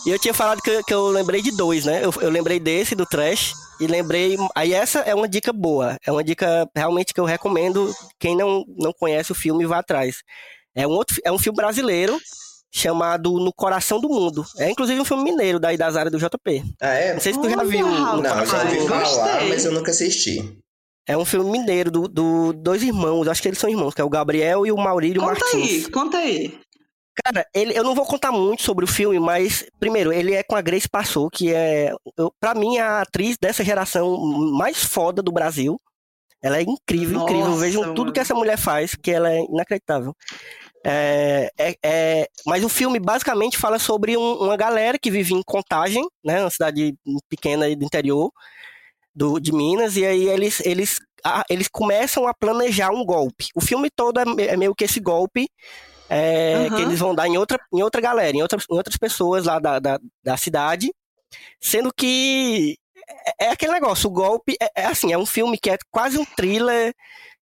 [0.05, 2.03] E eu tinha falado que, eu- que eu lembrei de dois, né?
[2.03, 4.37] Eu, eu lembrei desse, do Trash, e lembrei.
[4.55, 5.97] Aí essa é uma dica boa.
[6.05, 7.93] É uma dica realmente que eu recomendo.
[8.19, 10.17] Quem não, não conhece o filme, vá atrás.
[10.75, 12.19] É um, outro, é um filme brasileiro
[12.71, 14.43] chamado No Coração do Mundo.
[14.57, 16.63] É inclusive um filme mineiro, daí das áreas do JP.
[16.81, 17.13] Ah, é?
[17.13, 17.87] Não sei se tu já viu.
[17.87, 20.57] No Não, eu já ouvi falar, mas eu nunca assisti.
[21.05, 24.03] É um filme mineiro do, do dois irmãos, acho que eles são irmãos, que é
[24.03, 25.85] o Gabriel e o Maurílio Conta Martins.
[25.85, 26.59] aí, conta aí.
[27.23, 30.55] Cara, ele, eu não vou contar muito sobre o filme, mas, primeiro, ele é com
[30.55, 35.31] a Grace Passou, que é, eu, pra mim, a atriz dessa geração mais foda do
[35.31, 35.79] Brasil.
[36.41, 37.47] Ela é incrível, incrível.
[37.47, 38.13] Nossa, Vejam tudo mano.
[38.13, 40.13] que essa mulher faz, que ela é inacreditável.
[40.85, 45.41] É, é- é- mas o filme basicamente fala sobre um- uma galera que vive em
[45.41, 46.93] Contagem, né, uma cidade
[47.29, 48.29] pequena aí do interior
[49.15, 53.45] do, de Minas, e aí eles, eles, ah, eles começam a planejar um golpe.
[53.55, 55.47] O filme todo é, é meio que esse golpe
[56.13, 56.75] é, Aham.
[56.75, 59.59] que eles vão dar em outra, em outra galera, em outras, em outras pessoas lá
[59.59, 60.93] da, da, da cidade,
[61.59, 62.77] sendo que
[63.39, 66.17] é, é aquele negócio, o golpe é, é assim, é um filme que é quase
[66.17, 66.93] um thriller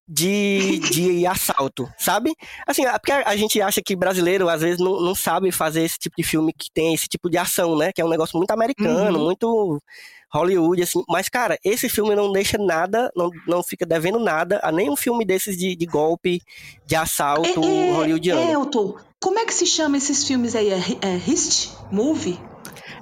[0.08, 2.34] de, de assalto, sabe?
[2.66, 5.98] Assim, é porque a gente acha que brasileiro às vezes não, não sabe fazer esse
[5.98, 7.92] tipo de filme que tem esse tipo de ação, né?
[7.92, 9.24] Que é um negócio muito americano, Uhum.
[9.26, 9.82] muito
[10.32, 11.02] Hollywood, assim.
[11.08, 15.24] Mas, cara, esse filme não deixa nada, não, não fica devendo nada a nenhum filme
[15.24, 16.40] desses de, de golpe,
[16.86, 18.50] de assalto É, hollywoodiano.
[18.50, 20.70] Elton, como é que se chama esses filmes aí?
[20.70, 21.70] É, é Hist?
[21.90, 22.38] Movie?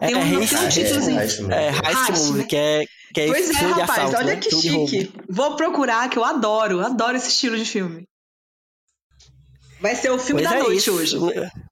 [0.00, 1.18] Tem um, Heist- tem um títulozinho.
[1.20, 1.54] é, Heist Movie.
[1.54, 2.46] É, Heist Heist, Movie, né?
[2.48, 4.40] que é, que é Pois esse é, filme de rapaz, assalto, olha né?
[4.40, 5.12] que chique.
[5.28, 8.04] Vou procurar, que eu adoro, adoro esse estilo de filme.
[9.80, 10.92] Vai ser o filme Pois da é noite isso.
[10.94, 11.16] hoje.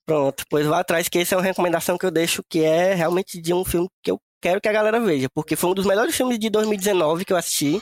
[0.07, 3.41] Pronto, pois vá atrás, que essa é uma recomendação que eu deixo, que é realmente
[3.41, 6.15] de um filme que eu quero que a galera veja, porque foi um dos melhores
[6.15, 7.81] filmes de 2019 que eu assisti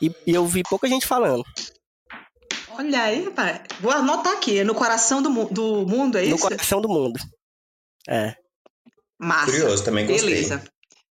[0.00, 1.44] e, e eu vi pouca gente falando.
[2.76, 3.60] Olha aí, rapaz.
[3.80, 6.42] Vou anotar aqui, é no coração do, mu- do mundo, é No isso?
[6.42, 7.18] coração do mundo.
[8.08, 8.34] É.
[9.18, 9.46] Massa.
[9.52, 10.28] Curioso, também gostei.
[10.34, 10.64] Beleza.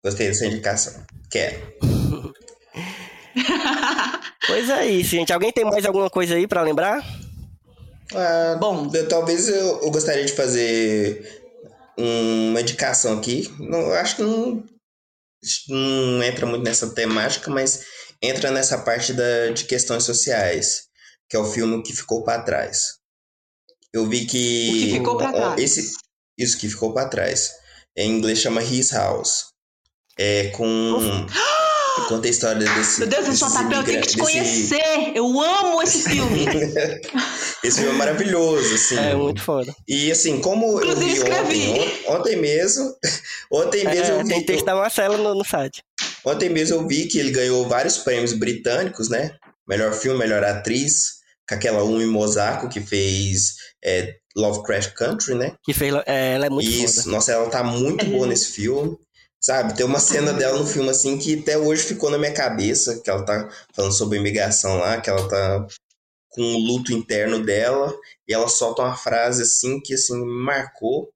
[0.03, 1.05] Gostei dessa indicação.
[1.29, 1.73] Quero.
[4.47, 5.31] Pois é isso, gente.
[5.31, 7.01] Alguém tem mais alguma coisa aí pra lembrar?
[8.13, 8.89] Ah, Bom.
[8.93, 11.40] eu- talvez eu, eu gostaria de fazer
[12.01, 13.49] uma indicação aqui.
[13.59, 14.63] Não, acho que não,
[15.69, 17.83] não entra muito nessa temática, mas
[18.21, 20.83] entra nessa parte da, de questões sociais,
[21.29, 22.99] que é o filme que ficou para trás.
[23.93, 24.69] Eu vi que.
[24.69, 25.61] O que ficou pra ó, trás.
[25.61, 25.93] Esse,
[26.37, 27.51] isso que ficou para trás.
[27.97, 29.47] Em inglês chama His House.
[30.17, 30.95] É com.
[32.07, 32.99] Conta a história desse.
[32.99, 35.11] Meu Deus, eu desses sou eu tenho que te desse- conhecer.
[35.13, 36.45] Eu amo esse filme.
[37.63, 38.97] Esse filme é maravilhoso, assim.
[38.97, 39.73] É muito foda.
[39.87, 41.69] E assim, como Inclusive, eu vi escrevi.
[41.69, 42.95] ontem, on- ontem mesmo,
[43.51, 45.83] ontem mesmo É, eu tem vi, texto da Marcela no, no site.
[46.25, 49.35] ontem mesmo eu vi que ele ganhou vários prêmios britânicos, né?
[49.67, 55.53] Melhor filme, melhor atriz, com aquela Umi Mosako que fez é, Lovecraft Country, né?
[55.63, 57.11] Que fez, é, ela é muito Isso, foda.
[57.15, 58.97] nossa, ela tá muito boa nesse filme.
[59.43, 63.01] Sabe, tem uma cena dela no filme assim que até hoje ficou na minha cabeça,
[63.03, 65.65] que ela tá falando sobre imigração lá, que ela tá
[66.31, 67.93] com o luto interno dela,
[68.27, 71.11] e ela solta uma frase assim que assim me marcou.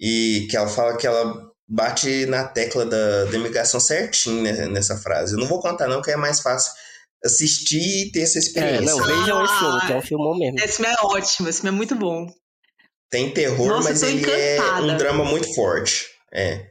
[0.00, 4.96] E que ela fala que ela bate na tecla da, da imigração certinho né, nessa
[4.96, 5.34] frase.
[5.34, 6.72] Eu não vou contar, não, que é mais fácil
[7.24, 8.80] assistir e ter essa É, experiência.
[8.86, 10.58] não, vejam esse filme, que é um filmão mesmo.
[10.58, 12.26] Esse filme é ótimo, esse filme é muito bom.
[13.10, 14.82] Tem terror, Nossa, mas ele é encantada.
[14.86, 16.06] um drama muito forte.
[16.32, 16.70] É.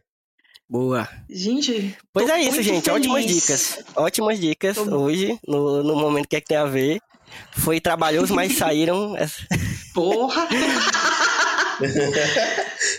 [0.68, 1.08] Boa.
[1.30, 1.96] Gente.
[2.14, 2.90] Pois é isso, gente.
[2.90, 3.42] Ótimas feliz.
[3.42, 3.80] dicas.
[3.96, 7.00] Ótimas dicas Tô- hoje, no, no momento que é que tem a ver.
[7.52, 9.16] Foi trabalhoso, mas saíram.
[9.94, 10.48] Porra!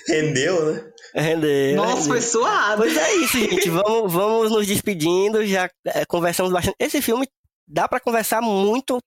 [0.08, 0.84] Rendeu, né?
[1.14, 1.76] Rendeu.
[1.76, 2.08] Nossa, rendeu.
[2.08, 2.82] foi suado.
[2.82, 3.68] Pois é isso, gente.
[3.68, 5.44] Vamos, vamos nos despedindo.
[5.44, 6.76] Já é, conversamos bastante.
[6.78, 7.26] Esse filme
[7.66, 8.98] dá pra conversar muito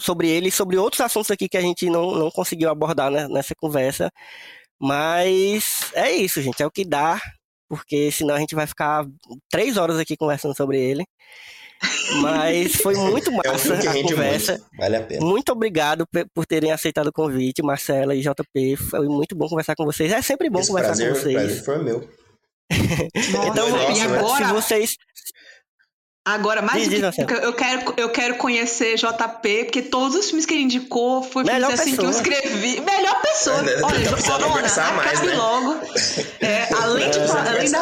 [0.00, 3.26] sobre ele, e sobre outros assuntos aqui que a gente não, não conseguiu abordar né,
[3.28, 4.10] nessa conversa.
[4.80, 6.62] Mas é isso, gente.
[6.62, 7.20] É o que dá.
[7.68, 9.06] Porque senão a gente vai ficar
[9.50, 11.04] três horas aqui conversando sobre ele.
[12.20, 14.52] Mas foi muito É um massa que a conversa.
[14.52, 14.66] muito.
[14.78, 15.24] Vale a pena.
[15.26, 18.76] Muito obrigado por terem aceitado o convite, Marcela e JP.
[18.76, 20.12] Foi muito bom conversar com vocês.
[20.12, 21.34] É sempre bom Esse conversar prazer, com vocês.
[21.34, 22.08] prazer foi meu.
[23.50, 24.96] Então, Nossa, e agora, se vocês.
[26.24, 30.26] agora mais Diz, do que nunca, eu quero, eu quero conhecer JP, porque todos os
[30.26, 32.10] filmes que ele indicou foi filmes assim que eu pessoa.
[32.10, 32.80] escrevi.
[32.80, 33.56] Melhor pessoa.
[33.68, 35.34] É, Olha, Corona, conversar mais, acabe né?
[35.36, 35.80] logo.
[36.40, 36.61] É, É,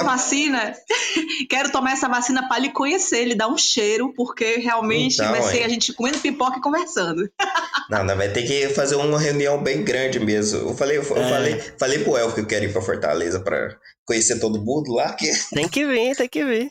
[0.02, 0.22] conversar.
[0.22, 0.72] vacina,
[1.48, 5.42] quero tomar essa vacina para lhe conhecer, lhe dar um cheiro, porque realmente Então, vai
[5.42, 5.64] ser é.
[5.64, 7.28] a gente comendo pipoca e conversando.
[7.90, 10.60] Não, não, vai ter que fazer uma reunião bem grande mesmo.
[10.68, 11.04] Eu falei, eu É.
[11.28, 13.74] falei, falei pro Elfo que eu quero ir pra Fortaleza pra
[14.06, 15.12] conhecer todo mundo lá.
[15.14, 15.28] Que...
[15.52, 16.70] Tem que vir, tem que vir.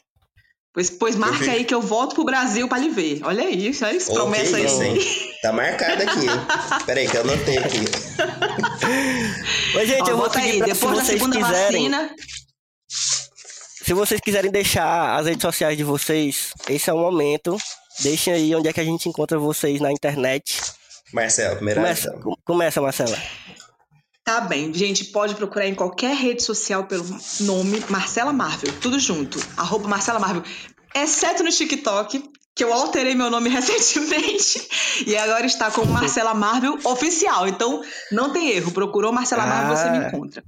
[0.74, 3.20] Pois, pois fico- aí que eu volto pro Brasil para lhe ver.
[3.24, 4.88] Olha isso, olha isso, promessa que aí.
[4.98, 5.00] hein?
[5.42, 6.86] Tá marcado aqui?
[6.86, 7.80] Peraí, que eu anotei aqui.
[9.76, 11.90] Mas, gente, Ó, eu vou pedir aí, pra, se depois da vocês segunda quiserem.
[11.90, 12.16] vacina.
[13.90, 17.58] Se vocês quiserem deixar as redes sociais de vocês, esse é o momento.
[18.04, 20.62] Deixem aí onde é que a gente encontra vocês na internet.
[21.12, 23.18] Marcelo, primeira Começa, com- começa Marcela.
[24.24, 27.04] Tá bem, gente, pode procurar em qualquer rede social pelo
[27.40, 30.44] nome Marcela Marvel, tudo junto, arroba Marcela Marvel,
[30.96, 32.24] exceto no TikTok,
[32.56, 34.68] que eu alterei meu nome recentemente,
[35.08, 39.90] e agora está como Marcela Marvel Oficial, então não tem erro, procurou Marcela Marvel, você
[39.90, 40.08] me Ah.
[40.10, 40.44] encontra.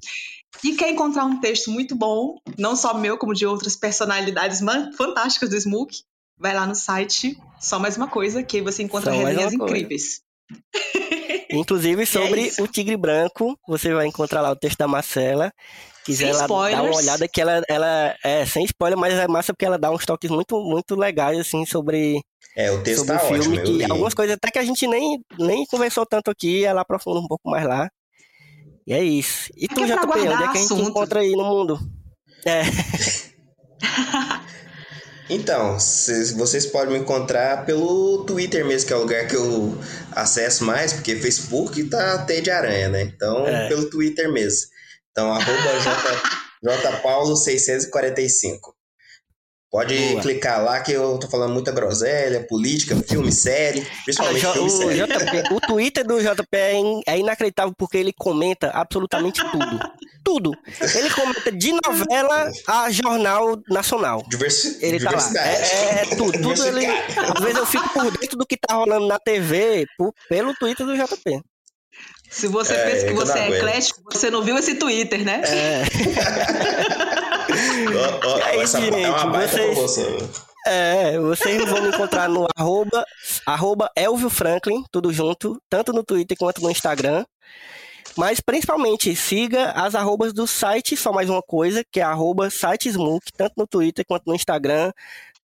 [0.63, 4.59] E quer encontrar um texto muito bom, não só meu, como de outras personalidades
[4.97, 6.03] fantásticas do Smook,
[6.37, 10.21] vai lá no site Só Mais Uma Coisa, que aí você encontra resenhas incríveis.
[11.51, 12.63] Inclusive sobre isso.
[12.63, 15.51] o Tigre Branco, você vai encontrar lá o texto da Marcela.
[16.05, 19.53] Quiser Sem lá dar uma olhada que ela, ela é sem spoiler, mas é massa
[19.53, 22.19] porque ela dá uns toques muito, muito legais assim sobre,
[22.55, 23.77] É, o texto sobre tá o filme, ótimo.
[23.77, 27.27] Que algumas coisas até que a gente nem, nem conversou tanto aqui, ela aprofunda um
[27.27, 27.87] pouco mais lá.
[28.87, 29.49] E é isso.
[29.55, 30.89] E tu, que é JP, onde é que a gente assunto.
[30.89, 31.79] encontra aí no mundo?
[32.45, 32.61] É,
[35.29, 39.77] Então, cês- vocês podem me encontrar pelo Twitter mesmo, que é o lugar que eu
[40.11, 43.01] acesso mais, porque Facebook tá até de aranha, né?
[43.03, 43.69] Então, É.
[43.69, 44.67] pelo Twitter mesmo.
[45.11, 45.69] Então, arroba
[46.61, 48.59] J- jpaulo645.
[49.71, 50.21] Pode Boa.
[50.21, 54.67] clicar lá que eu tô falando muita groselha, política, filme, série, Ah, principalmente Jo- filme
[54.67, 54.95] o, série.
[55.07, 56.73] JP, o Twitter do JP é,
[57.07, 59.79] é inacreditável porque ele comenta absolutamente tudo.
[60.23, 60.51] Tudo.
[60.93, 64.23] Ele comenta de novela a jornal nacional.
[64.29, 65.17] Diversi Ele tá lá.
[65.17, 65.49] diversidade.
[65.49, 66.33] É, é tudo.
[66.33, 70.13] tudo ele, às vezes eu fico por dentro do que tá rolando na TV por-
[70.29, 71.41] pelo Twitter do JP.
[72.31, 75.41] Se você É, pensa que você é eclético, você não viu esse Twitter, né?
[75.45, 75.83] É,
[78.25, 80.17] Ó, ó, É isso, essa é gente, uma baita vocês- promoção.
[80.65, 83.05] é, vocês vão me encontrar no arroba,
[83.45, 87.25] arroba Elvio Franklin, tudo junto, tanto no Twitter quanto no Instagram.
[88.17, 92.89] Mas principalmente siga as arrobas do site Só Mais Uma Coisa, que é arroba site
[92.89, 94.91] Smook, tanto no Twitter quanto no Instagram.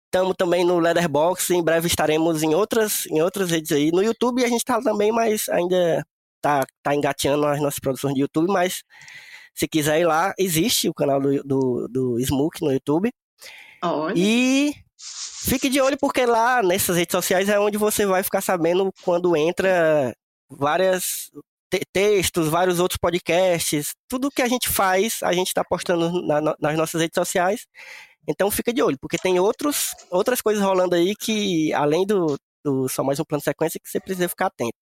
[0.06, 3.90] Estamos também no Leatherbox, em breve estaremos em outras, em outras redes aí.
[3.90, 6.06] No YouTube a gente tá também, mas ainda
[6.44, 8.82] tá, tá engateando as nossas produções de YouTube, mas
[9.54, 13.10] se quiser ir lá, existe o canal do, do, do Smook no YouTube.
[13.82, 14.12] Olha.
[14.14, 18.92] E fique de olho porque lá nessas redes sociais é onde você vai ficar sabendo
[19.02, 20.14] quando entra
[20.50, 21.30] várias
[21.70, 26.54] te- textos, vários outros podcasts, tudo que a gente faz, a gente está postando na-
[26.60, 27.66] nas nossas redes sociais.
[28.28, 32.86] Então fica de olho, porque tem outros, outras coisas rolando aí que, além do, do
[32.88, 34.76] só mais um plano de sequência, que você precisa ficar atento.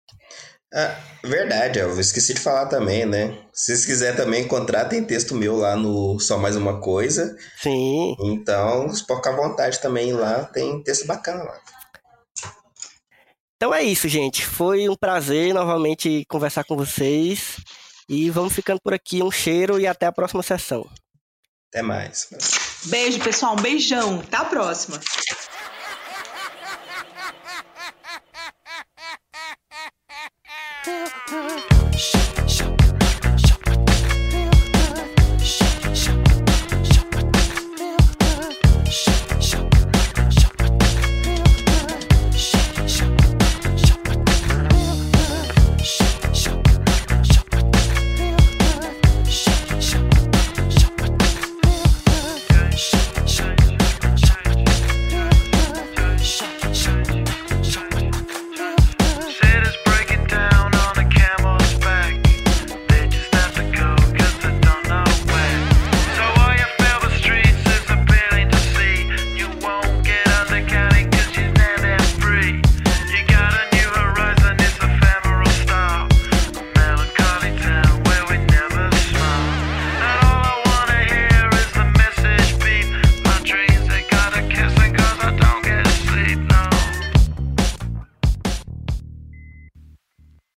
[0.75, 2.07] Ah, verdade, Elvis.
[2.07, 3.39] Esqueci de falar também, né?
[3.53, 7.37] Se vocês quiserem também encontrar, tem texto meu lá no Só Mais Uma Coisa.
[7.61, 8.17] Sim.
[8.21, 10.45] Então, vocês podem ficar à vontade também lá.
[10.45, 11.61] Tem texto bacana lá.
[13.57, 14.45] Então é isso, gente.
[14.45, 17.61] Foi um prazer novamente conversar com vocês.
[18.09, 19.23] E vamos ficando por aqui.
[19.23, 20.89] Um cheiro e até a próxima sessão.
[21.69, 22.29] Até mais.
[22.87, 23.53] Beijo, pessoal.
[23.53, 24.21] Um beijão.
[24.21, 24.99] Até a próxima.
[31.97, 32.82] Shut, shh.